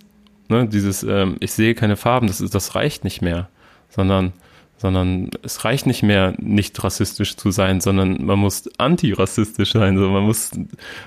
ne, 0.49 0.67
dieses, 0.67 1.03
ähm, 1.03 1.37
ich 1.39 1.51
sehe 1.51 1.73
keine 1.73 1.97
Farben, 1.97 2.27
das 2.27 2.37
das 2.37 2.75
reicht 2.75 3.03
nicht 3.03 3.21
mehr, 3.21 3.49
sondern 3.89 4.33
sondern 4.77 5.31
es 5.41 5.63
reicht 5.63 5.87
nicht 5.87 6.03
mehr, 6.03 6.35
nicht 6.37 6.83
rassistisch 6.83 7.37
zu 7.37 7.51
sein, 7.51 7.79
sondern 7.79 8.25
man 8.25 8.37
muss 8.37 8.69
antirassistisch 8.77 9.71
sein, 9.71 9.97
so 9.97 10.09
man 10.09 10.23
muss 10.23 10.51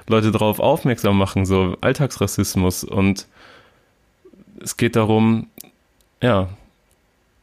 Leute 0.09 0.33
darauf 0.33 0.59
aufmerksam 0.59 1.19
machen, 1.19 1.45
so 1.45 1.77
Alltagsrassismus 1.81 2.83
und 2.85 3.27
es 4.63 4.77
geht 4.77 4.97
darum, 4.97 5.49
ja, 6.23 6.49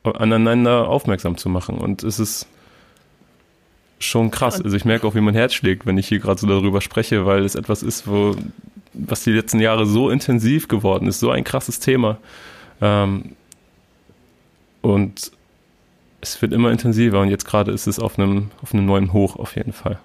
aneinander 0.04 0.88
aufmerksam 0.88 1.38
zu 1.38 1.50
machen 1.50 1.78
und 1.78 2.04
es 2.04 2.20
ist 2.20 2.48
schon 4.00 4.30
krass. 4.30 4.62
Also 4.62 4.76
ich 4.76 4.86
merke 4.86 5.08
auch, 5.08 5.16
wie 5.16 5.22
mein 5.22 5.34
Herz 5.34 5.54
schlägt, 5.54 5.86
wenn 5.86 5.98
ich 5.98 6.08
hier 6.08 6.20
gerade 6.20 6.40
so 6.40 6.48
darüber 6.48 6.82
spreche, 6.82 7.26
weil 7.26 7.44
es 7.44 7.56
etwas 7.56 7.82
ist, 7.82 8.08
wo 8.08 8.36
was 8.94 9.24
die 9.24 9.32
letzten 9.32 9.60
Jahre 9.60 9.86
so 9.86 10.10
intensiv 10.10 10.68
geworden 10.68 11.08
ist, 11.08 11.20
so 11.20 11.30
ein 11.30 11.44
krasses 11.44 11.80
Thema. 11.80 12.18
Ähm, 12.82 13.36
und 14.82 15.32
es 16.22 16.42
wird 16.42 16.54
immer 16.54 16.72
intensiver 16.72 17.22
und 17.22 17.30
jetzt 17.30 17.46
gerade 17.46 17.72
ist 17.72 17.88
es 17.88 18.00
auf 18.00 18.18
einem, 18.18 18.52
auf 18.62 18.74
einem 18.74 18.86
neuen 18.86 19.14
Hoch 19.14 19.36
auf 19.36 19.56
jeden 19.56 19.74
Fall. 19.74 20.00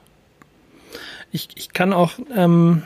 Ich, 1.33 1.49
ich 1.55 1.73
kann 1.73 1.93
auch, 1.93 2.13
ähm, 2.35 2.83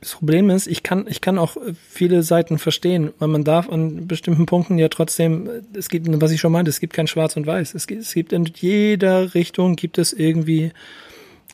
Das 0.00 0.12
Problem 0.12 0.48
ist, 0.48 0.66
ich 0.66 0.82
kann, 0.82 1.06
ich 1.08 1.20
kann 1.20 1.38
auch 1.38 1.58
viele 1.88 2.22
Seiten 2.22 2.58
verstehen, 2.58 3.10
weil 3.18 3.28
man 3.28 3.44
darf 3.44 3.68
an 3.68 4.06
bestimmten 4.06 4.46
Punkten 4.46 4.78
ja 4.78 4.88
trotzdem, 4.88 5.50
es 5.74 5.90
gibt, 5.90 6.06
was 6.20 6.30
ich 6.30 6.40
schon 6.40 6.52
meinte, 6.52 6.70
es 6.70 6.80
gibt 6.80 6.94
kein 6.94 7.06
Schwarz 7.06 7.36
und 7.36 7.46
Weiß. 7.46 7.74
Es 7.74 7.86
gibt, 7.86 8.02
es 8.02 8.14
gibt 8.14 8.32
in 8.32 8.46
jeder 8.46 9.34
Richtung 9.34 9.76
gibt 9.76 9.98
es 9.98 10.14
irgendwie 10.14 10.72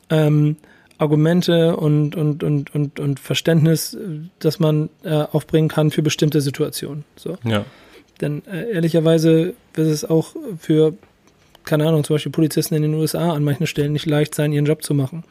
ähm, 0.09 0.55
Argumente 0.97 1.75
und, 1.75 2.15
und, 2.15 2.41
und, 2.41 2.73
und, 2.73 2.99
und 2.99 3.19
Verständnis, 3.19 3.97
das 4.39 4.59
man 4.59 4.89
äh, 5.03 5.09
aufbringen 5.09 5.67
kann 5.67 5.91
für 5.91 6.01
bestimmte 6.01 6.39
Situationen. 6.39 7.03
So. 7.17 7.37
Ja. 7.43 7.65
Denn 8.21 8.43
äh, 8.47 8.71
ehrlicherweise 8.71 9.55
wird 9.73 9.87
es 9.87 10.05
auch 10.05 10.35
für, 10.57 10.93
keine 11.65 11.85
Ahnung, 11.85 12.05
zum 12.05 12.15
Beispiel 12.15 12.31
Polizisten 12.31 12.75
in 12.75 12.81
den 12.81 12.93
USA 12.93 13.33
an 13.33 13.43
manchen 13.43 13.67
Stellen 13.67 13.91
nicht 13.91 14.05
leicht 14.05 14.33
sein, 14.33 14.53
ihren 14.53 14.65
Job 14.65 14.83
zu 14.83 14.93
machen. 14.93 15.25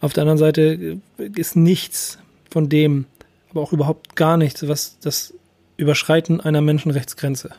Auf 0.00 0.14
der 0.14 0.22
anderen 0.22 0.38
Seite 0.38 0.98
ist 1.18 1.54
nichts 1.54 2.18
von 2.56 2.70
dem, 2.70 3.04
aber 3.50 3.60
auch 3.60 3.74
überhaupt 3.74 4.16
gar 4.16 4.38
nichts, 4.38 4.66
was 4.66 4.96
das 5.00 5.34
Überschreiten 5.76 6.40
einer 6.40 6.62
Menschenrechtsgrenze 6.62 7.50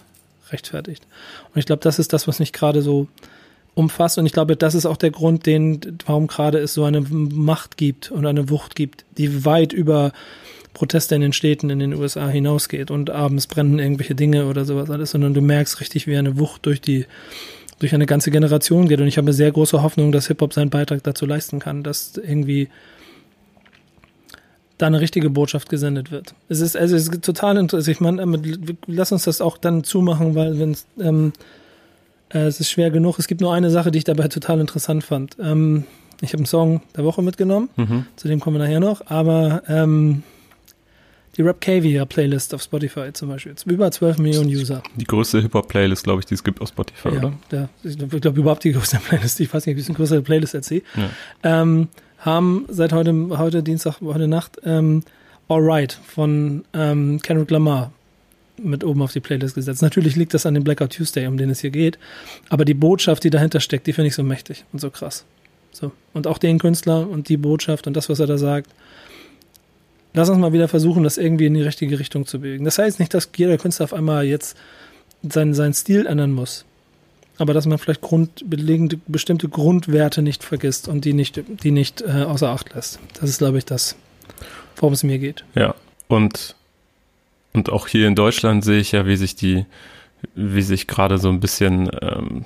rechtfertigt. 0.50 1.06
Und 1.54 1.60
ich 1.60 1.68
glaube, 1.68 1.84
das 1.84 2.00
ist 2.00 2.14
das, 2.14 2.28
was 2.28 2.40
mich 2.40 2.52
gerade 2.52 2.82
so 2.82 3.08
umfasst. 3.76 4.18
Und 4.18 4.26
ich 4.26 4.34
glaube, 4.34 4.56
das 4.56 4.74
ist 4.74 4.88
auch 4.88 4.98
der 4.98 5.12
Grund, 5.12 5.46
den, 5.46 6.00
warum 6.08 6.26
gerade 6.26 6.58
es 6.58 6.74
so 6.74 6.84
eine 6.84 7.02
Macht 7.02 7.78
gibt 7.78 8.10
und 8.10 8.26
eine 8.26 8.50
Wucht 8.50 8.76
gibt, 8.76 9.06
die 9.20 9.46
weit 9.46 9.72
über 9.72 10.14
Proteste 10.74 11.14
in 11.14 11.22
den 11.22 11.34
Städten 11.34 11.70
in 11.70 11.78
den 11.78 11.94
USA 11.94 12.28
hinausgeht 12.28 12.90
und 12.90 13.12
abends 13.12 13.46
brennen 13.46 13.78
irgendwelche 13.78 14.16
Dinge 14.16 14.48
oder 14.48 14.66
sowas 14.66 14.90
alles, 14.90 15.12
sondern 15.12 15.36
du 15.36 15.42
merkst 15.42 15.80
richtig, 15.80 16.08
wie 16.08 16.18
eine 16.18 16.40
Wucht 16.40 16.66
durch 16.66 16.82
die 16.82 17.06
durch 17.78 17.94
eine 17.94 18.08
ganze 18.08 18.32
Generation 18.32 18.88
geht. 18.88 19.00
Und 19.00 19.06
ich 19.06 19.20
habe 19.20 19.32
sehr 19.32 19.52
große 19.52 19.84
Hoffnung, 19.84 20.12
dass 20.12 20.26
Hip-Hop 20.26 20.54
seinen 20.54 20.72
Beitrag 20.72 21.04
dazu 21.04 21.28
leisten 21.28 21.60
kann, 21.60 21.84
dass 21.84 22.18
irgendwie 22.18 22.70
da 24.78 24.88
eine 24.88 25.02
richtige 25.02 25.30
Botschaft 25.30 25.70
gesendet 25.70 26.12
wird. 26.12 26.36
Es 26.50 26.60
ist, 26.60 26.78
also 26.78 26.96
es 26.96 27.08
ist 27.08 27.22
total 27.24 27.58
interessant. 27.58 27.88
Ich 27.88 28.00
meine, 28.00 28.24
lass 28.86 29.12
uns 29.12 29.24
das 29.24 29.42
auch 29.42 29.58
dann 29.58 29.84
zumachen, 29.84 30.36
weil 30.36 30.60
wenn 30.60 30.78
ähm, 31.00 31.34
äh, 32.30 32.40
es 32.40 32.60
ist 32.60 32.70
schwer 32.70 32.92
genug. 32.92 33.20
Es 33.20 33.28
gibt 33.28 33.42
nur 33.42 33.54
eine 33.54 33.70
Sache, 33.70 33.92
die 33.92 34.00
ich 34.00 34.04
dabei 34.04 34.28
total 34.28 34.60
interessant 34.60 35.04
fand. 35.04 35.38
Ähm, 35.40 35.86
ich 36.22 36.30
habe 36.30 36.40
einen 36.40 36.46
Song 36.46 36.82
der 36.96 37.04
Woche 37.04 37.22
mitgenommen, 37.22 37.70
mhm. 37.76 38.06
zu 38.16 38.28
dem 38.28 38.40
kommen 38.40 38.58
wir 38.58 38.66
nachher 38.66 38.80
noch, 38.80 39.06
aber 39.06 39.62
ähm, 39.68 40.24
die 41.38 41.44
Rap 41.44 41.62
Cavia 41.62 42.06
Playlist 42.06 42.56
auf 42.56 42.64
Spotify 42.64 43.14
zum 43.14 43.30
Beispiel. 43.30 43.54
Über 43.68 43.92
12 43.92 44.18
Millionen 44.18 44.50
User. 44.50 44.82
Die 44.96 45.06
größte 45.06 45.40
Hip-Hop-Playlist, 45.42 46.04
glaube 46.04 46.22
ich, 46.22 46.26
die 46.26 46.34
es 46.34 46.44
gibt 46.44 46.60
auf 46.62 46.70
Spotify, 46.70 47.10
ja, 47.10 47.18
oder? 47.18 47.34
Der, 47.52 47.70
ich 47.84 47.98
glaube 47.98 48.40
überhaupt 48.40 48.64
die 48.64 48.72
größte 48.72 48.98
Playlist. 49.08 49.40
Ich 49.40 49.54
weiß 49.54 49.68
nicht, 49.68 49.76
wie 49.76 49.82
es 49.82 49.88
eine 49.88 49.96
größere 49.96 50.24
Playlist 50.24 50.56
erzählt. 50.56 50.84
Ja. 50.96 51.62
Ähm, 51.62 51.90
haben 52.20 52.66
seit 52.70 52.94
heute, 52.94 53.14
heute 53.38 53.64
Dienstag, 53.64 54.02
heute 54.02 54.28
Nacht 54.28 54.60
ähm, 54.64 55.04
Alright 55.48 55.94
von 55.94 56.66
ähm, 56.74 57.20
Kendrick 57.22 57.52
Lamar 57.52 57.92
mit 58.58 58.84
oben 58.84 59.02
auf 59.02 59.14
die 59.14 59.20
Playlist 59.20 59.56
gesetzt. 59.56 59.82
Natürlich 59.82 60.16
liegt 60.16 60.34
das 60.34 60.46
an 60.46 60.56
dem 60.56 60.64
Blackout 60.64 60.94
Tuesday, 60.94 61.28
um 61.28 61.38
den 61.38 61.50
es 61.50 61.60
hier 61.60 61.70
geht, 61.70 62.00
aber 62.50 62.66
die 62.66 62.74
Botschaft, 62.74 63.24
die 63.24 63.30
dahinter 63.30 63.60
steckt, 63.60 63.88
die 63.88 63.94
finde 63.94 64.08
ich 64.08 64.16
so 64.16 64.24
mächtig 64.24 64.66
und 64.74 64.80
so 64.80 64.90
krass. 64.90 65.26
So. 65.72 65.92
Und 66.14 66.26
auch 66.26 66.40
den 66.40 66.58
Künstler 66.58 67.08
und 67.08 67.30
die 67.30 67.38
Botschaft 67.38 67.86
und 67.86 67.96
das, 67.96 68.10
was 68.10 68.20
er 68.20 68.28
da 68.28 68.38
sagt. 68.38 68.72
Lass 70.14 70.30
uns 70.30 70.40
mal 70.40 70.54
wieder 70.54 70.68
versuchen, 70.68 71.04
das 71.04 71.20
irgendwie 71.20 71.46
in 71.46 71.54
die 71.54 71.62
richtige 71.62 72.00
Richtung 72.00 72.26
zu 72.26 72.40
bewegen. 72.40 72.66
Das 72.66 72.80
heißt 72.80 73.00
nicht, 73.00 73.14
dass 73.14 73.30
jeder 73.36 73.58
Künstler 73.60 73.84
auf 73.84 73.94
einmal 73.94 74.26
jetzt 74.26 74.58
seinen, 75.22 75.54
seinen 75.54 75.74
Stil 75.74 76.08
ändern 76.08 76.32
muss 76.32 76.66
aber 77.38 77.54
dass 77.54 77.66
man 77.66 77.78
vielleicht 77.78 78.02
grundlegende, 78.02 79.00
bestimmte 79.08 79.50
Grundwerte 79.50 80.22
nicht 80.22 80.44
vergisst 80.44 80.88
und 80.88 81.06
die 81.06 81.14
nicht, 81.14 81.42
die 81.64 81.72
nicht 81.72 82.02
äh, 82.02 82.24
außer 82.24 82.50
Acht 82.50 82.74
lässt. 82.74 83.00
Das 83.20 83.30
ist, 83.30 83.40
glaube 83.40 83.58
ich, 83.58 83.66
das, 83.66 83.96
worum 84.76 84.94
es 84.94 85.04
mir 85.04 85.20
geht. 85.20 85.44
Ja, 85.56 85.76
und, 86.08 86.56
und 87.54 87.70
auch 87.70 87.88
hier 87.88 88.08
in 88.08 88.16
Deutschland 88.16 88.64
sehe 88.64 88.80
ich 88.80 88.92
ja, 88.92 89.06
wie 89.06 89.18
sich 89.18 89.36
die, 89.36 89.66
wie 90.36 90.62
sich 90.62 90.88
gerade 90.88 91.18
so 91.18 91.30
ein 91.30 91.40
bisschen, 91.40 91.90
ähm, 92.02 92.46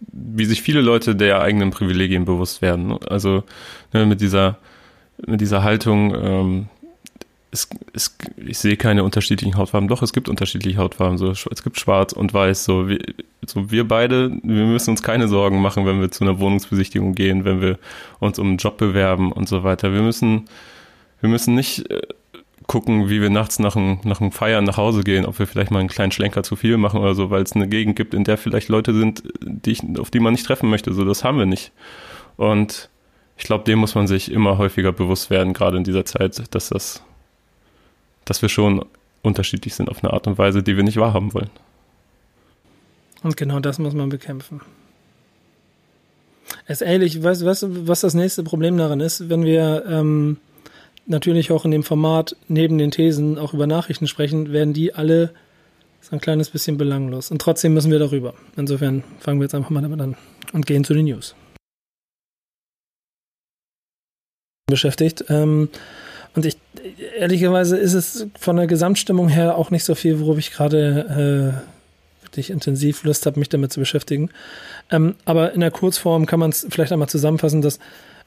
wie 0.00 0.46
sich 0.46 0.62
viele 0.62 0.80
Leute 0.80 1.14
der 1.14 1.42
eigenen 1.42 1.70
Privilegien 1.70 2.24
bewusst 2.24 2.62
werden. 2.62 2.96
Also 3.06 3.44
ne, 3.92 4.06
mit 4.06 4.20
dieser, 4.20 4.58
mit 5.26 5.40
dieser 5.40 5.62
Haltung, 5.62 6.14
ähm, 6.14 6.68
es, 7.52 7.68
es, 7.92 8.16
ich 8.36 8.58
sehe 8.58 8.76
keine 8.76 9.02
unterschiedlichen 9.02 9.56
Hautfarben. 9.56 9.88
Doch, 9.88 10.02
es 10.02 10.12
gibt 10.12 10.28
unterschiedliche 10.28 10.78
Hautfarben. 10.78 11.18
So, 11.18 11.30
es 11.30 11.62
gibt 11.62 11.80
schwarz 11.80 12.12
und 12.12 12.32
weiß. 12.32 12.64
So, 12.64 12.88
wir, 12.88 13.00
so 13.44 13.70
wir 13.70 13.86
beide, 13.86 14.30
wir 14.42 14.66
müssen 14.66 14.90
uns 14.90 15.02
keine 15.02 15.28
Sorgen 15.28 15.60
machen, 15.60 15.86
wenn 15.86 16.00
wir 16.00 16.10
zu 16.10 16.24
einer 16.24 16.38
Wohnungsbesichtigung 16.38 17.14
gehen, 17.14 17.44
wenn 17.44 17.60
wir 17.60 17.78
uns 18.20 18.38
um 18.38 18.48
einen 18.48 18.56
Job 18.58 18.78
bewerben 18.78 19.32
und 19.32 19.48
so 19.48 19.64
weiter. 19.64 19.92
Wir 19.92 20.02
müssen, 20.02 20.48
wir 21.20 21.28
müssen 21.28 21.54
nicht 21.54 21.90
äh, 21.90 22.02
gucken, 22.68 23.08
wie 23.08 23.20
wir 23.20 23.30
nachts 23.30 23.58
nach 23.58 23.74
einem, 23.74 23.98
nach 24.04 24.20
Feiern 24.32 24.64
nach 24.64 24.76
Hause 24.76 25.02
gehen, 25.02 25.26
ob 25.26 25.38
wir 25.40 25.48
vielleicht 25.48 25.72
mal 25.72 25.80
einen 25.80 25.88
kleinen 25.88 26.12
Schlenker 26.12 26.44
zu 26.44 26.54
viel 26.54 26.76
machen 26.76 27.00
oder 27.00 27.14
so, 27.14 27.30
weil 27.30 27.42
es 27.42 27.52
eine 27.52 27.68
Gegend 27.68 27.96
gibt, 27.96 28.14
in 28.14 28.22
der 28.22 28.38
vielleicht 28.38 28.68
Leute 28.68 28.94
sind, 28.94 29.24
die 29.40 29.72
ich, 29.72 29.82
auf 29.98 30.10
die 30.10 30.20
man 30.20 30.34
nicht 30.34 30.46
treffen 30.46 30.70
möchte. 30.70 30.92
So, 30.94 31.04
das 31.04 31.24
haben 31.24 31.38
wir 31.38 31.46
nicht. 31.46 31.72
Und 32.36 32.90
ich 33.36 33.44
glaube, 33.44 33.64
dem 33.64 33.80
muss 33.80 33.96
man 33.96 34.06
sich 34.06 34.30
immer 34.30 34.56
häufiger 34.56 34.92
bewusst 34.92 35.30
werden, 35.30 35.52
gerade 35.52 35.78
in 35.78 35.84
dieser 35.84 36.04
Zeit, 36.04 36.54
dass 36.54 36.68
das 36.68 37.02
dass 38.24 38.42
wir 38.42 38.48
schon 38.48 38.84
unterschiedlich 39.22 39.74
sind 39.74 39.88
auf 39.88 40.02
eine 40.02 40.12
Art 40.12 40.26
und 40.26 40.38
Weise, 40.38 40.62
die 40.62 40.76
wir 40.76 40.84
nicht 40.84 40.96
wahrhaben 40.96 41.34
wollen. 41.34 41.50
Und 43.22 43.36
genau 43.36 43.60
das 43.60 43.78
muss 43.78 43.94
man 43.94 44.08
bekämpfen. 44.08 44.60
Es 46.66 46.80
ist 46.80 46.86
ehrlich, 46.86 47.22
weißt 47.22 47.42
du, 47.42 47.88
was, 47.88 48.00
das 48.00 48.14
nächste 48.14 48.42
Problem 48.42 48.76
daran 48.76 49.00
ist, 49.00 49.28
wenn 49.28 49.44
wir 49.44 49.84
ähm, 49.86 50.38
natürlich 51.06 51.52
auch 51.52 51.64
in 51.64 51.70
dem 51.70 51.82
Format 51.82 52.36
neben 52.48 52.78
den 52.78 52.90
Thesen 52.90 53.38
auch 53.38 53.54
über 53.54 53.66
Nachrichten 53.66 54.06
sprechen, 54.06 54.52
werden 54.52 54.72
die 54.72 54.94
alle 54.94 55.32
so 56.00 56.16
ein 56.16 56.20
kleines 56.20 56.50
bisschen 56.50 56.78
belanglos. 56.78 57.30
Und 57.30 57.42
trotzdem 57.42 57.74
müssen 57.74 57.90
wir 57.90 57.98
darüber. 57.98 58.34
Insofern 58.56 59.04
fangen 59.18 59.38
wir 59.38 59.44
jetzt 59.44 59.54
einfach 59.54 59.70
mal 59.70 59.82
damit 59.82 60.00
an 60.00 60.16
und 60.52 60.66
gehen 60.66 60.84
zu 60.84 60.94
den 60.94 61.04
News. 61.04 61.34
Beschäftigt. 64.66 65.24
Ähm, 65.28 65.68
und 66.34 66.46
ich, 66.46 66.56
ehrlicherweise 67.18 67.76
ist 67.76 67.94
es 67.94 68.26
von 68.38 68.56
der 68.56 68.66
Gesamtstimmung 68.66 69.28
her 69.28 69.56
auch 69.56 69.70
nicht 69.70 69.84
so 69.84 69.94
viel, 69.94 70.20
worauf 70.20 70.38
ich 70.38 70.52
gerade 70.52 71.54
äh, 71.62 72.24
wirklich 72.24 72.50
intensiv 72.50 73.02
Lust 73.04 73.26
habe, 73.26 73.38
mich 73.38 73.48
damit 73.48 73.72
zu 73.72 73.80
beschäftigen. 73.80 74.30
Ähm, 74.90 75.16
aber 75.24 75.52
in 75.52 75.60
der 75.60 75.70
Kurzform 75.70 76.26
kann 76.26 76.40
man 76.40 76.50
es 76.50 76.66
vielleicht 76.70 76.92
einmal 76.92 77.08
zusammenfassen, 77.08 77.62
dass 77.62 77.80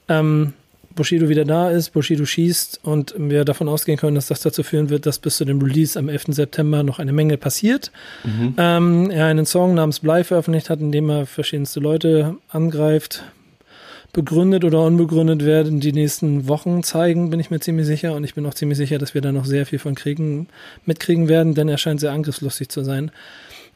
ähm, 0.08 0.52
Bushido 0.94 1.28
wieder 1.28 1.44
da 1.44 1.70
ist, 1.70 1.90
Bushido 1.90 2.24
schießt 2.24 2.80
und 2.82 3.14
wir 3.16 3.44
davon 3.44 3.68
ausgehen 3.68 3.98
können, 3.98 4.14
dass 4.14 4.28
das 4.28 4.40
dazu 4.40 4.62
führen 4.62 4.90
wird, 4.90 5.06
dass 5.06 5.18
bis 5.18 5.38
zu 5.38 5.44
dem 5.44 5.60
Release 5.60 5.98
am 5.98 6.08
11. 6.08 6.26
September 6.28 6.82
noch 6.82 6.98
eine 6.98 7.12
Menge 7.12 7.36
passiert. 7.36 7.90
Mhm. 8.22 8.54
Ähm, 8.58 9.10
er 9.10 9.26
einen 9.26 9.46
Song 9.46 9.74
namens 9.74 10.00
Blei 10.00 10.24
veröffentlicht 10.24 10.70
hat, 10.70 10.80
in 10.80 10.92
dem 10.92 11.08
er 11.10 11.26
verschiedenste 11.26 11.80
Leute 11.80 12.36
angreift, 12.48 13.24
begründet 14.14 14.64
oder 14.64 14.80
unbegründet 14.80 15.44
werden 15.44 15.80
die 15.80 15.92
nächsten 15.92 16.48
Wochen 16.48 16.82
zeigen, 16.82 17.28
bin 17.28 17.40
ich 17.40 17.50
mir 17.50 17.60
ziemlich 17.60 17.86
sicher. 17.86 18.14
Und 18.14 18.24
ich 18.24 18.34
bin 18.34 18.46
auch 18.46 18.54
ziemlich 18.54 18.78
sicher, 18.78 18.96
dass 18.98 19.12
wir 19.12 19.20
da 19.20 19.32
noch 19.32 19.44
sehr 19.44 19.66
viel 19.66 19.78
von 19.78 19.94
kriegen, 19.94 20.48
mitkriegen 20.86 21.28
werden, 21.28 21.54
denn 21.54 21.68
er 21.68 21.76
scheint 21.76 22.00
sehr 22.00 22.12
angriffslustig 22.12 22.70
zu 22.70 22.82
sein. 22.82 23.10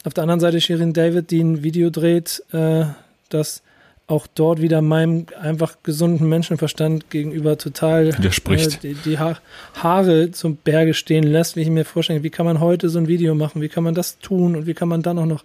Auf 0.05 0.14
der 0.14 0.22
anderen 0.22 0.40
Seite 0.40 0.61
Shirin 0.61 0.94
David, 0.94 1.31
die 1.31 1.42
ein 1.42 1.62
Video 1.62 1.90
dreht, 1.90 2.42
äh, 2.53 2.85
das 3.29 3.62
auch 4.07 4.27
dort 4.27 4.62
wieder 4.62 4.81
meinem 4.81 5.27
einfach 5.38 5.77
gesunden 5.83 6.29
Menschenverstand 6.29 7.11
gegenüber 7.11 7.59
total 7.59 8.16
widerspricht. 8.16 8.83
Äh, 8.83 8.94
die, 8.94 8.94
die 8.94 9.18
ha 9.18 9.37
Haare 9.74 10.31
zum 10.31 10.57
Berge 10.57 10.94
stehen 10.94 11.24
lässt, 11.24 11.57
wie 11.57 11.62
ich 11.62 11.68
mir 11.68 11.85
vorstelle, 11.85 12.22
wie 12.22 12.31
kann 12.31 12.46
man 12.46 12.59
heute 12.61 12.88
so 12.88 12.98
ein 12.98 13.07
Video 13.07 13.35
machen, 13.35 13.61
wie 13.61 13.68
kann 13.68 13.85
man 13.85 13.94
das 13.94 14.18
tun 14.18 14.57
und 14.57 14.66
wie 14.66 14.72
kann 14.72 14.88
man 14.88 15.03
dann 15.03 15.18
auch 15.18 15.27
noch 15.27 15.44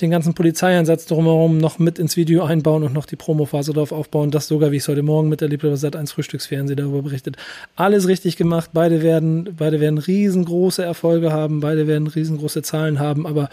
den 0.00 0.10
ganzen 0.10 0.34
Polizeieinsatz 0.34 1.06
drumherum 1.06 1.58
noch 1.58 1.78
mit 1.78 1.98
ins 1.98 2.16
Video 2.16 2.44
einbauen 2.44 2.82
und 2.82 2.92
noch 2.92 3.06
die 3.06 3.16
Promophase 3.16 3.72
darauf 3.72 3.92
aufbauen. 3.92 4.30
Das 4.30 4.46
sogar, 4.46 4.70
wie 4.70 4.76
ich 4.76 4.82
es 4.82 4.88
heute 4.88 5.02
Morgen 5.02 5.28
miterlebt 5.28 5.64
habe, 5.64 5.76
seit 5.76 5.96
eins 5.96 6.12
Frühstücksfernsehen 6.12 6.76
darüber 6.76 7.02
berichtet. 7.02 7.36
Alles 7.76 8.06
richtig 8.06 8.36
gemacht. 8.36 8.70
Beide 8.72 9.02
werden, 9.02 9.54
beide 9.56 9.80
werden 9.80 9.98
riesengroße 9.98 10.84
Erfolge 10.84 11.32
haben. 11.32 11.60
Beide 11.60 11.86
werden 11.86 12.06
riesengroße 12.06 12.62
Zahlen 12.62 12.98
haben. 12.98 13.26
Aber 13.26 13.48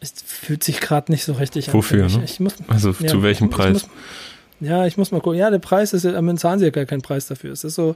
es 0.00 0.12
fühlt 0.24 0.62
sich 0.62 0.80
gerade 0.80 1.10
nicht 1.10 1.24
so 1.24 1.32
richtig 1.32 1.68
an. 1.68 1.74
Wofür? 1.74 2.08
Ne? 2.08 2.22
Ich 2.24 2.38
muss, 2.38 2.54
also 2.68 2.94
ja, 3.00 3.08
zu 3.08 3.22
welchem 3.22 3.50
Preis? 3.50 3.72
Muss, 3.72 3.88
ja, 4.64 4.86
ich 4.86 4.96
muss 4.96 5.12
mal 5.12 5.20
gucken. 5.20 5.38
Ja, 5.38 5.50
der 5.50 5.58
Preis 5.58 5.92
ist, 5.92 6.06
am 6.06 6.36
zahlen 6.38 6.58
sie 6.58 6.66
ja 6.66 6.70
gar 6.70 6.84
keinen 6.84 7.02
Preis 7.02 7.26
dafür. 7.26 7.52
Es 7.52 7.64
ist 7.64 7.74
so, 7.74 7.94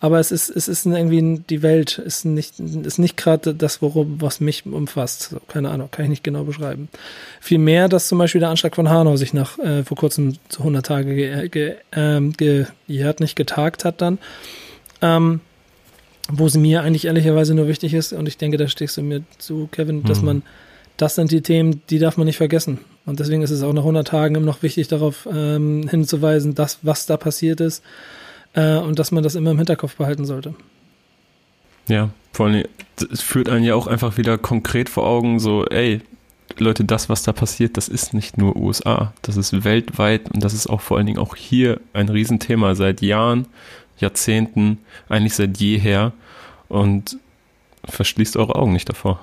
aber 0.00 0.18
es 0.18 0.32
ist, 0.32 0.48
es 0.48 0.66
ist 0.66 0.86
irgendwie, 0.86 1.42
die 1.48 1.62
Welt 1.62 1.98
ist 1.98 2.24
nicht, 2.24 2.58
ist 2.58 2.98
nicht 2.98 3.16
gerade 3.16 3.54
das, 3.54 3.82
worum, 3.82 4.20
was 4.20 4.40
mich 4.40 4.64
umfasst. 4.66 5.30
So, 5.30 5.40
keine 5.48 5.70
Ahnung, 5.70 5.88
kann 5.90 6.04
ich 6.04 6.10
nicht 6.10 6.24
genau 6.24 6.44
beschreiben. 6.44 6.88
Vielmehr, 7.40 7.88
dass 7.88 8.08
zum 8.08 8.18
Beispiel 8.18 8.40
der 8.40 8.48
Anschlag 8.48 8.74
von 8.74 8.88
Hanau 8.88 9.16
sich 9.16 9.34
nach, 9.34 9.58
äh, 9.58 9.84
vor 9.84 9.96
kurzem 9.96 10.34
zu 10.48 10.60
100 10.60 10.86
Tage 10.86 11.14
ge, 11.14 11.48
ge, 11.48 11.74
ähm, 11.92 12.32
gejährt, 12.32 13.20
nicht 13.20 13.36
getagt 13.36 13.84
hat 13.84 14.00
dann. 14.00 14.18
Ähm, 15.02 15.40
wo 16.32 16.46
es 16.46 16.56
mir 16.56 16.82
eigentlich 16.82 17.06
ehrlicherweise 17.06 17.54
nur 17.54 17.68
wichtig 17.68 17.92
ist, 17.92 18.12
und 18.12 18.28
ich 18.28 18.38
denke, 18.38 18.56
da 18.56 18.68
stehst 18.68 18.96
du 18.96 19.02
mir 19.02 19.22
zu, 19.38 19.68
Kevin, 19.72 20.04
dass 20.04 20.22
man, 20.22 20.42
das 20.96 21.16
sind 21.16 21.32
die 21.32 21.40
Themen, 21.40 21.82
die 21.90 21.98
darf 21.98 22.16
man 22.16 22.26
nicht 22.26 22.36
vergessen. 22.36 22.78
Und 23.06 23.20
deswegen 23.20 23.42
ist 23.42 23.50
es 23.50 23.62
auch 23.62 23.72
nach 23.72 23.82
100 23.82 24.06
Tagen 24.06 24.34
immer 24.34 24.46
noch 24.46 24.62
wichtig, 24.62 24.88
darauf 24.88 25.28
ähm, 25.32 25.88
hinzuweisen, 25.88 26.54
dass 26.54 26.78
was 26.82 27.06
da 27.06 27.16
passiert 27.16 27.60
ist, 27.60 27.82
Äh, 28.52 28.78
und 28.78 28.98
dass 28.98 29.12
man 29.12 29.22
das 29.22 29.34
immer 29.34 29.52
im 29.52 29.58
Hinterkopf 29.58 29.96
behalten 29.96 30.24
sollte. 30.24 30.54
Ja, 31.86 32.10
vor 32.32 32.46
allem, 32.46 32.64
es 33.12 33.20
führt 33.20 33.48
einen 33.48 33.64
ja 33.64 33.74
auch 33.74 33.86
einfach 33.86 34.16
wieder 34.16 34.38
konkret 34.38 34.88
vor 34.88 35.06
Augen, 35.06 35.38
so, 35.38 35.64
ey, 35.66 36.00
Leute, 36.58 36.84
das, 36.84 37.08
was 37.08 37.22
da 37.22 37.32
passiert, 37.32 37.76
das 37.76 37.88
ist 37.88 38.12
nicht 38.12 38.36
nur 38.36 38.56
USA, 38.56 39.12
das 39.22 39.36
ist 39.36 39.64
weltweit 39.64 40.30
und 40.32 40.42
das 40.42 40.52
ist 40.52 40.66
auch 40.66 40.80
vor 40.80 40.96
allen 40.96 41.06
Dingen 41.06 41.18
auch 41.18 41.36
hier 41.36 41.80
ein 41.92 42.08
Riesenthema 42.08 42.74
seit 42.74 43.02
Jahren, 43.02 43.46
Jahrzehnten, 43.98 44.78
eigentlich 45.08 45.34
seit 45.34 45.58
jeher 45.58 46.12
und 46.68 47.18
verschließt 47.84 48.36
eure 48.36 48.56
Augen 48.56 48.72
nicht 48.72 48.88
davor. 48.88 49.20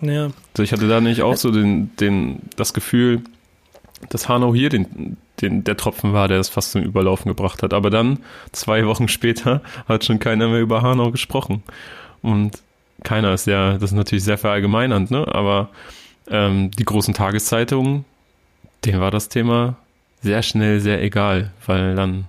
Ja. 0.00 0.24
Also 0.52 0.62
ich 0.62 0.72
hatte 0.72 0.88
da 0.88 1.00
nicht 1.00 1.22
auch 1.22 1.36
so 1.36 1.50
den, 1.50 1.94
den, 1.96 2.40
das 2.56 2.74
Gefühl, 2.74 3.22
dass 4.10 4.28
Hanau 4.28 4.54
hier 4.54 4.68
den, 4.68 5.16
den, 5.40 5.64
der 5.64 5.76
Tropfen 5.76 6.12
war, 6.12 6.28
der 6.28 6.38
das 6.38 6.48
fast 6.48 6.72
zum 6.72 6.82
Überlaufen 6.82 7.28
gebracht 7.28 7.62
hat. 7.62 7.72
Aber 7.72 7.90
dann, 7.90 8.18
zwei 8.52 8.86
Wochen 8.86 9.08
später, 9.08 9.62
hat 9.88 10.04
schon 10.04 10.18
keiner 10.18 10.48
mehr 10.48 10.60
über 10.60 10.82
Hanau 10.82 11.10
gesprochen. 11.10 11.62
Und 12.22 12.62
keiner 13.02 13.34
ist 13.34 13.46
ja, 13.46 13.74
das 13.74 13.90
ist 13.90 13.96
natürlich 13.96 14.24
sehr 14.24 14.38
verallgemeinernd, 14.38 15.10
ne? 15.10 15.26
Aber 15.32 15.70
ähm, 16.30 16.70
die 16.70 16.84
großen 16.84 17.14
Tageszeitungen, 17.14 18.04
denen 18.84 19.00
war 19.00 19.10
das 19.10 19.28
Thema 19.28 19.76
sehr 20.22 20.42
schnell 20.42 20.80
sehr 20.80 21.02
egal, 21.02 21.52
weil 21.66 21.94
dann 21.94 22.24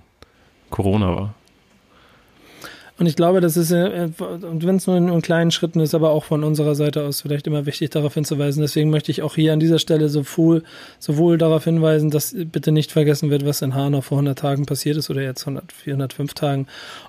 Corona 0.70 1.16
war. 1.16 1.34
Und 2.98 3.06
ich 3.06 3.16
glaube, 3.16 3.42
das 3.42 3.58
ist, 3.58 3.72
äh, 3.72 4.08
und 4.18 4.64
wenn 4.64 4.76
es 4.76 4.86
nur 4.86 4.96
in, 4.96 5.08
in, 5.08 5.20
kleinen 5.20 5.50
Schritten 5.50 5.80
ist, 5.80 5.94
aber 5.94 6.10
auch 6.10 6.24
von 6.24 6.42
unserer 6.44 6.74
Seite 6.74 7.04
aus 7.04 7.20
vielleicht 7.20 7.46
immer 7.46 7.66
wichtig, 7.66 7.90
darauf 7.90 8.14
hinzuweisen. 8.14 8.62
Deswegen 8.62 8.88
möchte 8.88 9.10
ich 9.10 9.22
auch 9.22 9.34
hier 9.34 9.52
an 9.52 9.60
dieser 9.60 9.78
Stelle 9.78 10.08
sowohl, 10.08 10.62
sowohl 10.98 11.36
darauf 11.36 11.64
hinweisen, 11.64 12.10
dass 12.10 12.34
bitte 12.34 12.72
nicht 12.72 12.92
vergessen 12.92 13.28
wird, 13.28 13.44
was 13.44 13.60
in 13.60 13.74
Hanau 13.74 14.00
vor 14.00 14.16
100 14.16 14.38
Tagen 14.38 14.64
passiert 14.64 14.96
ist 14.96 15.10
oder 15.10 15.20
jetzt 15.20 15.42
100, 15.42 15.72
405 15.72 16.34
Tagen. 16.34 16.66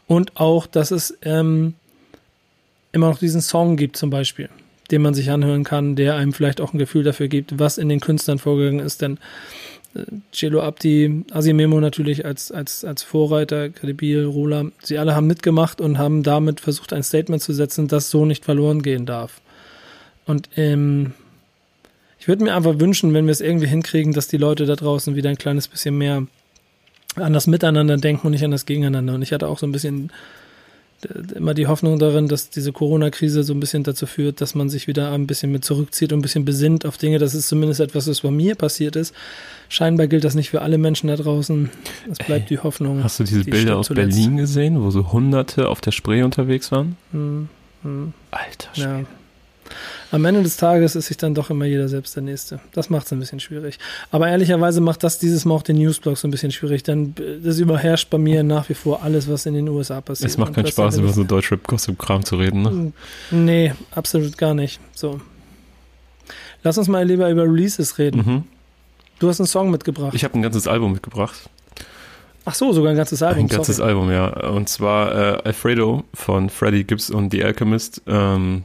Und 0.08 0.36
auch, 0.36 0.68
dass 0.68 0.92
es 0.92 1.18
ähm, 1.22 1.76
immer 2.92 3.10
noch 3.10 3.20
diesen 3.20 3.42
Song 3.42 3.78
gibt 3.78 3.96
zum 3.96 4.10
Beispiel, 4.10 4.50
den 4.92 5.02
man 5.02 5.14
sich 5.14 5.32
anhören 5.32 5.64
kann, 5.64 5.96
der 5.96 6.16
einem 6.16 6.34
vielleicht 6.34 6.60
auch 6.60 6.74
ein 6.74 6.80
Gefühl 6.80 7.04
dafür 7.04 7.30
gibt, 7.30 7.60
was 7.60 7.78
in 7.78 7.88
den 7.88 8.02
Künstlern 8.02 8.40
vorgegangen 8.40 8.86
ist. 8.86 9.02
Denn 9.02 9.20
Celo 10.32 10.62
Abdi, 10.62 11.24
Asimemo 11.32 11.80
natürlich 11.80 12.26
als, 12.26 12.52
als, 12.52 12.84
als 12.86 13.04
Vorreiter, 13.04 13.70
Kredibil, 13.70 14.26
Rola, 14.26 14.66
sie 14.84 14.98
alle 14.98 15.16
haben 15.16 15.28
mitgemacht 15.28 15.82
und 15.82 15.98
haben 15.98 16.24
damit 16.24 16.60
versucht, 16.60 16.94
ein 16.94 17.04
Statement 17.04 17.42
zu 17.42 17.54
setzen, 17.54 17.88
das 17.88 18.10
so 18.10 18.26
nicht 18.26 18.46
verloren 18.46 18.82
gehen 18.82 19.06
darf. 19.06 19.42
Und 20.26 20.50
ähm, 20.56 21.14
ich 22.20 22.28
würde 22.28 22.44
mir 22.44 22.56
einfach 22.56 22.80
wünschen, 22.80 23.14
wenn 23.14 23.26
wir 23.26 23.32
es 23.32 23.42
irgendwie 23.42 23.68
hinkriegen, 23.68 24.14
dass 24.14 24.28
die 24.28 24.38
Leute 24.38 24.66
da 24.66 24.76
draußen 24.76 25.16
wieder 25.16 25.30
ein 25.30 25.38
kleines 25.38 25.68
bisschen 25.68 25.98
mehr 25.98 26.28
an 27.16 27.34
das 27.34 27.48
Miteinander 27.48 27.98
denken 27.98 28.28
und 28.28 28.32
nicht 28.32 28.44
an 28.44 28.52
das 28.52 28.66
Gegeneinander. 28.66 29.16
Und 29.16 29.22
ich 29.22 29.32
hatte 29.32 29.48
auch 29.48 29.60
so 29.60 29.66
ein 29.66 29.72
bisschen 29.72 30.12
immer 31.36 31.54
die 31.54 31.68
Hoffnung 31.68 32.00
darin, 32.00 32.28
dass 32.28 32.50
diese 32.50 32.72
Corona-Krise 32.72 33.44
so 33.44 33.54
ein 33.54 33.60
bisschen 33.60 33.84
dazu 33.84 34.06
führt, 34.06 34.42
dass 34.42 34.56
man 34.56 34.70
sich 34.70 34.88
wieder 34.88 35.12
ein 35.12 35.28
bisschen 35.28 35.52
mit 35.52 35.64
zurückzieht 35.64 36.12
und 36.12 36.20
ein 36.20 36.22
bisschen 36.22 36.46
besinnt 36.46 36.86
auf 36.86 36.98
Dinge. 36.98 37.20
Das 37.20 37.36
ist 37.36 37.48
zumindest 37.48 37.80
etwas, 37.80 38.08
was 38.08 38.22
bei 38.22 38.32
mir 38.32 38.56
passiert 38.56 38.96
ist. 38.96 39.14
Scheinbar 39.70 40.08
gilt 40.08 40.24
das 40.24 40.36
nicht 40.36 40.50
für 40.50 40.62
alle 40.62 40.78
Menschen 40.78 41.08
da 41.08 41.16
draußen. 41.16 41.70
Es 42.10 42.18
bleibt 42.18 42.52
Ey, 42.52 42.58
die 42.58 42.60
Hoffnung. 42.60 43.04
Hast 43.04 43.20
du 43.20 43.24
diese 43.24 43.44
die 43.44 43.52
Bilder 43.52 43.78
aus 43.78 43.88
zuletzt. 43.88 44.16
Berlin 44.16 44.38
gesehen, 44.38 44.82
wo 44.82 44.90
so 44.90 45.12
Hunderte 45.12 45.70
auf 45.70 45.82
der 45.82 45.92
Spree 45.92 46.24
unterwegs 46.24 46.72
waren? 46.72 46.98
Hm, 47.12 47.50
hm. 47.84 48.14
Alter 48.32 48.70
Schwede. 48.74 48.90
Ja 48.90 49.17
am 50.12 50.26
Ende 50.26 50.44
des 50.44 50.58
Tages 50.58 50.96
ist 50.96 51.08
sich 51.08 51.18
dann 51.18 51.34
doch 51.34 51.50
immer 51.50 51.66
jeder 51.66 51.88
selbst 51.88 52.16
der 52.16 52.24
Nächste. 52.24 52.60
Das 52.74 52.90
macht 52.90 53.06
es 53.06 53.12
ein 53.12 53.20
bisschen 53.20 53.40
schwierig. 53.40 53.78
Aber 54.12 54.28
ehrlicherweise 54.28 54.82
macht 54.82 55.04
das 55.04 55.20
dieses 55.20 55.46
Mal 55.46 55.56
auch 55.56 55.64
den 55.64 55.78
Newsblog 55.78 56.18
so 56.18 56.28
ein 56.28 56.32
bisschen 56.32 56.52
schwierig, 56.52 56.84
denn 56.84 57.14
das 57.44 57.60
überherrscht 57.60 58.10
bei 58.10 58.18
mir 58.18 58.44
nach 58.44 58.70
wie 58.70 58.74
vor 58.74 59.04
alles, 59.04 59.30
was 59.30 59.46
in 59.46 59.54
den 59.54 59.68
USA 59.70 60.02
passiert. 60.02 60.30
Es 60.30 60.38
macht 60.38 60.54
keinen 60.54 60.68
Spaß, 60.68 60.98
über 60.98 61.12
so 61.12 61.24
Deutschrap-Gossip-Kram 61.24 62.24
zu 62.24 62.38
reden, 62.38 62.62
ne? 62.62 62.94
Nee, 63.32 63.74
absolut 63.92 64.38
gar 64.38 64.54
nicht. 64.54 64.80
So. 64.94 65.20
Lass 66.64 66.78
uns 66.78 66.88
mal 66.88 67.06
lieber 67.06 67.30
über 67.30 67.44
Releases 67.44 67.98
reden. 67.98 68.24
Mhm. 68.26 68.44
Du 69.20 69.30
hast 69.30 69.40
einen 69.40 69.48
Song 69.48 69.72
mitgebracht. 69.72 70.14
Ich 70.14 70.24
habe 70.24 70.38
ein 70.38 70.42
ganzes 70.42 70.68
Album 70.68 70.94
mitgebracht. 70.94 71.50
Ach 72.50 72.56
so, 72.56 72.72
sogar 72.72 72.92
ein 72.92 72.98
ganzes 72.98 73.22
Album. 73.22 73.44
Ein 73.44 73.48
ganzes 73.50 73.78
Sorry. 73.78 73.90
Album, 73.90 74.10
ja. 74.10 74.28
Und 74.50 74.70
zwar 74.70 75.12
äh, 75.12 75.42
Alfredo 75.44 76.06
von 76.14 76.50
Freddie 76.50 76.86
Gibbs 76.86 77.10
und 77.10 77.32
The 77.32 77.44
Alchemist. 77.44 78.02
Ähm, 78.08 78.64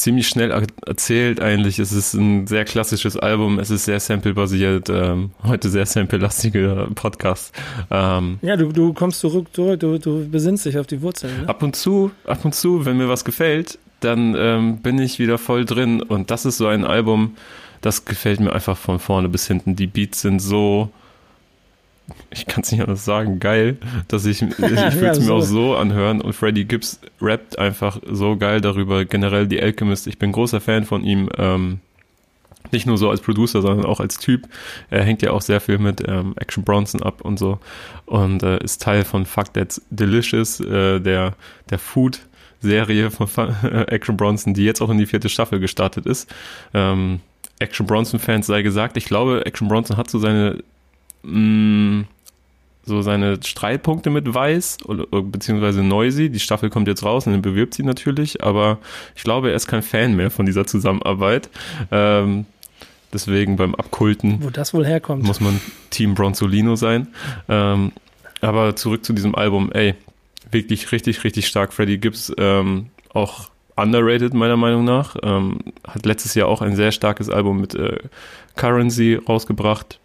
ziemlich 0.00 0.28
schnell 0.28 0.50
erzählt 0.86 1.40
eigentlich. 1.40 1.78
Es 1.78 1.92
ist 1.92 2.14
ein 2.14 2.46
sehr 2.46 2.64
klassisches 2.64 3.16
Album. 3.16 3.58
Es 3.58 3.70
ist 3.70 3.84
sehr 3.84 4.00
sample-basiert. 4.00 4.88
Ähm, 4.88 5.30
heute 5.44 5.68
sehr 5.68 5.86
sample-lastiger 5.86 6.88
Podcast. 6.94 7.54
Ähm, 7.90 8.38
ja, 8.42 8.56
du, 8.56 8.72
du 8.72 8.92
kommst 8.92 9.20
zurück, 9.20 9.48
zurück 9.52 9.80
du, 9.80 9.98
du 9.98 10.28
besinnst 10.28 10.64
dich 10.64 10.78
auf 10.78 10.86
die 10.86 11.02
Wurzeln. 11.02 11.42
Ne? 11.42 11.48
Ab 11.48 11.62
und 11.62 11.76
zu, 11.76 12.10
ab 12.24 12.44
und 12.44 12.54
zu, 12.54 12.84
wenn 12.86 12.96
mir 12.96 13.08
was 13.08 13.24
gefällt, 13.24 13.78
dann 14.00 14.34
ähm, 14.36 14.78
bin 14.78 14.98
ich 14.98 15.18
wieder 15.18 15.38
voll 15.38 15.64
drin. 15.64 16.00
Und 16.00 16.30
das 16.30 16.44
ist 16.44 16.58
so 16.58 16.66
ein 16.66 16.84
Album, 16.84 17.36
das 17.80 18.04
gefällt 18.04 18.40
mir 18.40 18.52
einfach 18.52 18.76
von 18.76 18.98
vorne 18.98 19.28
bis 19.28 19.46
hinten. 19.46 19.76
Die 19.76 19.86
Beats 19.86 20.22
sind 20.22 20.40
so 20.40 20.90
ich 22.30 22.46
kann 22.46 22.62
es 22.62 22.72
nicht 22.72 22.80
anders 22.80 23.04
sagen, 23.04 23.40
geil, 23.40 23.76
dass 24.08 24.24
ich, 24.24 24.42
ich 24.42 24.58
würde 24.58 24.74
es 24.74 24.98
ja, 25.00 25.14
so. 25.14 25.22
mir 25.22 25.32
auch 25.32 25.42
so 25.42 25.76
anhören 25.76 26.20
und 26.20 26.32
Freddie 26.32 26.64
Gibbs 26.64 27.00
rappt 27.20 27.58
einfach 27.58 28.00
so 28.10 28.36
geil 28.36 28.60
darüber. 28.60 29.04
Generell 29.04 29.46
die 29.46 29.62
Alchemist, 29.62 30.06
ich 30.06 30.18
bin 30.18 30.32
großer 30.32 30.60
Fan 30.60 30.84
von 30.84 31.04
ihm, 31.04 31.28
ähm, 31.36 31.80
nicht 32.70 32.86
nur 32.86 32.96
so 32.96 33.10
als 33.10 33.20
Producer, 33.20 33.60
sondern 33.60 33.84
auch 33.84 34.00
als 34.00 34.18
Typ. 34.18 34.48
Er 34.88 35.04
hängt 35.04 35.22
ja 35.22 35.32
auch 35.32 35.42
sehr 35.42 35.60
viel 35.60 35.78
mit 35.78 36.02
ähm, 36.08 36.34
Action 36.38 36.64
Bronson 36.64 37.02
ab 37.02 37.20
und 37.20 37.38
so 37.38 37.58
und 38.06 38.42
äh, 38.42 38.62
ist 38.62 38.82
Teil 38.82 39.04
von 39.04 39.26
Fuck 39.26 39.52
That's 39.52 39.82
Delicious, 39.90 40.60
äh, 40.60 41.00
der, 41.00 41.34
der 41.70 41.78
Food 41.78 42.20
Serie 42.60 43.10
von 43.10 43.28
Action 43.88 44.16
Bronson, 44.16 44.54
die 44.54 44.64
jetzt 44.64 44.80
auch 44.80 44.90
in 44.90 44.98
die 44.98 45.06
vierte 45.06 45.28
Staffel 45.28 45.60
gestartet 45.60 46.06
ist. 46.06 46.32
Ähm, 46.72 47.20
Action 47.58 47.86
Bronson 47.86 48.18
Fans 48.20 48.46
sei 48.46 48.62
gesagt, 48.62 48.96
ich 48.96 49.04
glaube, 49.04 49.44
Action 49.46 49.68
Bronson 49.68 49.96
hat 49.96 50.08
so 50.08 50.18
seine 50.18 50.62
mh, 51.22 52.04
so 52.84 53.02
seine 53.02 53.38
Streitpunkte 53.42 54.10
mit 54.10 54.32
Weiß 54.32 54.78
oder, 54.86 55.06
beziehungsweise 55.22 55.82
Noisy. 55.82 56.30
Die 56.30 56.40
Staffel 56.40 56.70
kommt 56.70 56.88
jetzt 56.88 57.04
raus 57.04 57.26
und 57.26 57.32
dann 57.32 57.42
bewirbt 57.42 57.74
sie 57.74 57.84
natürlich, 57.84 58.42
aber 58.42 58.78
ich 59.14 59.22
glaube, 59.22 59.50
er 59.50 59.56
ist 59.56 59.66
kein 59.66 59.82
Fan 59.82 60.16
mehr 60.16 60.30
von 60.30 60.46
dieser 60.46 60.66
Zusammenarbeit. 60.66 61.48
Ähm, 61.90 62.46
deswegen 63.12 63.56
beim 63.56 63.74
Abkulten. 63.74 64.38
Wo 64.42 64.50
das 64.50 64.74
wohl 64.74 64.86
herkommt. 64.86 65.22
Muss 65.22 65.40
man 65.40 65.60
Team 65.90 66.14
Bronzolino 66.14 66.76
sein. 66.76 67.08
Ähm, 67.48 67.92
aber 68.40 68.74
zurück 68.74 69.04
zu 69.04 69.12
diesem 69.12 69.34
Album, 69.36 69.70
ey, 69.72 69.94
wirklich 70.50 70.90
richtig, 70.90 71.22
richtig 71.22 71.46
stark. 71.46 71.72
Freddie 71.72 71.98
Gibbs, 71.98 72.32
ähm, 72.36 72.86
auch 73.14 73.50
underrated 73.76 74.34
meiner 74.34 74.56
Meinung 74.56 74.84
nach. 74.84 75.16
Ähm, 75.22 75.60
hat 75.86 76.04
letztes 76.04 76.34
Jahr 76.34 76.48
auch 76.48 76.62
ein 76.62 76.74
sehr 76.74 76.90
starkes 76.92 77.30
Album 77.30 77.60
mit 77.60 77.74
äh, 77.74 77.98
Currency 78.56 79.14
rausgebracht. 79.14 80.00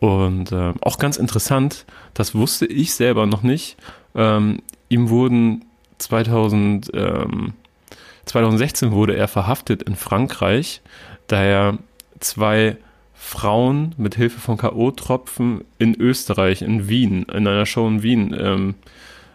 Und 0.00 0.50
äh, 0.50 0.72
auch 0.80 0.98
ganz 0.98 1.18
interessant, 1.18 1.84
das 2.14 2.34
wusste 2.34 2.66
ich 2.66 2.94
selber 2.94 3.26
noch 3.26 3.42
nicht. 3.42 3.76
Ähm, 4.14 4.62
ihm 4.88 5.10
wurden 5.10 5.66
2000, 5.98 6.90
ähm, 6.94 7.52
2016 8.24 8.92
wurde 8.92 9.14
er 9.14 9.28
verhaftet 9.28 9.82
in 9.82 9.96
Frankreich, 9.96 10.80
da 11.26 11.42
er 11.42 11.78
zwei 12.18 12.78
Frauen 13.12 13.94
mit 13.98 14.14
Hilfe 14.14 14.40
von 14.40 14.56
K.O.-Tropfen 14.56 15.64
in 15.78 15.94
Österreich, 15.94 16.62
in 16.62 16.88
Wien, 16.88 17.24
in 17.24 17.46
einer 17.46 17.66
Show 17.66 17.86
in 17.86 18.02
Wien, 18.02 18.34
ähm, 18.38 18.74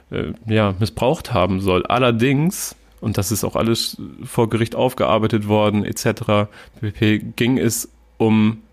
äh, 0.09 0.33
ja, 0.47 0.73
missbraucht 0.79 1.31
haben 1.31 1.61
soll. 1.61 1.85
Allerdings, 1.85 2.75
und 3.01 3.19
das 3.19 3.31
ist 3.31 3.43
auch 3.43 3.55
alles 3.55 4.01
vor 4.23 4.49
Gericht 4.49 4.75
aufgearbeitet 4.75 5.47
worden, 5.47 5.85
etc., 5.85 6.49
ging 7.35 7.59
es 7.59 7.89
um 8.17 8.63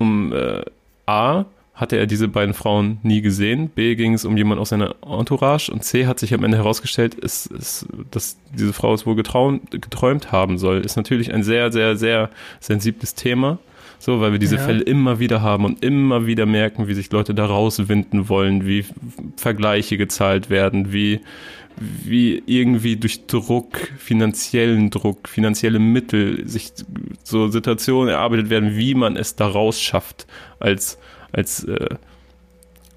um 0.00 0.32
äh, 0.32 0.62
A, 1.06 1.44
hatte 1.74 1.96
er 1.96 2.06
diese 2.06 2.28
beiden 2.28 2.52
Frauen 2.52 2.98
nie 3.02 3.22
gesehen, 3.22 3.70
B, 3.70 3.94
ging 3.94 4.12
es 4.12 4.24
um 4.24 4.36
jemanden 4.36 4.60
aus 4.60 4.68
seiner 4.68 4.96
Entourage 5.02 5.70
und 5.72 5.82
C, 5.82 6.06
hat 6.06 6.18
sich 6.18 6.34
am 6.34 6.44
Ende 6.44 6.58
herausgestellt, 6.58 7.14
ist, 7.14 7.46
ist, 7.46 7.86
dass 8.10 8.36
diese 8.54 8.74
Frau 8.74 8.92
es 8.92 9.06
wohl 9.06 9.14
getraum, 9.14 9.62
geträumt 9.70 10.30
haben 10.30 10.58
soll. 10.58 10.80
Ist 10.80 10.96
natürlich 10.96 11.32
ein 11.32 11.42
sehr, 11.42 11.72
sehr, 11.72 11.96
sehr 11.96 12.30
sensibles 12.60 13.14
Thema. 13.14 13.58
So, 13.98 14.20
weil 14.22 14.32
wir 14.32 14.38
diese 14.38 14.56
ja. 14.56 14.62
Fälle 14.62 14.82
immer 14.82 15.18
wieder 15.20 15.42
haben 15.42 15.66
und 15.66 15.84
immer 15.84 16.26
wieder 16.26 16.46
merken, 16.46 16.88
wie 16.88 16.94
sich 16.94 17.12
Leute 17.12 17.34
da 17.34 17.44
rauswinden 17.44 18.30
wollen, 18.30 18.66
wie 18.66 18.86
Vergleiche 19.36 19.98
gezahlt 19.98 20.48
werden, 20.48 20.90
wie 20.90 21.20
wie 21.80 22.42
irgendwie 22.46 22.96
durch 22.96 23.26
Druck, 23.26 23.78
finanziellen 23.98 24.90
Druck, 24.90 25.28
finanzielle 25.28 25.78
Mittel 25.78 26.46
sich 26.46 26.72
so 27.24 27.48
Situationen 27.48 28.10
erarbeitet 28.10 28.50
werden, 28.50 28.76
wie 28.76 28.94
man 28.94 29.16
es 29.16 29.34
daraus 29.34 29.80
schafft 29.80 30.26
als, 30.60 30.98
als, 31.32 31.64
äh, 31.64 31.96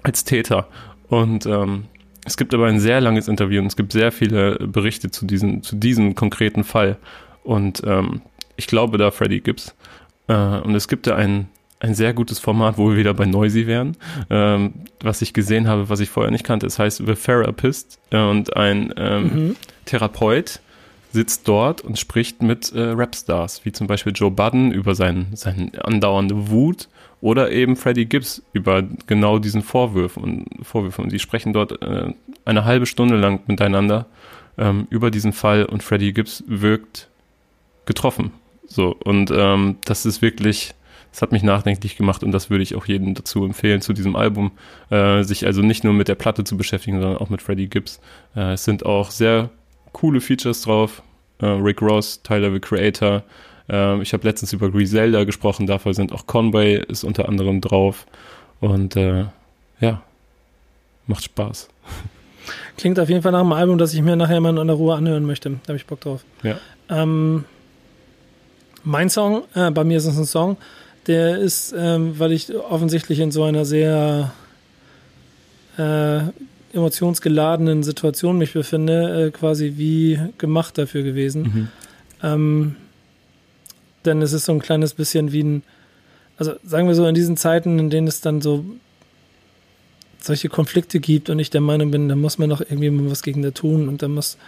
als 0.02 0.24
Täter. 0.24 0.68
Und 1.08 1.46
ähm, 1.46 1.84
es 2.24 2.36
gibt 2.36 2.54
aber 2.54 2.66
ein 2.66 2.80
sehr 2.80 3.00
langes 3.00 3.28
Interview 3.28 3.60
und 3.60 3.66
es 3.66 3.76
gibt 3.76 3.92
sehr 3.92 4.12
viele 4.12 4.56
Berichte 4.56 5.10
zu, 5.10 5.26
diesen, 5.26 5.62
zu 5.62 5.76
diesem 5.76 6.14
konkreten 6.14 6.64
Fall. 6.64 6.98
Und 7.42 7.82
ähm, 7.86 8.20
ich 8.56 8.66
glaube 8.66 8.98
da 8.98 9.10
Freddy 9.10 9.40
Gibbs. 9.40 9.74
Äh, 10.28 10.34
und 10.34 10.74
es 10.74 10.88
gibt 10.88 11.06
da 11.06 11.16
ein, 11.16 11.48
ein 11.84 11.94
sehr 11.94 12.14
gutes 12.14 12.38
Format, 12.38 12.78
wo 12.78 12.90
wir 12.90 12.96
wieder 12.96 13.14
bei 13.14 13.26
Noisy 13.26 13.66
wären. 13.66 13.96
Ähm, 14.30 14.72
was 15.00 15.22
ich 15.22 15.32
gesehen 15.32 15.68
habe, 15.68 15.88
was 15.88 16.00
ich 16.00 16.10
vorher 16.10 16.30
nicht 16.30 16.44
kannte, 16.44 16.66
es 16.66 16.78
heißt 16.78 17.02
The 17.06 17.14
Therapist 17.14 17.98
äh, 18.10 18.18
und 18.18 18.56
ein 18.56 18.92
ähm, 18.96 19.22
mhm. 19.22 19.56
Therapeut 19.84 20.60
sitzt 21.12 21.46
dort 21.46 21.82
und 21.82 21.98
spricht 21.98 22.42
mit 22.42 22.72
äh, 22.72 22.90
Rapstars, 22.90 23.64
wie 23.64 23.72
zum 23.72 23.86
Beispiel 23.86 24.12
Joe 24.14 24.30
Budden 24.30 24.72
über 24.72 24.94
seinen, 24.94 25.36
seine 25.36 25.70
andauernde 25.84 26.50
Wut 26.50 26.88
oder 27.20 27.52
eben 27.52 27.76
Freddie 27.76 28.06
Gibbs 28.06 28.42
über 28.52 28.82
genau 29.06 29.38
diesen 29.38 29.62
Vorwürfen 29.62 30.22
und 30.22 30.46
Vorwürfen. 30.62 31.04
Und 31.04 31.12
die 31.12 31.20
sprechen 31.20 31.52
dort 31.52 31.80
äh, 31.82 32.12
eine 32.44 32.64
halbe 32.64 32.86
Stunde 32.86 33.16
lang 33.16 33.40
miteinander 33.46 34.06
ähm, 34.58 34.86
über 34.90 35.10
diesen 35.10 35.32
Fall 35.32 35.64
und 35.66 35.82
Freddie 35.82 36.12
Gibbs 36.12 36.42
wirkt 36.46 37.08
getroffen. 37.86 38.32
So, 38.66 38.96
und 39.04 39.30
ähm, 39.30 39.76
das 39.84 40.06
ist 40.06 40.22
wirklich, 40.22 40.74
das 41.14 41.22
hat 41.22 41.30
mich 41.30 41.44
nachdenklich 41.44 41.96
gemacht 41.96 42.24
und 42.24 42.32
das 42.32 42.50
würde 42.50 42.64
ich 42.64 42.74
auch 42.74 42.86
jedem 42.86 43.14
dazu 43.14 43.44
empfehlen, 43.44 43.80
zu 43.80 43.92
diesem 43.92 44.16
Album, 44.16 44.50
äh, 44.90 45.22
sich 45.22 45.46
also 45.46 45.62
nicht 45.62 45.84
nur 45.84 45.92
mit 45.92 46.08
der 46.08 46.16
Platte 46.16 46.42
zu 46.42 46.56
beschäftigen, 46.56 47.00
sondern 47.00 47.18
auch 47.18 47.30
mit 47.30 47.40
Freddie 47.40 47.68
Gibbs. 47.68 48.00
Äh, 48.34 48.54
es 48.54 48.64
sind 48.64 48.84
auch 48.84 49.12
sehr 49.12 49.50
coole 49.92 50.20
Features 50.20 50.62
drauf. 50.62 51.04
Äh, 51.38 51.46
Rick 51.46 51.82
Ross, 51.82 52.20
Tyler 52.24 52.52
the 52.52 52.58
Creator. 52.58 53.22
Äh, 53.70 54.02
ich 54.02 54.12
habe 54.12 54.26
letztens 54.26 54.52
über 54.52 54.72
Griselda 54.72 55.22
gesprochen, 55.22 55.68
dafür 55.68 55.94
sind 55.94 56.10
auch 56.10 56.26
Conway 56.26 56.82
ist 56.88 57.04
unter 57.04 57.28
anderem 57.28 57.60
drauf. 57.60 58.06
Und 58.58 58.96
äh, 58.96 59.26
ja, 59.78 60.02
macht 61.06 61.22
Spaß. 61.22 61.68
Klingt 62.76 62.98
auf 62.98 63.08
jeden 63.08 63.22
Fall 63.22 63.30
nach 63.30 63.40
einem 63.40 63.52
Album, 63.52 63.78
das 63.78 63.94
ich 63.94 64.02
mir 64.02 64.16
nachher 64.16 64.40
mal 64.40 64.58
in 64.58 64.66
der 64.66 64.76
Ruhe 64.76 64.96
anhören 64.96 65.26
möchte. 65.26 65.50
Da 65.50 65.68
habe 65.68 65.76
ich 65.76 65.86
Bock 65.86 66.00
drauf. 66.00 66.24
Ja. 66.42 66.58
Ähm, 66.90 67.44
mein 68.82 69.10
Song, 69.10 69.44
äh, 69.54 69.70
bei 69.70 69.84
mir 69.84 69.98
ist 69.98 70.06
es 70.06 70.18
ein 70.18 70.24
Song, 70.24 70.56
der 71.06 71.38
ist, 71.38 71.74
ähm, 71.76 72.18
weil 72.18 72.32
ich 72.32 72.54
offensichtlich 72.54 73.20
in 73.20 73.30
so 73.30 73.44
einer 73.44 73.64
sehr 73.64 74.32
äh, 75.78 76.20
emotionsgeladenen 76.72 77.82
Situation 77.82 78.38
mich 78.38 78.52
befinde, 78.52 79.26
äh, 79.26 79.30
quasi 79.30 79.74
wie 79.76 80.18
gemacht 80.38 80.78
dafür 80.78 81.02
gewesen. 81.02 81.42
Mhm. 81.42 81.68
Ähm, 82.22 82.76
denn 84.04 84.22
es 84.22 84.32
ist 84.32 84.44
so 84.44 84.52
ein 84.52 84.60
kleines 84.60 84.94
bisschen 84.94 85.32
wie 85.32 85.42
ein, 85.42 85.62
also 86.36 86.54
sagen 86.64 86.88
wir 86.88 86.94
so, 86.94 87.06
in 87.06 87.14
diesen 87.14 87.36
Zeiten, 87.36 87.78
in 87.78 87.90
denen 87.90 88.08
es 88.08 88.20
dann 88.20 88.40
so 88.40 88.64
solche 90.20 90.48
Konflikte 90.48 91.00
gibt 91.00 91.30
und 91.30 91.38
ich 91.38 91.50
der 91.50 91.60
Meinung 91.60 91.90
bin, 91.90 92.08
da 92.08 92.16
muss 92.16 92.38
man 92.38 92.50
doch 92.50 92.60
irgendwie 92.60 92.90
mal 92.90 93.10
was 93.10 93.22
gegen 93.22 93.42
da 93.42 93.50
tun 93.50 93.88
und 93.88 94.02
da 94.02 94.08
muss, 94.08 94.38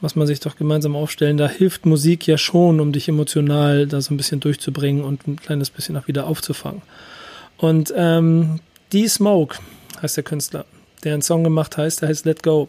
muss 0.00 0.16
man 0.16 0.26
sich 0.26 0.40
doch 0.40 0.56
gemeinsam 0.56 0.96
aufstellen. 0.96 1.36
Da 1.36 1.48
hilft 1.48 1.86
Musik 1.86 2.26
ja 2.26 2.38
schon, 2.38 2.80
um 2.80 2.92
dich 2.92 3.08
emotional 3.08 3.86
da 3.86 4.00
so 4.00 4.14
ein 4.14 4.16
bisschen 4.16 4.40
durchzubringen 4.40 5.04
und 5.04 5.26
ein 5.26 5.36
kleines 5.36 5.70
bisschen 5.70 5.96
auch 5.96 6.08
wieder 6.08 6.26
aufzufangen. 6.26 6.82
Und 7.56 7.92
ähm, 7.96 8.60
Die 8.92 9.08
Smoke 9.08 9.58
heißt 10.00 10.16
der 10.16 10.24
Künstler 10.24 10.64
der 11.04 11.14
einen 11.14 11.22
Song 11.22 11.44
gemacht 11.44 11.76
heißt, 11.76 12.02
der 12.02 12.08
heißt 12.08 12.24
Let 12.24 12.42
Go, 12.42 12.68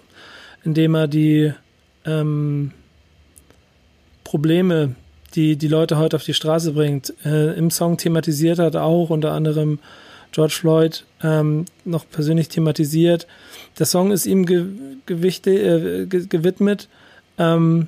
indem 0.64 0.96
er 0.96 1.08
die 1.08 1.54
ähm, 2.06 2.72
Probleme, 4.24 4.96
die 5.36 5.56
die 5.56 5.68
Leute 5.68 5.98
heute 5.98 6.16
auf 6.16 6.24
die 6.24 6.34
Straße 6.34 6.74
bringt, 6.74 7.14
äh, 7.26 7.58
im 7.58 7.72
Song 7.72 7.98
thematisiert 7.98 8.60
hat, 8.60 8.76
auch 8.76 9.10
unter 9.10 9.32
anderem 9.32 9.80
George 10.32 10.54
Floyd 10.54 11.06
ähm, 11.24 11.66
noch 11.86 12.08
persönlich 12.10 12.50
thematisiert. 12.50 13.26
Der 13.80 13.86
Song 13.86 14.12
ist 14.12 14.26
ihm 14.26 14.46
ge 14.46 14.66
gewichte, 15.06 15.52
äh, 15.52 16.06
ge 16.06 16.28
gewidmet 16.28 16.88
ähm, 17.40 17.88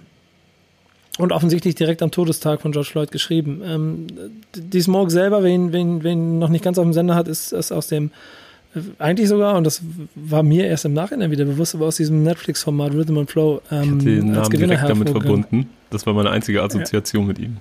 und 1.18 1.32
offensichtlich 1.32 1.76
direkt 1.76 2.02
am 2.02 2.10
Todestag 2.10 2.62
von 2.62 2.72
George 2.72 2.89
Floyd 2.89 3.12
geschrieben. 3.12 3.62
Ähm, 3.64 4.08
die 4.56 4.82
Smoke 4.82 5.12
selber, 5.12 5.43
wen, 5.43 5.72
wen, 5.74 6.04
wen 6.04 6.39
noch 6.39 6.49
nicht 6.49 6.64
ganz 6.64 6.78
auf 6.78 6.86
dem 6.86 6.93
Sender 6.93 7.16
hat, 7.16 7.28
ist, 7.28 7.52
ist 7.52 7.72
aus 7.72 7.88
dem 7.88 8.12
eigentlich 8.99 9.28
sogar, 9.28 9.58
und 9.58 9.66
das 9.66 9.82
war 10.16 10.43
mir 10.43 10.66
erst 10.66 10.86
im 10.86 10.93
Nachhinein 10.93 11.30
wieder 11.30 11.43
bewusst, 11.43 11.76
aber 11.76 11.88
aus 11.88 11.97
diesem 11.97 12.24
Netflix-Format 12.24 12.93
Rhythm 12.93 13.18
and 13.18 13.30
Flow 13.30 13.62
ähm, 13.70 13.97
ich 13.97 14.06
den 14.06 14.32
Namen 14.32 14.49
direkt 14.49 14.89
damit 14.89 15.10
verbunden. 15.10 15.70
Das 15.89 16.06
war 16.06 16.14
meine 16.14 16.30
einzige 16.30 16.64
Assoziation 16.64 17.24
ja. 17.24 17.28
mit 17.28 17.39
ihm. 17.39 17.58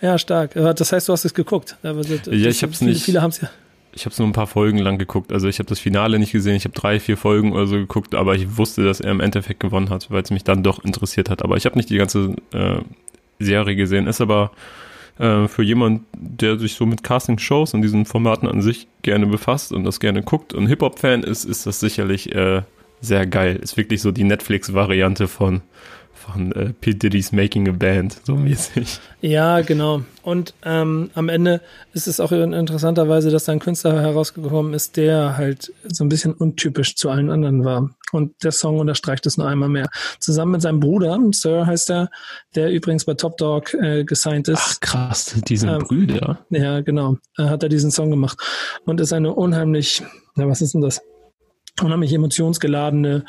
Ja, 0.00 0.18
stark. 0.18 0.52
Das 0.54 0.92
heißt, 0.92 1.08
du 1.08 1.12
hast 1.12 1.24
es 1.24 1.34
geguckt. 1.34 1.76
ja, 1.82 1.92
ich 2.30 2.62
habe 2.62 2.72
es 2.72 2.80
nicht. 2.80 3.02
Viele 3.02 3.22
haben 3.22 3.30
es 3.30 3.40
ja. 3.40 3.50
Ich 3.94 4.04
habe 4.04 4.12
es 4.12 4.18
nur 4.18 4.28
ein 4.28 4.32
paar 4.32 4.46
Folgen 4.46 4.78
lang 4.78 4.98
geguckt. 4.98 5.32
Also 5.32 5.48
ich 5.48 5.58
habe 5.58 5.68
das 5.68 5.78
Finale 5.78 6.18
nicht 6.18 6.32
gesehen. 6.32 6.56
Ich 6.56 6.64
habe 6.64 6.74
drei, 6.74 6.98
vier 6.98 7.16
Folgen 7.16 7.52
oder 7.52 7.66
so 7.66 7.76
geguckt, 7.76 8.14
aber 8.14 8.34
ich 8.34 8.56
wusste, 8.56 8.84
dass 8.84 9.00
er 9.00 9.12
im 9.12 9.20
Endeffekt 9.20 9.60
gewonnen 9.60 9.90
hat, 9.90 10.10
weil 10.10 10.22
es 10.22 10.30
mich 10.30 10.44
dann 10.44 10.62
doch 10.62 10.84
interessiert 10.84 11.30
hat. 11.30 11.42
Aber 11.42 11.56
ich 11.56 11.64
habe 11.64 11.76
nicht 11.76 11.90
die 11.90 11.96
ganze 11.96 12.34
äh, 12.52 12.78
Serie 13.38 13.76
gesehen. 13.76 14.06
Ist 14.06 14.20
aber 14.20 14.50
äh, 15.18 15.46
für 15.46 15.62
jemanden, 15.62 16.06
der 16.12 16.58
sich 16.58 16.74
so 16.74 16.86
mit 16.86 17.02
Casting-Shows 17.02 17.74
und 17.74 17.82
diesen 17.82 18.04
Formaten 18.04 18.48
an 18.48 18.62
sich 18.62 18.88
gerne 19.02 19.26
befasst 19.26 19.72
und 19.72 19.84
das 19.84 20.00
gerne 20.00 20.22
guckt 20.22 20.54
und 20.54 20.66
Hip-Hop-Fan 20.66 21.22
ist, 21.22 21.44
ist 21.44 21.66
das 21.66 21.80
sicherlich 21.80 22.34
äh, 22.34 22.62
sehr 23.00 23.26
geil. 23.26 23.56
Ist 23.56 23.76
wirklich 23.76 24.02
so 24.02 24.10
die 24.10 24.24
Netflix-Variante 24.24 25.28
von 25.28 25.62
von 26.24 26.52
äh, 26.52 26.72
P. 26.72 26.94
Diddy's 26.94 27.32
Making 27.32 27.68
a 27.68 27.72
Band, 27.72 28.16
so 28.24 28.34
mäßig. 28.34 28.98
Ja, 29.20 29.60
genau. 29.60 30.02
Und 30.22 30.54
ähm, 30.64 31.10
am 31.14 31.28
Ende 31.28 31.60
ist 31.92 32.06
es 32.06 32.20
auch 32.20 32.32
interessanterweise, 32.32 33.30
dass 33.30 33.44
da 33.44 33.52
ein 33.52 33.58
Künstler 33.58 34.00
herausgekommen 34.00 34.74
ist, 34.74 34.96
der 34.96 35.36
halt 35.36 35.72
so 35.86 36.04
ein 36.04 36.08
bisschen 36.08 36.32
untypisch 36.32 36.96
zu 36.96 37.10
allen 37.10 37.30
anderen 37.30 37.64
war. 37.64 37.90
Und 38.12 38.44
der 38.44 38.52
Song 38.52 38.78
unterstreicht 38.78 39.26
es 39.26 39.36
nur 39.36 39.48
einmal 39.48 39.68
mehr. 39.68 39.88
Zusammen 40.18 40.52
mit 40.52 40.62
seinem 40.62 40.80
Bruder, 40.80 41.18
Sir 41.32 41.66
heißt 41.66 41.90
er, 41.90 42.10
der 42.54 42.70
übrigens 42.70 43.04
bei 43.04 43.14
Top 43.14 43.36
Dog 43.38 43.74
äh, 43.74 44.04
gesigned 44.04 44.48
ist. 44.48 44.60
Ach 44.62 44.80
krass, 44.80 45.34
diese 45.48 45.68
ähm, 45.68 45.78
Brüder. 45.80 46.44
Ja, 46.50 46.80
genau. 46.80 47.18
Äh, 47.36 47.44
hat 47.44 47.62
er 47.62 47.68
diesen 47.68 47.90
Song 47.90 48.10
gemacht. 48.10 48.38
Und 48.84 49.00
ist 49.00 49.12
eine 49.12 49.34
unheimlich, 49.34 50.02
na, 50.36 50.48
was 50.48 50.62
ist 50.62 50.74
denn 50.74 50.80
das? 50.80 51.02
Unheimlich 51.82 52.12
emotionsgeladene 52.12 53.24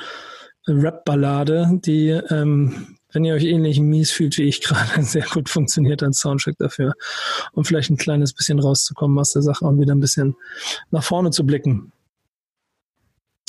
Rap-Ballade, 0.68 1.80
die, 1.86 2.10
ähm, 2.10 2.98
wenn 3.12 3.24
ihr 3.24 3.34
euch 3.34 3.46
ähnlich 3.46 3.80
mies 3.80 4.12
fühlt 4.12 4.38
wie 4.38 4.44
ich 4.44 4.62
gerade, 4.62 5.02
sehr 5.04 5.26
gut 5.26 5.50
funktioniert 5.50 6.04
als 6.04 6.20
Soundtrack 6.20 6.58
dafür, 6.58 6.94
um 7.54 7.66
vielleicht 7.66 7.90
ein 7.90 7.98
kleines 7.98 8.34
bisschen 8.34 8.60
rauszukommen 8.60 9.18
aus 9.20 9.34
der 9.34 9.42
Sache 9.42 9.66
und 9.66 9.80
wieder 9.80 9.94
ein 9.94 10.00
bisschen 10.00 10.36
nach 10.92 11.04
vorne 11.04 11.32
zu 11.32 11.46
blicken. 11.46 11.92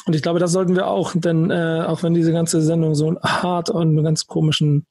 Und 0.06 0.14
ich 0.14 0.22
glaube, 0.22 0.38
das 0.38 0.52
sollten 0.52 0.76
wir 0.76 0.86
auch, 0.86 1.14
denn 1.16 1.50
äh, 1.50 1.84
auch 1.86 2.02
wenn 2.04 2.14
diese 2.14 2.32
ganze 2.32 2.62
Sendung 2.62 2.94
so 2.94 3.20
hart 3.22 3.70
und 3.70 3.88
einen 3.88 4.04
ganz 4.04 4.26
komischen 4.26 4.86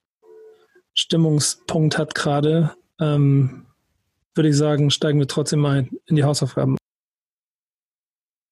Stimmungspunkt 0.93 1.97
hat 1.97 2.15
gerade, 2.15 2.71
ähm, 2.99 3.65
würde 4.33 4.49
ich 4.49 4.57
sagen, 4.57 4.89
steigen 4.91 5.19
wir 5.19 5.27
trotzdem 5.27 5.59
mal 5.59 5.87
in 6.05 6.15
die 6.17 6.25
Hausaufgaben. 6.25 6.75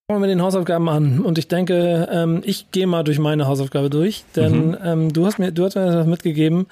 Fangen 0.08 0.22
wir 0.22 0.28
mit 0.28 0.32
den 0.32 0.42
Hausaufgaben 0.42 0.90
an. 0.90 1.22
Und 1.22 1.38
ich 1.38 1.48
denke, 1.48 2.10
ähm, 2.12 2.42
ich 2.44 2.72
gehe 2.72 2.88
mal 2.88 3.04
durch 3.04 3.20
meine 3.20 3.48
Hausaufgabe 3.48 3.90
durch, 3.90 4.26
denn 4.36 4.72
mhm. 4.72 4.78
ähm, 4.84 5.14
du 5.14 5.26
hast 5.26 5.40
mir, 5.40 5.54
du 5.54 5.64
hast 5.64 5.76
mir 5.76 5.88
etwas 5.88 6.08
mitgegeben, 6.08 6.68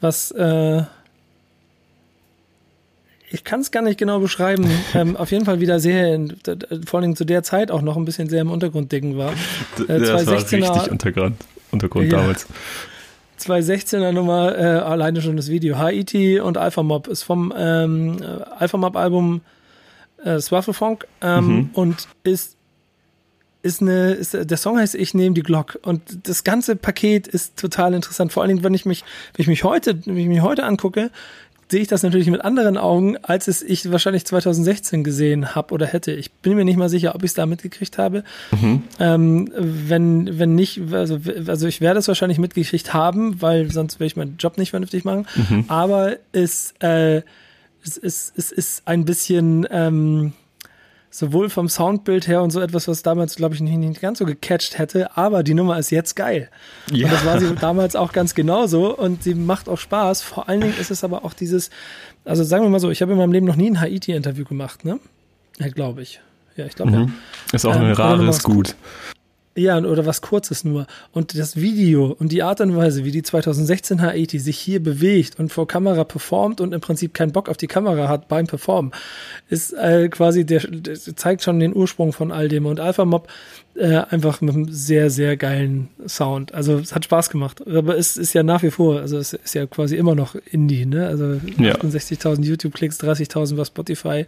was 0.00 0.32
äh, 0.32 0.82
ich 3.30 3.44
kann 3.44 3.60
es 3.60 3.70
gar 3.70 3.82
nicht 3.82 3.96
genau 3.96 4.18
beschreiben. 4.18 4.68
ähm, 4.94 5.16
auf 5.16 5.30
jeden 5.30 5.44
Fall 5.44 5.60
wieder 5.60 5.78
sehr, 5.78 6.18
vor 6.84 6.98
allem 6.98 7.14
zu 7.14 7.24
der 7.24 7.44
Zeit 7.44 7.70
auch 7.70 7.80
noch 7.80 7.96
ein 7.96 8.04
bisschen 8.04 8.28
sehr 8.28 8.40
im 8.40 8.50
Untergrunddicken 8.50 9.16
war. 9.16 9.34
Äh, 9.86 10.00
das 10.00 10.26
war 10.26 10.34
richtig 10.34 10.68
Untergrund, 10.90 11.36
Untergrund 11.70 12.10
ja. 12.10 12.18
damals. 12.18 12.48
2016er 13.38 14.10
Nummer, 14.10 14.58
äh, 14.58 14.62
alleine 14.62 15.22
schon 15.22 15.36
das 15.36 15.48
Video. 15.48 15.78
Haiti 15.78 16.40
und 16.40 16.58
Alpha 16.58 16.82
Mob 16.82 17.06
ist 17.06 17.22
vom 17.22 17.54
ähm, 17.56 18.16
Alpha 18.58 18.78
Mob 18.78 18.96
Album 18.96 19.42
äh, 20.24 20.40
Swafflefunk 20.40 21.06
ähm, 21.20 21.46
mhm. 21.46 21.70
und 21.74 22.08
ist 22.24 22.56
ist 23.64 23.80
eine, 23.80 24.12
ist, 24.12 24.36
der 24.38 24.56
Song 24.58 24.78
heißt 24.78 24.94
Ich 24.94 25.14
nehme 25.14 25.34
die 25.34 25.42
Glock 25.42 25.78
und 25.82 26.02
das 26.28 26.44
ganze 26.44 26.76
Paket 26.76 27.26
ist 27.26 27.56
total 27.56 27.94
interessant. 27.94 28.32
Vor 28.32 28.42
allen 28.42 28.50
Dingen, 28.50 28.62
wenn 28.62 28.74
ich 28.74 28.84
mich, 28.84 29.04
wenn 29.34 29.42
ich 29.42 29.46
mich 29.46 29.64
heute, 29.64 29.98
wenn 30.04 30.18
ich 30.18 30.28
mich 30.28 30.42
heute 30.42 30.64
angucke, 30.64 31.10
sehe 31.70 31.80
ich 31.80 31.88
das 31.88 32.02
natürlich 32.02 32.28
mit 32.28 32.44
anderen 32.44 32.76
Augen, 32.76 33.16
als 33.22 33.48
es 33.48 33.62
ich 33.62 33.90
wahrscheinlich 33.90 34.26
2016 34.26 35.02
gesehen 35.02 35.54
habe 35.54 35.72
oder 35.72 35.86
hätte. 35.86 36.12
Ich 36.12 36.30
bin 36.30 36.56
mir 36.56 36.64
nicht 36.66 36.76
mal 36.76 36.90
sicher, 36.90 37.14
ob 37.14 37.22
ich 37.22 37.30
es 37.30 37.34
da 37.34 37.46
mitgekriegt 37.46 37.96
habe. 37.96 38.22
Mhm. 38.50 38.82
Ähm, 39.00 39.50
wenn, 39.56 40.38
wenn 40.38 40.54
nicht, 40.54 40.82
also, 40.92 41.18
also 41.46 41.66
ich 41.66 41.80
werde 41.80 42.00
es 42.00 42.06
wahrscheinlich 42.06 42.38
mitgekriegt 42.38 42.92
haben, 42.92 43.40
weil 43.40 43.72
sonst 43.72 43.98
würde 43.98 44.08
ich 44.08 44.16
meinen 44.16 44.36
Job 44.38 44.58
nicht 44.58 44.70
vernünftig 44.70 45.04
machen. 45.04 45.26
Mhm. 45.36 45.64
Aber 45.68 46.16
es, 46.32 46.74
äh, 46.80 47.22
es, 47.82 47.96
es, 47.96 48.32
es 48.36 48.52
ist 48.52 48.82
ein 48.84 49.06
bisschen, 49.06 49.66
ähm, 49.70 50.34
sowohl 51.14 51.48
vom 51.48 51.68
Soundbild 51.68 52.26
her 52.26 52.42
und 52.42 52.50
so 52.50 52.60
etwas, 52.60 52.88
was 52.88 53.04
damals, 53.04 53.36
glaube 53.36 53.54
ich, 53.54 53.60
nicht, 53.60 53.76
nicht 53.76 54.00
ganz 54.00 54.18
so 54.18 54.24
gecatcht 54.24 54.78
hätte, 54.78 55.16
aber 55.16 55.44
die 55.44 55.54
Nummer 55.54 55.78
ist 55.78 55.90
jetzt 55.90 56.16
geil. 56.16 56.50
Ja. 56.90 57.06
Und 57.06 57.12
das 57.12 57.24
war 57.24 57.38
sie 57.38 57.54
damals 57.54 57.94
auch 57.94 58.12
ganz 58.12 58.34
genauso 58.34 58.98
und 58.98 59.22
sie 59.22 59.36
macht 59.36 59.68
auch 59.68 59.78
Spaß. 59.78 60.22
Vor 60.22 60.48
allen 60.48 60.60
Dingen 60.60 60.74
ist 60.76 60.90
es 60.90 61.04
aber 61.04 61.24
auch 61.24 61.32
dieses, 61.32 61.70
also 62.24 62.42
sagen 62.42 62.64
wir 62.64 62.68
mal 62.68 62.80
so, 62.80 62.90
ich 62.90 63.00
habe 63.00 63.12
in 63.12 63.18
meinem 63.18 63.30
Leben 63.30 63.46
noch 63.46 63.54
nie 63.54 63.70
ein 63.70 63.80
Haiti-Interview 63.80 64.44
gemacht, 64.44 64.84
ne? 64.84 64.98
Ja, 65.60 65.68
glaube 65.68 66.02
ich. 66.02 66.20
Ja, 66.56 66.66
ich 66.66 66.74
glaube 66.74 66.90
mhm. 66.90 66.96
ja. 66.96 67.08
Ist 67.52 67.64
auch 67.64 67.76
ähm, 67.76 67.82
ein 67.82 67.92
rares 67.92 68.42
Gut. 68.42 68.74
Ja, 69.56 69.78
oder 69.78 70.04
was 70.04 70.20
Kurzes 70.20 70.64
nur. 70.64 70.86
Und 71.12 71.38
das 71.38 71.54
Video 71.54 72.16
und 72.18 72.32
die 72.32 72.42
Art 72.42 72.60
und 72.60 72.74
Weise, 72.74 73.04
wie 73.04 73.12
die 73.12 73.22
2016 73.22 74.02
Haiti 74.02 74.40
sich 74.40 74.58
hier 74.58 74.82
bewegt 74.82 75.38
und 75.38 75.52
vor 75.52 75.68
Kamera 75.68 76.02
performt 76.02 76.60
und 76.60 76.74
im 76.74 76.80
Prinzip 76.80 77.14
keinen 77.14 77.30
Bock 77.30 77.48
auf 77.48 77.56
die 77.56 77.68
Kamera 77.68 78.08
hat 78.08 78.26
beim 78.26 78.48
Performen, 78.48 78.90
ist 79.48 79.72
äh, 79.72 80.08
quasi, 80.08 80.44
der, 80.44 80.60
der 80.60 80.96
zeigt 80.96 81.42
schon 81.42 81.60
den 81.60 81.74
Ursprung 81.74 82.12
von 82.12 82.32
all 82.32 82.48
dem. 82.48 82.66
Und 82.66 82.80
Alpha 82.80 83.04
Mob 83.04 83.28
äh, 83.76 84.02
einfach 84.08 84.40
mit 84.40 84.54
einem 84.54 84.68
sehr, 84.70 85.10
sehr 85.10 85.36
geilen 85.36 85.88
Sound. 86.06 86.54
Also 86.54 86.78
es 86.78 86.94
hat 86.94 87.04
Spaß 87.04 87.30
gemacht. 87.30 87.66
Aber 87.66 87.96
es 87.96 88.16
ist 88.16 88.32
ja 88.32 88.42
nach 88.42 88.62
wie 88.62 88.70
vor, 88.70 89.00
also 89.00 89.18
es 89.18 89.32
ist 89.32 89.54
ja 89.54 89.66
quasi 89.66 89.96
immer 89.96 90.14
noch 90.14 90.36
Indie, 90.50 90.86
ne? 90.86 91.06
Also 91.06 91.40
ja. 91.58 91.74
68.000 91.74 92.44
YouTube-Klicks, 92.44 93.00
30.000 93.00 93.56
bei 93.56 93.64
Spotify, 93.64 94.26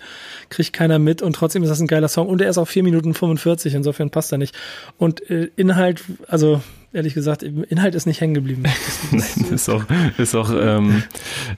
kriegt 0.50 0.72
keiner 0.72 0.98
mit 0.98 1.22
und 1.22 1.34
trotzdem 1.34 1.62
ist 1.62 1.68
das 1.68 1.80
ein 1.80 1.86
geiler 1.86 2.08
Song 2.08 2.28
und 2.28 2.40
er 2.40 2.50
ist 2.50 2.58
auch 2.58 2.66
4 2.66 2.82
Minuten 2.82 3.14
45, 3.14 3.74
insofern 3.74 4.10
passt 4.10 4.32
er 4.32 4.38
nicht. 4.38 4.56
Und 4.98 5.30
äh, 5.30 5.48
Inhalt, 5.54 6.02
also 6.26 6.60
ehrlich 6.92 7.14
gesagt, 7.14 7.42
Inhalt 7.42 7.94
ist 7.94 8.06
nicht 8.06 8.20
hängen 8.20 8.34
geblieben. 8.34 8.64
Ist 9.52 9.68
auch, 9.68 9.84
ist 10.18 10.34
auch 10.34 10.50
ähm, 10.50 11.02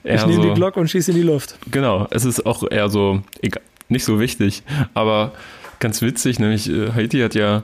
eher 0.03 0.15
Ich 0.15 0.25
nehme 0.25 0.43
so, 0.43 0.49
die 0.49 0.53
Glock 0.53 0.77
und 0.77 0.89
schieße 0.89 1.11
in 1.11 1.17
die 1.17 1.23
Luft. 1.23 1.57
Genau, 1.71 2.07
es 2.11 2.25
ist 2.25 2.45
auch 2.45 2.63
eher 2.69 2.89
so, 2.89 3.21
egal, 3.41 3.63
nicht 3.87 4.03
so 4.03 4.19
wichtig, 4.19 4.63
aber 4.93 5.33
ganz 5.79 6.01
witzig, 6.01 6.39
nämlich 6.39 6.69
äh, 6.69 6.91
Haiti 6.93 7.19
hat 7.19 7.35
ja 7.35 7.63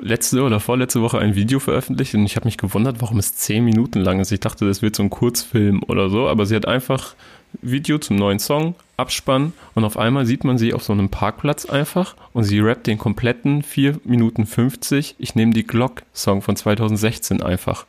letzte 0.00 0.42
oder 0.42 0.60
vorletzte 0.60 1.02
Woche 1.02 1.18
ein 1.18 1.34
Video 1.34 1.58
veröffentlicht 1.58 2.14
und 2.14 2.24
ich 2.24 2.36
habe 2.36 2.46
mich 2.46 2.56
gewundert, 2.56 3.00
warum 3.00 3.18
es 3.18 3.34
zehn 3.34 3.64
Minuten 3.64 4.00
lang 4.00 4.20
ist. 4.20 4.30
Ich 4.32 4.40
dachte, 4.40 4.66
das 4.66 4.82
wird 4.82 4.96
so 4.96 5.02
ein 5.02 5.10
Kurzfilm 5.10 5.82
oder 5.86 6.08
so, 6.10 6.28
aber 6.28 6.46
sie 6.46 6.54
hat 6.54 6.66
einfach 6.66 7.14
Video 7.62 7.98
zum 7.98 8.16
neuen 8.16 8.38
Song, 8.38 8.74
Abspann 8.96 9.52
und 9.74 9.84
auf 9.84 9.96
einmal 9.96 10.26
sieht 10.26 10.44
man 10.44 10.58
sie 10.58 10.74
auf 10.74 10.82
so 10.82 10.92
einem 10.92 11.08
Parkplatz 11.08 11.64
einfach 11.64 12.14
und 12.32 12.44
sie 12.44 12.60
rappt 12.60 12.86
den 12.86 12.98
kompletten 12.98 13.62
4 13.62 14.00
Minuten 14.04 14.46
50 14.46 15.16
Ich 15.18 15.34
nehme 15.34 15.52
die 15.52 15.66
Glock-Song 15.66 16.42
von 16.42 16.56
2016 16.56 17.42
einfach. 17.42 17.86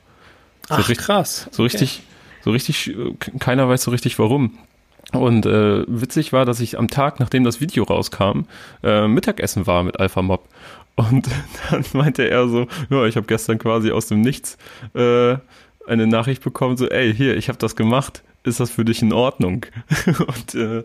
So 0.67 0.75
Ach, 0.75 0.79
richtig, 0.79 0.97
krass. 0.99 1.49
So 1.51 1.63
richtig, 1.63 2.01
okay. 2.01 2.43
so 2.43 2.51
richtig, 2.51 2.95
keiner 3.39 3.67
weiß 3.67 3.83
so 3.83 3.91
richtig 3.91 4.17
warum. 4.19 4.57
Und 5.11 5.45
äh, 5.45 5.83
witzig 5.87 6.33
war, 6.33 6.45
dass 6.45 6.59
ich 6.59 6.77
am 6.77 6.87
Tag, 6.87 7.19
nachdem 7.19 7.43
das 7.43 7.61
Video 7.61 7.83
rauskam, 7.83 8.45
äh, 8.83 9.07
Mittagessen 9.07 9.65
war 9.65 9.83
mit 9.83 9.99
Alpha 9.99 10.21
Mob. 10.21 10.47
Und 10.95 11.27
dann 11.71 11.83
meinte 11.93 12.29
er 12.29 12.47
so, 12.47 12.67
ja, 12.89 13.05
ich 13.05 13.15
habe 13.15 13.25
gestern 13.25 13.57
quasi 13.57 13.91
aus 13.91 14.07
dem 14.07 14.21
Nichts 14.21 14.57
äh, 14.93 15.37
eine 15.87 16.07
Nachricht 16.07 16.43
bekommen, 16.43 16.77
so, 16.77 16.87
ey, 16.87 17.13
hier, 17.13 17.35
ich 17.37 17.49
habe 17.49 17.57
das 17.57 17.75
gemacht 17.75 18.23
ist 18.43 18.59
das 18.59 18.71
für 18.71 18.85
dich 18.85 19.01
in 19.01 19.13
Ordnung? 19.13 19.65
und 20.05 20.55
äh, 20.55 20.83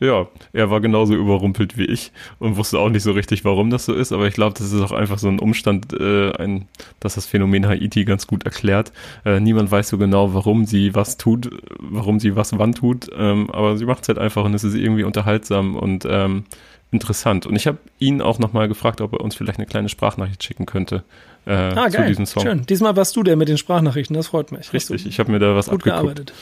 ja, 0.00 0.26
er 0.52 0.70
war 0.70 0.80
genauso 0.80 1.14
überrumpelt 1.14 1.76
wie 1.78 1.84
ich 1.84 2.12
und 2.38 2.56
wusste 2.56 2.78
auch 2.78 2.88
nicht 2.88 3.02
so 3.02 3.12
richtig, 3.12 3.44
warum 3.44 3.70
das 3.70 3.84
so 3.84 3.94
ist, 3.94 4.12
aber 4.12 4.26
ich 4.26 4.34
glaube, 4.34 4.54
das 4.58 4.72
ist 4.72 4.80
auch 4.80 4.92
einfach 4.92 5.18
so 5.18 5.28
ein 5.28 5.38
Umstand, 5.38 5.92
äh, 5.92 6.32
ein, 6.32 6.68
dass 7.00 7.14
das 7.14 7.26
Phänomen 7.26 7.66
Haiti 7.66 8.04
ganz 8.04 8.26
gut 8.26 8.44
erklärt. 8.44 8.92
Äh, 9.24 9.40
niemand 9.40 9.70
weiß 9.70 9.88
so 9.88 9.98
genau, 9.98 10.34
warum 10.34 10.64
sie 10.64 10.94
was 10.94 11.16
tut, 11.16 11.50
warum 11.78 12.20
sie 12.20 12.36
was 12.36 12.56
wann 12.58 12.74
tut, 12.74 13.08
ähm, 13.16 13.50
aber 13.50 13.76
sie 13.76 13.86
macht 13.86 14.02
es 14.02 14.08
halt 14.08 14.18
einfach 14.18 14.44
und 14.44 14.54
es 14.54 14.64
ist 14.64 14.74
irgendwie 14.74 15.04
unterhaltsam 15.04 15.76
und 15.76 16.06
ähm, 16.08 16.44
interessant. 16.92 17.46
Und 17.46 17.56
ich 17.56 17.66
habe 17.66 17.78
ihn 17.98 18.20
auch 18.20 18.38
nochmal 18.38 18.68
gefragt, 18.68 19.00
ob 19.00 19.12
er 19.12 19.20
uns 19.20 19.34
vielleicht 19.34 19.58
eine 19.58 19.66
kleine 19.66 19.88
Sprachnachricht 19.88 20.42
schicken 20.42 20.66
könnte. 20.66 21.04
Äh, 21.46 21.52
ah, 21.52 21.88
geil. 21.88 21.92
zu 21.92 22.06
diesem 22.06 22.26
Song. 22.26 22.42
Schön. 22.42 22.66
Diesmal 22.66 22.96
warst 22.96 23.16
du 23.16 23.22
der 23.22 23.36
mit 23.36 23.48
den 23.48 23.58
Sprachnachrichten, 23.58 24.14
das 24.14 24.28
freut 24.28 24.52
mich. 24.52 24.72
Richtig, 24.72 25.06
ich 25.06 25.18
habe 25.18 25.30
mir 25.30 25.38
da 25.38 25.54
was 25.54 25.66
gut 25.66 25.76
abgeguckt. 25.76 26.02
gearbeitet. 26.02 26.32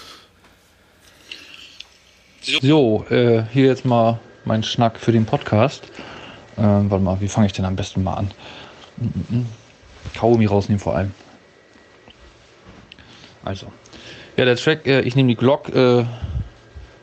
So, 2.40 3.04
äh, 3.10 3.42
hier 3.52 3.66
jetzt 3.66 3.84
mal 3.84 4.20
mein 4.44 4.62
Schnack 4.62 4.98
für 4.98 5.12
den 5.12 5.26
Podcast. 5.26 5.84
Äh, 6.56 6.62
warte 6.62 7.04
mal, 7.04 7.20
wie 7.20 7.28
fange 7.28 7.46
ich 7.46 7.52
denn 7.52 7.64
am 7.64 7.76
besten 7.76 8.02
mal 8.02 8.14
an? 8.14 8.30
Mhm. 8.96 9.46
Kaugummi 10.16 10.46
rausnehmen 10.46 10.80
vor 10.80 10.96
allem. 10.96 11.12
Also, 13.44 13.66
ja, 14.36 14.44
der 14.44 14.56
Track, 14.56 14.86
äh, 14.86 15.00
ich 15.00 15.16
nehme 15.16 15.28
die 15.28 15.36
Glock, 15.36 15.74
äh, 15.74 16.04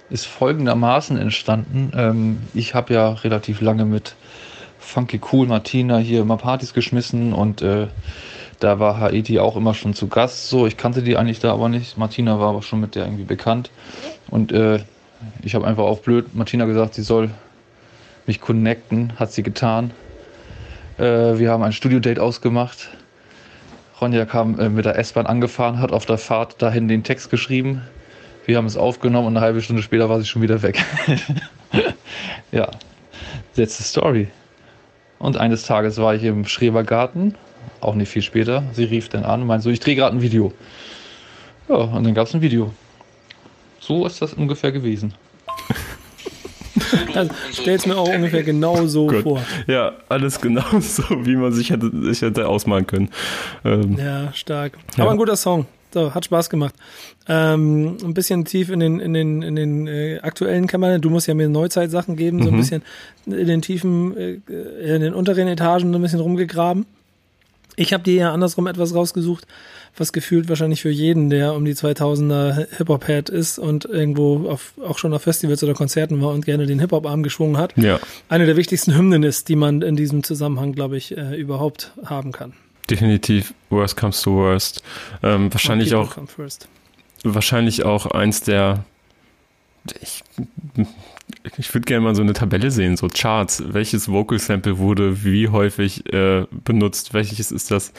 ist 0.09 0.25
folgendermaßen 0.25 1.17
entstanden. 1.17 1.91
Ähm, 1.95 2.41
ich 2.53 2.73
habe 2.73 2.93
ja 2.93 3.09
relativ 3.09 3.61
lange 3.61 3.85
mit 3.85 4.15
Funky 4.79 5.19
Cool 5.31 5.47
Martina 5.47 5.97
hier 5.97 6.21
immer 6.21 6.37
Partys 6.37 6.73
geschmissen 6.73 7.33
und 7.33 7.61
äh, 7.61 7.87
da 8.59 8.79
war 8.79 8.99
Haiti 8.99 9.39
auch 9.39 9.57
immer 9.57 9.73
schon 9.73 9.93
zu 9.93 10.07
Gast. 10.07 10.49
So, 10.49 10.65
ich 10.65 10.77
kannte 10.77 11.03
die 11.03 11.17
eigentlich 11.17 11.39
da 11.39 11.51
aber 11.51 11.67
nicht. 11.67 11.97
Martina 11.97 12.39
war 12.39 12.49
aber 12.49 12.61
schon 12.61 12.79
mit 12.79 12.95
der 12.95 13.05
irgendwie 13.05 13.23
bekannt. 13.23 13.69
Und 14.29 14.51
äh, 14.51 14.79
ich 15.41 15.55
habe 15.55 15.65
einfach 15.65 15.83
auf 15.83 16.01
blöd 16.01 16.35
Martina 16.35 16.65
gesagt, 16.65 16.95
sie 16.95 17.03
soll 17.03 17.29
mich 18.27 18.41
connecten, 18.41 19.13
hat 19.17 19.31
sie 19.31 19.43
getan. 19.43 19.91
Äh, 20.97 21.37
wir 21.37 21.51
haben 21.51 21.63
ein 21.63 21.73
Studio-Date 21.73 22.19
ausgemacht. 22.19 22.89
Ronja 24.01 24.25
kam 24.25 24.59
äh, 24.59 24.69
mit 24.69 24.85
der 24.85 24.97
S-Bahn 24.97 25.25
angefahren, 25.25 25.79
hat 25.79 25.91
auf 25.91 26.05
der 26.05 26.17
Fahrt 26.17 26.61
dahin 26.61 26.87
den 26.87 27.03
Text 27.03 27.29
geschrieben. 27.29 27.81
Wir 28.45 28.57
haben 28.57 28.65
es 28.65 28.77
aufgenommen 28.77 29.27
und 29.27 29.37
eine 29.37 29.45
halbe 29.45 29.61
Stunde 29.61 29.81
später 29.81 30.09
war 30.09 30.19
sie 30.19 30.25
schon 30.25 30.41
wieder 30.41 30.61
weg. 30.61 30.83
ja, 32.51 32.69
the 33.55 33.65
story. 33.65 34.27
Und 35.17 35.37
eines 35.37 35.63
Tages 35.63 35.97
war 35.97 36.13
ich 36.13 36.23
im 36.23 36.45
Schrebergarten, 36.45 37.35
auch 37.81 37.95
nicht 37.95 38.09
viel 38.09 38.21
später. 38.21 38.63
Sie 38.73 38.83
rief 38.83 39.09
dann 39.09 39.23
an 39.23 39.41
und 39.41 39.47
meinte 39.47 39.63
so, 39.63 39.69
ich 39.69 39.79
drehe 39.79 39.95
gerade 39.95 40.15
ein 40.15 40.21
Video. 40.21 40.53
Ja, 41.69 41.75
und 41.75 42.03
dann 42.03 42.13
gab 42.13 42.27
es 42.27 42.35
ein 42.35 42.41
Video. 42.41 42.71
So 43.85 44.05
ist 44.07 44.19
das 44.19 44.33
ungefähr 44.33 44.71
gewesen. 44.71 45.13
Also, 47.13 47.31
Stell 47.53 47.75
es 47.75 47.85
mir 47.85 47.95
auch 47.97 48.13
ungefähr 48.13 48.43
genau 48.43 48.85
so 48.87 49.07
Gut. 49.07 49.23
vor. 49.23 49.41
Ja, 49.67 49.93
alles 50.09 50.41
genau 50.41 50.65
so, 50.79 51.03
wie 51.25 51.35
man 51.35 51.53
sich 51.53 51.69
hätte, 51.69 51.91
sich 52.03 52.21
hätte 52.21 52.47
ausmalen 52.47 52.87
können. 52.87 53.09
Ähm, 53.63 53.97
ja, 53.97 54.33
stark. 54.33 54.77
Aber 54.95 55.05
ja. 55.05 55.11
ein 55.11 55.17
guter 55.17 55.35
Song. 55.35 55.67
So, 55.93 56.13
hat 56.13 56.25
Spaß 56.25 56.49
gemacht. 56.49 56.73
Ähm, 57.29 57.97
ein 58.03 58.13
bisschen 58.13 58.43
tief 58.43 58.69
in 58.69 58.81
den, 58.81 58.99
in 58.99 59.13
den, 59.13 59.41
in 59.41 59.55
den 59.55 59.87
äh, 59.87 60.19
aktuellen 60.21 60.67
Kammern. 60.67 60.99
Du 60.99 61.09
musst 61.09 61.27
ja 61.27 61.33
mir 61.33 61.47
Neuzeitsachen 61.47 62.17
geben, 62.17 62.41
so 62.43 62.49
ein 62.49 62.55
mhm. 62.55 62.59
bisschen 62.59 62.81
in 63.27 63.47
den 63.47 63.61
tiefen, 63.61 64.17
äh, 64.17 64.33
in 64.95 65.01
den 65.01 65.13
unteren 65.13 65.47
Etagen 65.47 65.93
so 65.93 65.97
ein 65.97 66.01
bisschen 66.01 66.19
rumgegraben. 66.19 66.85
Ich 67.75 67.93
habe 67.93 68.03
dir 68.03 68.15
ja 68.15 68.33
andersrum 68.33 68.67
etwas 68.67 68.93
rausgesucht, 68.93 69.45
was 69.97 70.13
gefühlt 70.13 70.49
wahrscheinlich 70.49 70.81
für 70.81 70.89
jeden, 70.89 71.29
der 71.29 71.53
um 71.53 71.65
die 71.65 71.73
2000er 71.73 72.67
Hip-Hop-Head 72.77 73.29
ist 73.29 73.59
und 73.59 73.85
irgendwo 73.85 74.49
auf, 74.49 74.73
auch 74.85 74.97
schon 74.97 75.13
auf 75.13 75.23
Festivals 75.23 75.63
oder 75.63 75.73
Konzerten 75.73 76.21
war 76.21 76.31
und 76.31 76.45
gerne 76.45 76.65
den 76.65 76.79
Hip-Hop-Arm 76.79 77.23
geschwungen 77.23 77.57
hat, 77.57 77.77
ja. 77.77 77.99
eine 78.29 78.45
der 78.45 78.57
wichtigsten 78.57 78.95
Hymnen 78.95 79.23
ist, 79.23 79.49
die 79.49 79.55
man 79.55 79.81
in 79.81 79.95
diesem 79.95 80.23
Zusammenhang, 80.23 80.73
glaube 80.73 80.97
ich, 80.97 81.17
äh, 81.17 81.35
überhaupt 81.35 81.91
haben 82.05 82.31
kann. 82.31 82.53
Definitiv, 82.89 83.53
Worst 83.69 83.97
Comes 83.97 84.21
to 84.21 84.35
Worst. 84.35 84.83
Ähm, 85.23 85.51
wahrscheinlich 85.51 85.95
auch 85.95 86.17
wahrscheinlich 87.23 87.83
auch 87.83 88.05
eins 88.05 88.41
der 88.41 88.85
ich, 90.01 90.23
ich 91.57 91.73
würde 91.73 91.85
gerne 91.85 92.03
mal 92.03 92.15
so 92.15 92.21
eine 92.21 92.33
Tabelle 92.33 92.71
sehen, 92.71 92.97
so 92.97 93.07
Charts. 93.07 93.63
Welches 93.67 94.11
Vocal 94.11 94.39
Sample 94.39 94.77
wurde 94.77 95.23
wie 95.23 95.49
häufig 95.49 96.11
äh, 96.13 96.45
benutzt? 96.51 97.13
Welches 97.13 97.51
ist 97.51 97.71
das 97.71 97.93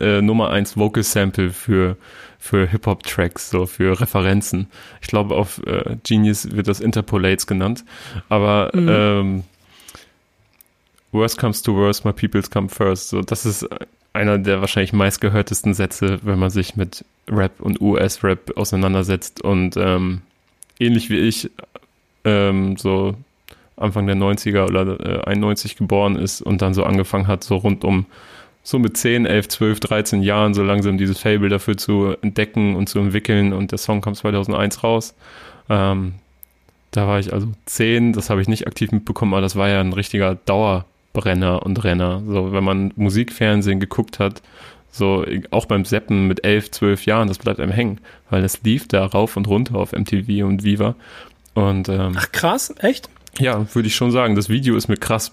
äh, 0.00 0.20
Nummer 0.20 0.50
eins 0.50 0.76
Vocal 0.76 1.02
Sample 1.02 1.50
für, 1.50 1.96
für 2.38 2.66
Hip-Hop-Tracks, 2.66 3.50
so 3.50 3.66
für 3.66 4.00
Referenzen? 4.00 4.68
Ich 5.00 5.08
glaube, 5.08 5.34
auf 5.34 5.60
äh, 5.66 5.96
Genius 6.04 6.50
wird 6.52 6.68
das 6.68 6.80
Interpolates 6.80 7.46
genannt. 7.46 7.84
Aber 8.28 8.70
mhm. 8.74 8.88
ähm, 8.90 9.44
Worst 11.12 11.38
comes 11.38 11.62
to 11.62 11.74
worst, 11.74 12.04
my 12.04 12.12
peoples 12.12 12.50
come 12.50 12.68
first. 12.68 13.10
So, 13.10 13.22
das 13.22 13.46
ist 13.46 13.66
einer 14.12 14.38
der 14.38 14.60
wahrscheinlich 14.60 14.92
meistgehörtesten 14.92 15.72
Sätze, 15.72 16.18
wenn 16.22 16.38
man 16.38 16.50
sich 16.50 16.76
mit 16.76 17.04
Rap 17.30 17.60
und 17.60 17.80
US-Rap 17.80 18.56
auseinandersetzt 18.56 19.40
und 19.40 19.76
ähm, 19.76 20.22
ähnlich 20.78 21.10
wie 21.10 21.18
ich 21.18 21.50
ähm, 22.24 22.76
so 22.76 23.14
Anfang 23.76 24.06
der 24.06 24.16
90er 24.16 24.68
oder 24.68 25.24
äh, 25.24 25.30
91 25.30 25.76
geboren 25.76 26.16
ist 26.16 26.40
und 26.40 26.62
dann 26.62 26.74
so 26.74 26.84
angefangen 26.84 27.26
hat, 27.26 27.44
so 27.44 27.56
rund 27.56 27.84
um 27.84 28.06
so 28.62 28.78
mit 28.78 28.96
10, 28.96 29.26
11, 29.26 29.48
12, 29.48 29.80
13 29.80 30.22
Jahren 30.22 30.54
so 30.54 30.62
langsam 30.62 30.96
dieses 30.96 31.18
Fable 31.18 31.50
dafür 31.50 31.76
zu 31.76 32.16
entdecken 32.22 32.76
und 32.76 32.88
zu 32.88 32.98
entwickeln 32.98 33.52
und 33.52 33.72
der 33.72 33.78
Song 33.78 34.00
kam 34.00 34.14
2001 34.14 34.82
raus. 34.82 35.14
Ähm, 35.68 36.14
da 36.90 37.06
war 37.06 37.18
ich 37.18 37.32
also 37.32 37.48
10, 37.66 38.12
das 38.14 38.30
habe 38.30 38.40
ich 38.40 38.48
nicht 38.48 38.66
aktiv 38.66 38.90
mitbekommen, 38.90 39.34
aber 39.34 39.42
das 39.42 39.56
war 39.56 39.68
ja 39.68 39.80
ein 39.80 39.92
richtiger 39.92 40.36
Dauerbrenner 40.46 41.62
und 41.62 41.84
Renner. 41.84 42.22
So, 42.26 42.52
wenn 42.52 42.64
man 42.64 42.92
Musikfernsehen 42.96 43.80
geguckt 43.80 44.18
hat, 44.18 44.40
so 44.90 45.26
auch 45.50 45.66
beim 45.66 45.84
Seppen 45.84 46.28
mit 46.28 46.44
11, 46.44 46.70
12 46.70 47.04
Jahren, 47.04 47.28
das 47.28 47.38
bleibt 47.38 47.60
einem 47.60 47.72
hängen, 47.72 47.98
weil 48.30 48.44
es 48.44 48.62
lief 48.62 48.88
da 48.88 49.04
rauf 49.04 49.36
und 49.36 49.48
runter 49.48 49.74
auf 49.74 49.92
MTV 49.92 50.46
und 50.46 50.62
Viva 50.62 50.94
und, 51.54 51.88
ähm, 51.88 52.14
Ach 52.16 52.30
krass, 52.32 52.74
echt? 52.78 53.08
Ja, 53.38 53.66
würde 53.74 53.88
ich 53.88 53.96
schon 53.96 54.10
sagen. 54.10 54.36
Das 54.36 54.48
Video 54.48 54.76
ist 54.76 54.88
mir 54.88 54.96
krass. 54.96 55.32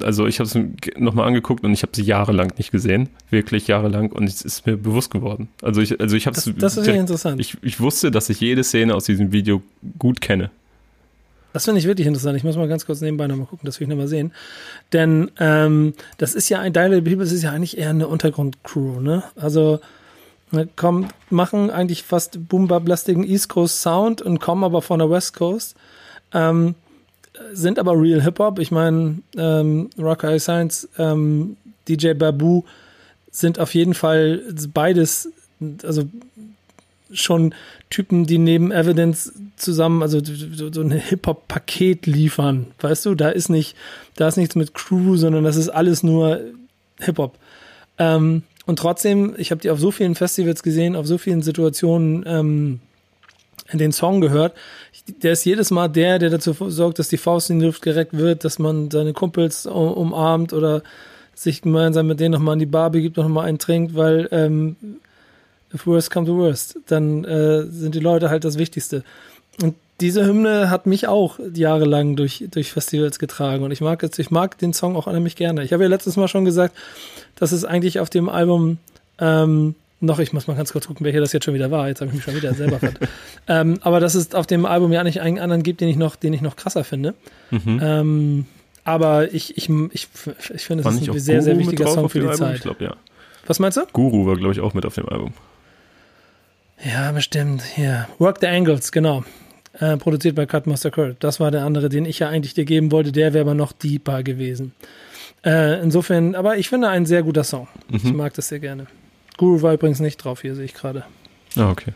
Also 0.00 0.26
ich 0.26 0.40
habe 0.40 0.48
es 0.48 0.98
nochmal 0.98 1.28
angeguckt 1.28 1.62
und 1.62 1.72
ich 1.72 1.82
habe 1.82 1.92
sie 1.94 2.02
jahrelang 2.02 2.52
nicht 2.58 2.72
gesehen, 2.72 3.08
wirklich 3.30 3.68
jahrelang 3.68 4.10
und 4.10 4.28
es 4.28 4.42
ist 4.42 4.66
mir 4.66 4.76
bewusst 4.76 5.12
geworden. 5.12 5.48
Also 5.62 5.80
ich, 5.80 6.00
also 6.00 6.16
ich 6.16 6.26
habe 6.26 6.36
es. 6.36 6.44
Das, 6.44 6.54
das 6.56 6.76
ist 6.78 6.86
ja 6.88 6.94
interessant. 6.94 7.40
Ich, 7.40 7.56
ich 7.62 7.78
wusste, 7.78 8.10
dass 8.10 8.28
ich 8.28 8.40
jede 8.40 8.64
Szene 8.64 8.92
aus 8.92 9.04
diesem 9.04 9.30
Video 9.30 9.62
gut 10.00 10.20
kenne. 10.20 10.50
Das 11.52 11.66
finde 11.66 11.78
ich 11.78 11.86
wirklich 11.86 12.06
interessant. 12.06 12.36
Ich 12.36 12.44
muss 12.44 12.56
mal 12.56 12.66
ganz 12.66 12.86
kurz 12.86 13.00
nebenbei 13.02 13.26
nochmal 13.28 13.46
gucken, 13.46 13.66
das 13.66 13.78
will 13.78 13.84
ich 13.84 13.88
nochmal 13.90 14.08
sehen. 14.08 14.32
Denn 14.92 15.30
ähm, 15.38 15.94
das 16.18 16.34
ist 16.34 16.48
ja 16.48 16.60
ein 16.60 16.72
Dial 16.72 17.02
Peoples 17.02 17.30
ist 17.30 17.42
ja 17.42 17.52
eigentlich 17.52 17.78
eher 17.78 17.90
eine 17.90 18.08
Untergrundcrew, 18.08 19.00
ne? 19.00 19.22
Also 19.36 19.80
kommen, 20.76 21.08
machen 21.30 21.70
eigentlich 21.70 22.02
fast 22.02 22.48
boombablistigen 22.48 23.24
East 23.24 23.48
Coast 23.48 23.82
Sound 23.82 24.22
und 24.22 24.40
kommen 24.40 24.64
aber 24.64 24.82
von 24.82 24.98
der 24.98 25.10
West 25.10 25.34
Coast. 25.34 25.76
Ähm, 26.32 26.74
sind 27.52 27.78
aber 27.78 28.00
real 28.00 28.22
Hip-Hop. 28.22 28.58
Ich 28.58 28.70
meine, 28.70 29.18
ähm, 29.36 29.90
Rock 29.98 30.24
Eye 30.24 30.38
Science, 30.38 30.88
ähm, 30.98 31.56
DJ 31.88 32.12
Babu 32.12 32.62
sind 33.30 33.58
auf 33.58 33.74
jeden 33.74 33.94
Fall 33.94 34.42
beides, 34.72 35.30
also 35.82 36.04
schon 37.12 37.54
Typen, 37.90 38.26
die 38.26 38.38
neben 38.38 38.70
Evidence 38.70 39.32
zusammen, 39.56 40.02
also 40.02 40.20
so, 40.22 40.72
so 40.72 40.80
ein 40.80 40.90
Hip-Hop-Paket 40.90 42.06
liefern. 42.06 42.68
Weißt 42.80 43.06
du, 43.06 43.14
da 43.14 43.28
ist 43.30 43.48
nicht, 43.48 43.76
da 44.16 44.28
ist 44.28 44.36
nichts 44.36 44.54
mit 44.54 44.74
Crew, 44.74 45.16
sondern 45.16 45.44
das 45.44 45.56
ist 45.56 45.68
alles 45.68 46.02
nur 46.02 46.40
Hip-Hop. 47.00 47.38
Ähm, 47.98 48.42
und 48.66 48.78
trotzdem, 48.78 49.34
ich 49.38 49.50
habe 49.50 49.60
die 49.60 49.70
auf 49.70 49.80
so 49.80 49.90
vielen 49.90 50.14
Festivals 50.14 50.62
gesehen, 50.62 50.96
auf 50.96 51.06
so 51.06 51.18
vielen 51.18 51.42
Situationen 51.42 52.24
ähm, 52.26 52.80
in 53.70 53.78
den 53.78 53.92
Song 53.92 54.20
gehört. 54.20 54.54
Der 55.22 55.32
ist 55.32 55.44
jedes 55.44 55.70
Mal 55.70 55.88
der, 55.88 56.18
der 56.18 56.30
dazu 56.30 56.54
sorgt, 56.70 56.98
dass 56.98 57.08
die 57.08 57.16
Faust 57.16 57.50
in 57.50 57.58
die 57.58 57.66
Luft 57.66 57.82
gereckt 57.82 58.16
wird, 58.16 58.44
dass 58.44 58.58
man 58.58 58.90
seine 58.90 59.12
Kumpels 59.12 59.66
umarmt 59.66 60.52
oder 60.52 60.82
sich 61.34 61.62
gemeinsam 61.62 62.06
mit 62.06 62.20
denen 62.20 62.32
nochmal 62.32 62.54
an 62.54 62.58
die 62.58 62.66
Bar 62.66 62.90
begibt, 62.90 63.16
nochmal 63.16 63.46
einen 63.46 63.58
trinkt, 63.58 63.96
weil 63.96 64.28
ähm, 64.30 64.76
if 65.74 65.86
worst 65.86 66.10
come 66.10 66.26
to 66.26 66.36
worst, 66.36 66.78
dann 66.86 67.24
äh, 67.24 67.62
sind 67.64 67.94
die 67.94 68.00
Leute 68.00 68.30
halt 68.30 68.44
das 68.44 68.58
Wichtigste. 68.58 69.02
Und 69.60 69.74
diese 70.02 70.26
Hymne 70.26 70.68
hat 70.68 70.86
mich 70.86 71.06
auch 71.06 71.38
jahrelang 71.54 72.16
durch, 72.16 72.44
durch 72.50 72.72
Festivals 72.72 73.18
getragen 73.18 73.64
und 73.64 73.70
ich 73.70 73.80
mag 73.80 74.02
jetzt, 74.02 74.18
ich 74.18 74.30
mag 74.30 74.58
den 74.58 74.72
Song 74.72 74.96
auch 74.96 75.06
unheimlich 75.06 75.36
gerne. 75.36 75.62
Ich 75.62 75.72
habe 75.72 75.84
ja 75.84 75.88
letztes 75.88 76.16
Mal 76.16 76.28
schon 76.28 76.44
gesagt, 76.44 76.76
dass 77.36 77.52
es 77.52 77.64
eigentlich 77.64 78.00
auf 78.00 78.10
dem 78.10 78.28
Album 78.28 78.78
ähm, 79.18 79.76
noch, 80.00 80.18
ich 80.18 80.32
muss 80.32 80.48
mal 80.48 80.56
ganz 80.56 80.72
kurz 80.72 80.88
gucken, 80.88 81.06
welcher 81.06 81.20
das 81.20 81.32
jetzt 81.32 81.44
schon 81.44 81.54
wieder 81.54 81.70
war. 81.70 81.88
Jetzt 81.88 82.00
habe 82.00 82.08
ich 82.10 82.16
mich 82.16 82.24
schon 82.24 82.34
wieder 82.34 82.52
selber 82.54 82.80
ver 82.80 82.92
ähm, 83.48 83.78
aber 83.82 84.00
dass 84.00 84.16
es 84.16 84.34
auf 84.34 84.46
dem 84.46 84.66
Album 84.66 84.92
ja 84.92 85.04
nicht 85.04 85.20
einen 85.20 85.38
anderen 85.38 85.62
gibt, 85.62 85.80
den 85.80 85.88
ich 85.88 85.96
noch, 85.96 86.16
den 86.16 86.32
ich 86.32 86.40
noch 86.40 86.56
krasser 86.56 86.82
finde. 86.82 87.14
Mhm. 87.50 87.80
Ähm, 87.80 88.46
aber 88.84 89.32
ich, 89.32 89.56
ich, 89.56 89.70
ich, 89.70 90.08
ich 90.54 90.64
finde, 90.64 90.86
es 90.86 90.94
ist 90.94 91.08
ein 91.08 91.18
sehr, 91.20 91.42
sehr 91.42 91.56
wichtiger 91.56 91.86
Song 91.86 92.08
für 92.08 92.18
die 92.18 92.26
Album? 92.26 92.38
Zeit. 92.38 92.56
Ich 92.56 92.62
glaube, 92.62 92.82
ja. 92.82 92.96
Was 93.46 93.60
meinst 93.60 93.76
du? 93.76 93.86
Guru 93.92 94.26
war, 94.26 94.36
glaube 94.36 94.52
ich, 94.52 94.60
auch 94.60 94.74
mit 94.74 94.84
auf 94.84 94.94
dem 94.96 95.08
Album. 95.08 95.32
Ja, 96.84 97.12
bestimmt. 97.12 97.62
Ja. 97.76 98.08
Work 98.18 98.38
the 98.40 98.48
Angles, 98.48 98.90
genau. 98.90 99.22
Äh, 99.78 99.96
produziert 99.96 100.36
bei 100.36 100.44
Cutmaster 100.44 100.90
Kurt. 100.90 101.16
Das 101.20 101.40
war 101.40 101.50
der 101.50 101.64
andere, 101.64 101.88
den 101.88 102.04
ich 102.04 102.18
ja 102.18 102.28
eigentlich 102.28 102.54
dir 102.54 102.64
geben 102.64 102.92
wollte. 102.92 103.10
Der 103.10 103.32
wäre 103.32 103.42
aber 103.42 103.54
noch 103.54 103.72
deeper 103.72 104.22
gewesen. 104.22 104.72
Äh, 105.44 105.80
insofern, 105.82 106.34
aber 106.34 106.58
ich 106.58 106.68
finde 106.68 106.88
ein 106.88 107.06
sehr 107.06 107.22
guter 107.22 107.44
Song. 107.44 107.68
Mhm. 107.88 107.96
Ich 107.96 108.12
mag 108.12 108.34
das 108.34 108.48
sehr 108.48 108.60
gerne. 108.60 108.86
Guru 109.38 109.62
war 109.62 109.72
übrigens 109.72 110.00
nicht 110.00 110.18
drauf, 110.18 110.42
hier 110.42 110.54
sehe 110.54 110.66
ich 110.66 110.74
gerade. 110.74 111.04
Ah, 111.56 111.70
okay. 111.70 111.92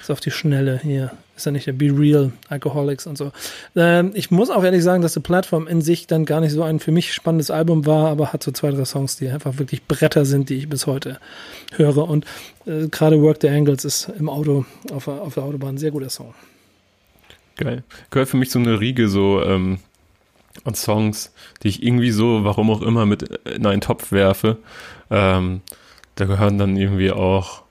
Ist 0.00 0.10
auf 0.10 0.20
die 0.20 0.30
Schnelle 0.30 0.80
hier. 0.82 1.12
Ist 1.36 1.46
ja 1.46 1.52
nicht 1.52 1.66
der 1.66 1.72
Be 1.72 1.92
Real, 1.96 2.32
Alcoholics 2.48 3.06
und 3.06 3.18
so. 3.18 3.32
Ähm, 3.74 4.12
ich 4.14 4.30
muss 4.30 4.50
auch 4.50 4.62
ehrlich 4.62 4.82
sagen, 4.82 5.02
dass 5.02 5.14
die 5.14 5.20
Plattform 5.20 5.66
in 5.66 5.80
sich 5.80 6.06
dann 6.06 6.24
gar 6.24 6.40
nicht 6.40 6.52
so 6.52 6.62
ein 6.62 6.78
für 6.78 6.92
mich 6.92 7.12
spannendes 7.12 7.50
Album 7.50 7.84
war, 7.84 8.08
aber 8.10 8.32
hat 8.32 8.42
so 8.42 8.52
zwei, 8.52 8.70
drei 8.70 8.84
Songs, 8.84 9.16
die 9.16 9.28
einfach 9.28 9.58
wirklich 9.58 9.84
Bretter 9.86 10.24
sind, 10.24 10.50
die 10.50 10.56
ich 10.56 10.68
bis 10.68 10.86
heute 10.86 11.18
höre. 11.74 12.08
Und 12.08 12.26
äh, 12.66 12.88
gerade 12.88 13.20
Work 13.22 13.38
the 13.42 13.48
Angles 13.48 13.84
ist 13.84 14.10
im 14.18 14.28
Auto, 14.28 14.64
auf, 14.92 15.08
auf 15.08 15.34
der 15.34 15.42
Autobahn 15.42 15.74
ein 15.74 15.78
sehr 15.78 15.90
guter 15.90 16.10
Song. 16.10 16.34
Geil. 17.56 17.84
Gehört 18.10 18.28
für 18.28 18.36
mich 18.36 18.50
so 18.50 18.58
eine 18.58 18.80
Riege 18.80 19.08
so 19.08 19.42
ähm, 19.42 19.78
an 20.64 20.74
Songs, 20.74 21.32
die 21.62 21.68
ich 21.68 21.82
irgendwie 21.82 22.10
so, 22.10 22.44
warum 22.44 22.70
auch 22.70 22.82
immer, 22.82 23.06
mit 23.06 23.22
in 23.46 23.66
einen 23.66 23.80
Topf 23.80 24.12
werfe. 24.12 24.58
Ähm, 25.10 25.60
da 26.14 26.24
gehören 26.26 26.58
dann 26.58 26.76
irgendwie 26.76 27.10
auch 27.10 27.62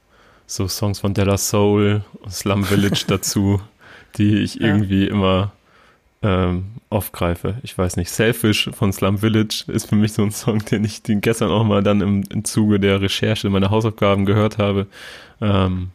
so 0.47 0.67
Songs 0.67 0.99
von 0.99 1.13
Della 1.13 1.37
Soul 1.37 2.03
und 2.21 2.33
Slum 2.33 2.63
Village 2.63 3.05
dazu, 3.07 3.61
die 4.17 4.39
ich 4.39 4.55
ja. 4.55 4.67
irgendwie 4.67 5.07
immer 5.07 5.53
ähm, 6.21 6.65
aufgreife. 6.89 7.55
Ich 7.63 7.77
weiß 7.77 7.95
nicht, 7.97 8.11
Selfish 8.11 8.69
von 8.73 8.91
Slum 8.91 9.19
Village 9.19 9.65
ist 9.67 9.87
für 9.87 9.95
mich 9.95 10.13
so 10.13 10.23
ein 10.23 10.31
Song, 10.31 10.63
den 10.65 10.83
ich 10.83 11.01
den 11.01 11.21
gestern 11.21 11.49
auch 11.49 11.63
mal 11.63 11.81
dann 11.81 12.01
im, 12.01 12.23
im 12.29 12.43
Zuge 12.43 12.79
der 12.79 13.01
Recherche 13.01 13.49
meiner 13.49 13.71
Hausaufgaben 13.71 14.25
gehört 14.25 14.57
habe. 14.57 14.87
Ähm, 15.39 15.91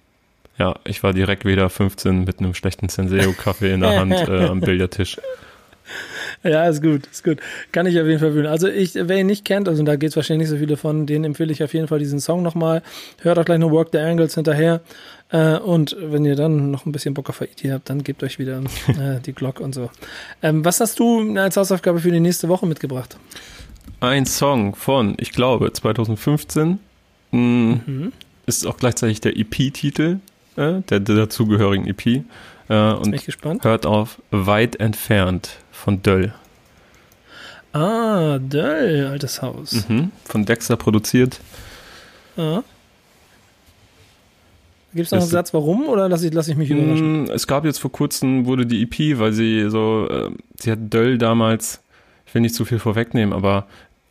ja, 0.59 0.74
ich 0.84 1.02
war 1.02 1.12
direkt 1.12 1.44
wieder 1.44 1.68
15 1.68 2.24
mit 2.24 2.38
einem 2.38 2.54
schlechten 2.54 2.88
Senseo-Kaffee 2.88 3.72
in 3.72 3.80
der 3.80 3.98
Hand 3.98 4.12
äh, 4.28 4.46
am 4.46 4.61
Billardtisch. 4.61 5.18
Ja, 6.42 6.66
ist 6.66 6.82
gut, 6.82 7.07
ist 7.07 7.24
gut. 7.24 7.38
Kann 7.72 7.86
ich 7.86 7.98
auf 8.00 8.07
jeden 8.07 8.18
Fall 8.18 8.32
fühlen. 8.32 8.46
Also 8.46 8.68
ich, 8.68 8.94
wer 8.94 9.18
ihn 9.18 9.26
nicht 9.26 9.44
kennt, 9.44 9.68
also 9.68 9.82
da 9.82 9.96
geht 9.96 10.11
es 10.11 10.16
wahrscheinlich 10.16 10.48
nicht 10.48 10.59
so 10.59 10.64
viele 10.64 10.76
von, 10.76 11.07
denen 11.07 11.24
empfehle 11.24 11.52
ich 11.52 11.62
auf 11.62 11.74
jeden 11.74 11.88
Fall 11.88 11.98
diesen 11.98 12.20
Song 12.20 12.42
nochmal. 12.42 12.82
Hört 13.22 13.38
auch 13.38 13.44
gleich 13.44 13.59
noch 13.59 13.70
Work 13.70 13.88
the 13.92 13.98
Angles 13.98 14.34
hinterher. 14.34 14.80
Äh, 15.30 15.57
und 15.57 15.96
wenn 15.98 16.24
ihr 16.24 16.36
dann 16.36 16.70
noch 16.70 16.86
ein 16.86 16.92
bisschen 16.92 17.14
Bock 17.14 17.28
auf 17.30 17.40
Haiti 17.40 17.68
habt, 17.68 17.90
dann 17.90 18.04
gebt 18.04 18.22
euch 18.22 18.38
wieder 18.38 18.59
äh, 18.88 19.20
die 19.24 19.32
Glock 19.32 19.61
und 19.61 19.74
so. 19.74 19.90
Ähm, 20.42 20.64
was 20.64 20.80
hast 20.80 20.98
du 20.98 21.36
als 21.36 21.57
Hausaufgabe 21.57 22.00
für 22.00 22.11
die 22.11 22.20
nächste 22.20 22.48
Woche 22.48 22.66
mitgebracht? 22.66 23.16
Ein 24.00 24.26
Song 24.26 24.74
von, 24.74 25.14
ich 25.18 25.32
glaube, 25.32 25.72
2015. 25.72 26.78
Mh, 27.30 27.80
mhm. 27.86 28.12
Ist 28.46 28.66
auch 28.66 28.76
gleichzeitig 28.76 29.20
der 29.20 29.36
EP-Titel, 29.36 30.18
äh, 30.57 30.80
der, 30.82 31.00
der 31.00 31.16
dazugehörigen 31.16 31.86
EP. 31.86 32.24
Äh, 32.68 32.92
und 32.92 33.14
hört 33.62 33.86
auf 33.86 34.20
Weit 34.30 34.76
entfernt 34.76 35.59
von 35.70 36.02
Döll. 36.02 36.34
Ah, 37.72 38.38
Döll, 38.38 39.07
altes 39.07 39.42
Haus. 39.42 39.86
Mhm, 39.88 40.11
von 40.24 40.44
Dexter 40.44 40.76
produziert. 40.76 41.40
Ah. 42.36 42.62
Gibt 44.94 45.07
es 45.07 45.12
noch 45.12 45.20
einen 45.20 45.28
Satz, 45.28 45.52
warum 45.52 45.88
oder 45.88 46.09
lasse 46.09 46.26
ich, 46.26 46.32
lass 46.32 46.48
ich 46.48 46.57
mich 46.57 46.70
überraschen? 46.70 47.24
Mm, 47.24 47.30
es 47.30 47.46
gab 47.46 47.66
jetzt 47.66 47.78
vor 47.78 47.92
kurzem, 47.92 48.46
wurde 48.46 48.64
die 48.64 48.82
EP, 48.82 49.18
weil 49.18 49.32
sie 49.32 49.68
so, 49.68 50.09
äh, 50.09 50.30
sie 50.59 50.72
hat 50.72 50.78
Döll 50.92 51.18
damals, 51.18 51.82
ich 52.26 52.34
will 52.34 52.40
nicht 52.40 52.54
zu 52.54 52.64
viel 52.64 52.78
vorwegnehmen, 52.78 53.34
aber 53.34 53.66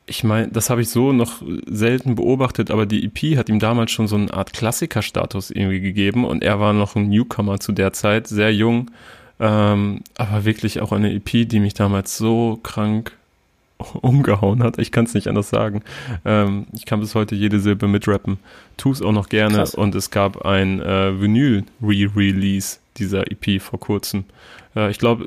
ich 0.07 0.23
meine, 0.23 0.49
das 0.49 0.69
habe 0.69 0.81
ich 0.81 0.89
so 0.89 1.13
noch 1.13 1.41
selten 1.67 2.15
beobachtet, 2.15 2.69
aber 2.71 2.85
die 2.85 3.05
EP 3.05 3.37
hat 3.37 3.49
ihm 3.49 3.59
damals 3.59 3.91
schon 3.91 4.07
so 4.07 4.15
eine 4.15 4.33
Art 4.33 4.53
Klassikerstatus 4.53 5.49
irgendwie 5.51 5.81
gegeben 5.81 6.25
und 6.25 6.43
er 6.43 6.59
war 6.59 6.73
noch 6.73 6.95
ein 6.95 7.09
Newcomer 7.09 7.59
zu 7.59 7.71
der 7.71 7.93
Zeit, 7.93 8.27
sehr 8.27 8.53
jung 8.53 8.91
ähm, 9.39 10.01
aber 10.15 10.45
wirklich 10.45 10.79
auch 10.81 10.91
eine 10.91 11.13
EP, 11.13 11.47
die 11.47 11.59
mich 11.59 11.73
damals 11.73 12.17
so 12.17 12.59
krank 12.63 13.11
umgehauen 14.01 14.63
hat. 14.63 14.79
Ich 14.79 14.91
kann 14.91 15.05
es 15.05 15.13
nicht 15.13 15.27
anders 15.27 15.49
sagen. 15.49 15.81
Ähm, 16.23 16.67
ich 16.73 16.85
kann 16.85 17.01
bis 17.01 17.15
heute 17.15 17.35
jede 17.35 17.59
Silbe 17.59 17.87
mitrappen. 17.87 18.39
Tu 18.77 18.91
es 18.91 19.01
auch 19.01 19.11
noch 19.11 19.29
gerne. 19.29 19.57
Krass. 19.57 19.75
Und 19.75 19.95
es 19.95 20.11
gab 20.11 20.45
ein 20.45 20.81
äh, 20.81 21.19
Vinyl-Re-Release 21.19 22.77
dieser 22.97 23.29
EP 23.29 23.61
vor 23.61 23.79
kurzem. 23.79 24.23
Äh, 24.75 24.89
ich 24.89 24.99
glaube, 24.99 25.25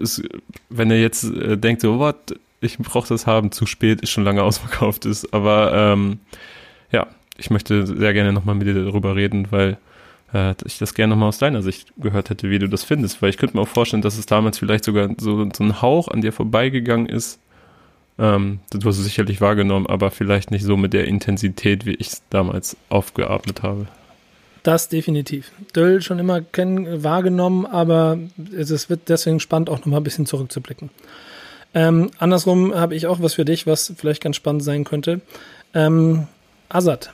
wenn 0.70 0.90
er 0.90 1.00
jetzt 1.00 1.24
äh, 1.24 1.58
denkt, 1.58 1.82
so, 1.82 2.00
was, 2.00 2.14
ich 2.60 2.78
brauche 2.78 3.08
das 3.08 3.26
haben, 3.26 3.52
zu 3.52 3.66
spät, 3.66 4.00
ist 4.00 4.10
schon 4.10 4.24
lange 4.24 4.42
ausverkauft 4.42 5.06
ist. 5.06 5.32
Aber 5.32 5.72
ähm, 5.74 6.20
ja, 6.90 7.06
ich 7.36 7.50
möchte 7.50 7.86
sehr 7.86 8.12
gerne 8.12 8.32
nochmal 8.32 8.54
mit 8.54 8.66
dir 8.66 8.74
darüber 8.74 9.16
reden, 9.16 9.48
weil 9.50 9.78
äh, 10.32 10.54
ich 10.64 10.78
das 10.78 10.94
gerne 10.94 11.12
nochmal 11.12 11.28
aus 11.28 11.38
deiner 11.38 11.62
Sicht 11.62 11.92
gehört 11.96 12.30
hätte, 12.30 12.50
wie 12.50 12.58
du 12.58 12.68
das 12.68 12.84
findest, 12.84 13.22
weil 13.22 13.30
ich 13.30 13.38
könnte 13.38 13.56
mir 13.56 13.62
auch 13.62 13.68
vorstellen, 13.68 14.02
dass 14.02 14.18
es 14.18 14.26
damals 14.26 14.58
vielleicht 14.58 14.84
sogar 14.84 15.08
so, 15.18 15.48
so 15.54 15.64
ein 15.64 15.80
Hauch 15.82 16.08
an 16.08 16.20
dir 16.20 16.32
vorbeigegangen 16.32 17.06
ist. 17.06 17.38
Ähm, 18.18 18.58
du 18.70 18.88
hast 18.88 18.98
es 18.98 19.04
sicherlich 19.04 19.40
wahrgenommen, 19.40 19.86
aber 19.86 20.10
vielleicht 20.10 20.50
nicht 20.50 20.64
so 20.64 20.76
mit 20.76 20.92
der 20.92 21.06
Intensität, 21.06 21.86
wie 21.86 21.94
ich 21.94 22.08
es 22.08 22.22
damals 22.30 22.76
aufgeatmet 22.88 23.62
habe. 23.62 23.86
Das 24.64 24.88
definitiv. 24.88 25.52
Döll 25.74 26.02
schon 26.02 26.18
immer 26.18 26.40
kennen, 26.40 27.04
wahrgenommen, 27.04 27.64
aber 27.64 28.18
es 28.56 28.90
wird 28.90 29.08
deswegen 29.08 29.38
spannend, 29.38 29.70
auch 29.70 29.78
nochmal 29.78 30.00
ein 30.00 30.04
bisschen 30.04 30.26
zurückzublicken. 30.26 30.90
Ähm, 31.74 32.10
andersrum 32.18 32.74
habe 32.74 32.94
ich 32.94 33.06
auch 33.06 33.20
was 33.20 33.34
für 33.34 33.44
dich, 33.44 33.66
was 33.66 33.92
vielleicht 33.96 34.22
ganz 34.22 34.36
spannend 34.36 34.64
sein 34.64 34.84
könnte. 34.84 35.20
Ähm, 35.74 36.26
Azad 36.68 37.12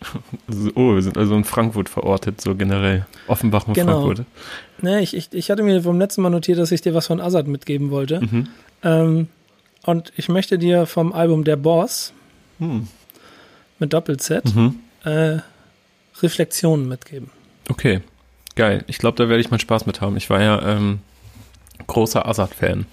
Oh, 0.74 0.94
wir 0.94 1.02
sind 1.02 1.16
also 1.18 1.34
in 1.34 1.44
Frankfurt 1.44 1.88
verortet, 1.88 2.40
so 2.40 2.54
generell. 2.54 3.06
Offenbach 3.26 3.66
und 3.66 3.74
genau. 3.74 4.02
Frankfurt. 4.02 4.26
Ne, 4.80 5.00
ich, 5.00 5.14
ich, 5.14 5.32
ich 5.32 5.50
hatte 5.50 5.62
mir 5.62 5.82
vom 5.82 5.98
letzten 5.98 6.22
Mal 6.22 6.30
notiert, 6.30 6.58
dass 6.58 6.72
ich 6.72 6.80
dir 6.80 6.94
was 6.94 7.06
von 7.06 7.20
Azad 7.20 7.46
mitgeben 7.46 7.90
wollte. 7.90 8.20
Mhm. 8.20 8.48
Ähm, 8.82 9.28
und 9.84 10.12
ich 10.16 10.28
möchte 10.28 10.58
dir 10.58 10.86
vom 10.86 11.12
Album 11.12 11.44
Der 11.44 11.56
Boss 11.56 12.12
hm. 12.58 12.88
mit 13.78 13.92
Doppel-Z 13.92 14.54
mhm. 14.54 14.80
äh, 15.04 15.38
Reflexionen 16.20 16.88
mitgeben. 16.88 17.30
Okay, 17.68 18.00
geil. 18.56 18.84
Ich 18.88 18.98
glaube, 18.98 19.16
da 19.16 19.28
werde 19.28 19.40
ich 19.40 19.50
mal 19.50 19.60
Spaß 19.60 19.86
mit 19.86 20.00
haben. 20.00 20.16
Ich 20.16 20.28
war 20.28 20.42
ja 20.42 20.60
ähm, 20.62 21.00
großer 21.86 22.26
Azad-Fan. 22.26 22.86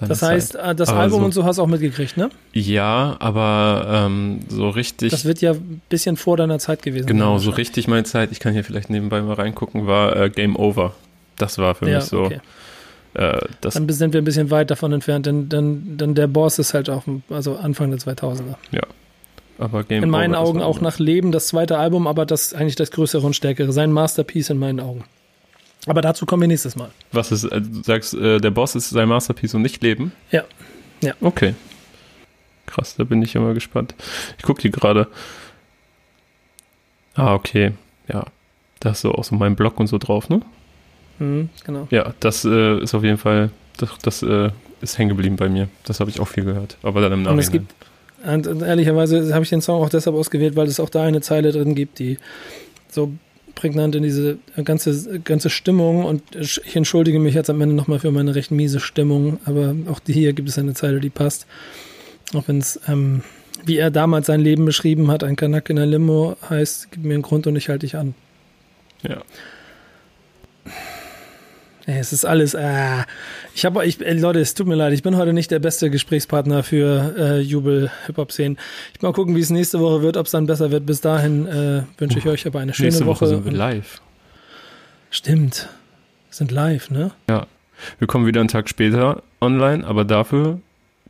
Das 0.00 0.22
heißt, 0.22 0.52
Zeit. 0.52 0.70
Äh, 0.70 0.74
das 0.74 0.88
aber 0.88 1.00
Album 1.00 1.20
so, 1.20 1.24
und 1.26 1.32
so 1.32 1.44
hast 1.44 1.56
du 1.56 1.62
auch 1.62 1.66
mitgekriegt, 1.66 2.16
ne? 2.16 2.30
Ja, 2.52 3.16
aber 3.18 4.06
ähm, 4.06 4.40
so 4.48 4.68
richtig. 4.70 5.10
Das 5.10 5.24
wird 5.24 5.40
ja 5.40 5.52
ein 5.52 5.82
bisschen 5.88 6.16
vor 6.16 6.36
deiner 6.36 6.58
Zeit 6.58 6.82
gewesen. 6.82 7.06
Genau, 7.06 7.38
so 7.38 7.50
richtig 7.50 7.88
meine 7.88 8.04
Zeit, 8.04 8.32
ich 8.32 8.40
kann 8.40 8.54
hier 8.54 8.64
vielleicht 8.64 8.90
nebenbei 8.90 9.20
mal 9.20 9.34
reingucken, 9.34 9.86
war 9.86 10.16
äh, 10.16 10.30
Game 10.30 10.56
Over. 10.56 10.94
Das 11.36 11.58
war 11.58 11.74
für 11.74 11.88
ja, 11.88 11.98
mich 11.98 12.06
so. 12.06 12.22
Okay. 12.22 12.40
Äh, 13.14 13.38
das, 13.60 13.74
Dann 13.74 13.88
sind 13.88 14.14
wir 14.14 14.22
ein 14.22 14.24
bisschen 14.24 14.50
weit 14.50 14.70
davon 14.70 14.92
entfernt, 14.92 15.26
denn, 15.26 15.48
denn, 15.48 15.98
denn 15.98 16.14
der 16.14 16.26
Boss 16.26 16.58
ist 16.58 16.72
halt 16.72 16.88
auch 16.88 17.04
also 17.28 17.56
Anfang 17.56 17.90
der 17.90 18.00
2000er. 18.00 18.56
ja. 18.70 18.82
Aber 19.58 19.84
Game 19.84 20.02
In 20.02 20.10
meinen 20.10 20.34
Over 20.34 20.44
Augen 20.44 20.62
auch 20.62 20.80
nach 20.80 20.98
Leben 20.98 21.30
das 21.30 21.48
zweite 21.48 21.78
Album, 21.78 22.06
aber 22.06 22.26
das 22.26 22.46
ist 22.46 22.54
eigentlich 22.54 22.74
das 22.74 22.90
größere 22.90 23.24
und 23.24 23.36
stärkere. 23.36 23.70
Sein 23.72 23.92
Masterpiece 23.92 24.50
in 24.50 24.58
meinen 24.58 24.80
Augen. 24.80 25.04
Aber 25.86 26.00
dazu 26.00 26.26
kommen 26.26 26.42
wir 26.42 26.48
nächstes 26.48 26.76
Mal. 26.76 26.90
Was 27.10 27.32
ist, 27.32 27.44
äh, 27.44 27.60
du 27.60 27.82
sagst, 27.82 28.14
äh, 28.14 28.38
der 28.38 28.50
Boss 28.50 28.74
ist 28.74 28.90
sein 28.90 29.08
Masterpiece 29.08 29.54
und 29.54 29.62
nicht 29.62 29.82
Leben? 29.82 30.12
Ja. 30.30 30.44
Ja. 31.00 31.14
Okay. 31.20 31.54
Krass, 32.66 32.94
da 32.96 33.04
bin 33.04 33.20
ich 33.22 33.34
immer 33.34 33.54
gespannt. 33.54 33.94
Ich 34.38 34.44
gucke 34.44 34.62
die 34.62 34.70
gerade. 34.70 35.08
Ah, 37.14 37.34
okay. 37.34 37.72
Ja. 38.08 38.24
Da 38.80 38.90
hast 38.90 39.04
du 39.04 39.10
auch 39.10 39.24
so 39.24 39.34
meinen 39.34 39.56
Blog 39.56 39.78
und 39.78 39.86
so 39.88 39.98
drauf, 39.98 40.28
ne? 40.28 40.40
Mhm, 41.18 41.50
genau. 41.64 41.86
Ja, 41.90 42.14
das 42.20 42.44
äh, 42.44 42.80
ist 42.80 42.94
auf 42.94 43.04
jeden 43.04 43.18
Fall, 43.18 43.50
das, 43.76 43.90
das 44.02 44.22
äh, 44.22 44.50
ist 44.80 44.98
hängen 44.98 45.10
geblieben 45.10 45.36
bei 45.36 45.48
mir. 45.48 45.68
Das 45.84 46.00
habe 46.00 46.10
ich 46.10 46.20
auch 46.20 46.28
viel 46.28 46.44
gehört. 46.44 46.76
Aber 46.82 47.00
dann 47.00 47.12
im 47.12 47.18
Und 47.18 47.24
Nachhinein. 47.24 47.40
es 47.44 47.50
gibt, 47.52 47.74
und, 48.24 48.46
und 48.46 48.62
ehrlicherweise 48.62 49.34
habe 49.34 49.44
ich 49.44 49.50
den 49.50 49.60
Song 49.60 49.82
auch 49.82 49.88
deshalb 49.88 50.16
ausgewählt, 50.16 50.56
weil 50.56 50.66
es 50.68 50.80
auch 50.80 50.88
da 50.88 51.02
eine 51.04 51.20
Zeile 51.20 51.52
drin 51.52 51.74
gibt, 51.74 51.98
die 51.98 52.18
so 52.88 53.12
prägnant 53.54 53.94
in 53.94 54.02
diese 54.02 54.38
ganze, 54.64 55.20
ganze 55.20 55.50
Stimmung 55.50 56.04
und 56.04 56.22
ich 56.34 56.76
entschuldige 56.76 57.18
mich 57.18 57.34
jetzt 57.34 57.50
am 57.50 57.60
Ende 57.60 57.74
nochmal 57.74 57.98
für 57.98 58.10
meine 58.10 58.34
recht 58.34 58.50
miese 58.50 58.80
Stimmung, 58.80 59.38
aber 59.44 59.74
auch 59.90 60.00
hier 60.06 60.32
gibt 60.32 60.48
es 60.48 60.58
eine 60.58 60.74
Zeile, 60.74 61.00
die 61.00 61.10
passt. 61.10 61.46
Auch 62.34 62.48
wenn 62.48 62.58
es, 62.58 62.80
ähm, 62.88 63.22
wie 63.64 63.76
er 63.76 63.90
damals 63.90 64.26
sein 64.26 64.40
Leben 64.40 64.64
beschrieben 64.64 65.10
hat, 65.10 65.24
ein 65.24 65.36
Kanak 65.36 65.70
in 65.70 65.76
der 65.76 65.86
Limo 65.86 66.36
heißt, 66.48 66.92
gib 66.92 67.04
mir 67.04 67.14
einen 67.14 67.22
Grund 67.22 67.46
und 67.46 67.56
ich 67.56 67.68
halte 67.68 67.86
dich 67.86 67.96
an. 67.96 68.14
ja. 69.02 69.22
Es 71.86 72.12
ist 72.12 72.24
alles. 72.24 72.54
Äh, 72.54 73.04
ich 73.54 73.64
habe, 73.64 73.84
ich, 73.84 73.98
Leute, 73.98 74.40
es 74.40 74.54
tut 74.54 74.66
mir 74.66 74.74
leid, 74.76 74.92
ich 74.92 75.02
bin 75.02 75.16
heute 75.16 75.32
nicht 75.32 75.50
der 75.50 75.58
beste 75.58 75.90
Gesprächspartner 75.90 76.62
für 76.62 77.14
äh, 77.18 77.40
Jubel 77.40 77.90
Hip 78.06 78.18
Hop 78.18 78.30
Szenen. 78.32 78.56
Ich 78.94 79.02
mal 79.02 79.12
gucken, 79.12 79.34
wie 79.34 79.40
es 79.40 79.50
nächste 79.50 79.80
Woche 79.80 80.02
wird, 80.02 80.16
ob 80.16 80.26
es 80.26 80.32
dann 80.32 80.46
besser 80.46 80.70
wird. 80.70 80.86
Bis 80.86 81.00
dahin 81.00 81.46
äh, 81.46 81.82
wünsche 81.98 82.18
ich 82.18 82.26
euch 82.26 82.46
aber 82.46 82.60
eine 82.60 82.72
schöne 82.72 82.88
Nächste 82.88 83.06
Woche 83.06 83.22
Woche. 83.22 83.28
sind 83.28 83.44
wir 83.44 83.52
live. 83.52 84.00
Stimmt, 85.10 85.68
wir 86.28 86.34
sind 86.34 86.50
live, 86.52 86.90
ne? 86.90 87.10
Wir 87.98 88.06
kommen 88.06 88.26
wieder 88.26 88.40
einen 88.40 88.48
Tag 88.48 88.68
später 88.68 89.22
online, 89.40 89.84
aber 89.86 90.04
dafür 90.04 90.60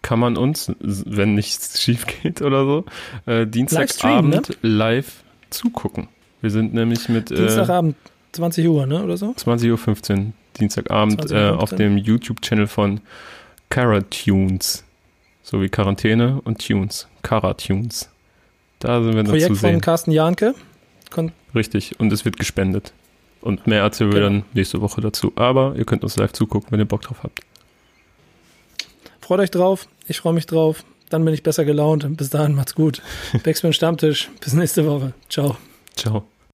kann 0.00 0.18
man 0.18 0.36
uns, 0.36 0.72
wenn 0.80 1.34
nichts 1.34 1.80
schief 1.80 2.06
geht 2.06 2.42
oder 2.42 2.64
so, 2.64 2.84
äh, 3.26 3.46
Dienstagabend 3.46 4.58
live 4.62 5.22
zugucken. 5.50 6.08
Wir 6.40 6.50
sind 6.50 6.74
nämlich 6.74 7.08
mit 7.08 7.30
äh, 7.30 7.36
Dienstagabend 7.36 7.94
20 8.32 8.66
Uhr, 8.68 8.86
ne? 8.86 9.02
Oder 9.04 9.16
so? 9.16 9.30
20.15 9.38 9.70
Uhr, 9.70 10.32
Dienstagabend, 10.58 11.20
20.15 11.22 11.34
äh, 11.34 11.50
auf 11.50 11.70
dem 11.74 11.96
YouTube-Channel 11.96 12.66
von 12.66 13.00
Caratunes. 13.68 14.84
So 15.42 15.60
wie 15.60 15.68
Quarantäne 15.68 16.40
und 16.44 16.66
Tunes. 16.66 17.08
Caratunes. 17.22 18.08
Da 18.78 19.02
sind 19.02 19.14
wir 19.14 19.22
dann 19.22 19.26
Projekt 19.26 19.48
zu 19.48 19.54
von 19.56 19.70
sehen. 19.70 19.80
Carsten 19.80 20.12
Janke. 20.12 20.54
Kon 21.10 21.32
Richtig. 21.54 21.98
Und 21.98 22.12
es 22.12 22.24
wird 22.24 22.38
gespendet. 22.38 22.92
Und 23.40 23.66
mehr 23.66 23.80
erzählen 23.82 24.12
wir 24.12 24.20
Genau. 24.20 24.40
dann 24.40 24.44
nächste 24.54 24.80
Woche 24.80 25.00
dazu. 25.00 25.32
Aber 25.36 25.74
ihr 25.76 25.84
könnt 25.84 26.04
uns 26.04 26.16
live 26.16 26.32
zugucken, 26.32 26.70
wenn 26.70 26.78
ihr 26.80 26.84
Bock 26.86 27.02
drauf 27.02 27.18
habt. 27.22 27.40
Freut 29.20 29.40
euch 29.40 29.50
drauf, 29.50 29.88
ich 30.06 30.20
freue 30.20 30.32
mich 30.32 30.46
drauf. 30.46 30.84
Dann 31.10 31.24
bin 31.24 31.34
ich 31.34 31.42
besser 31.42 31.64
gelaunt. 31.64 32.16
Bis 32.16 32.30
dahin 32.30 32.54
macht's 32.54 32.74
gut. 32.74 33.02
Backspin 33.44 33.72
Stammtisch. 33.72 34.30
Bis 34.40 34.52
nächste 34.54 34.86
Woche. 34.86 35.12
Ciao. 35.28 35.56
Ciao. 35.94 36.24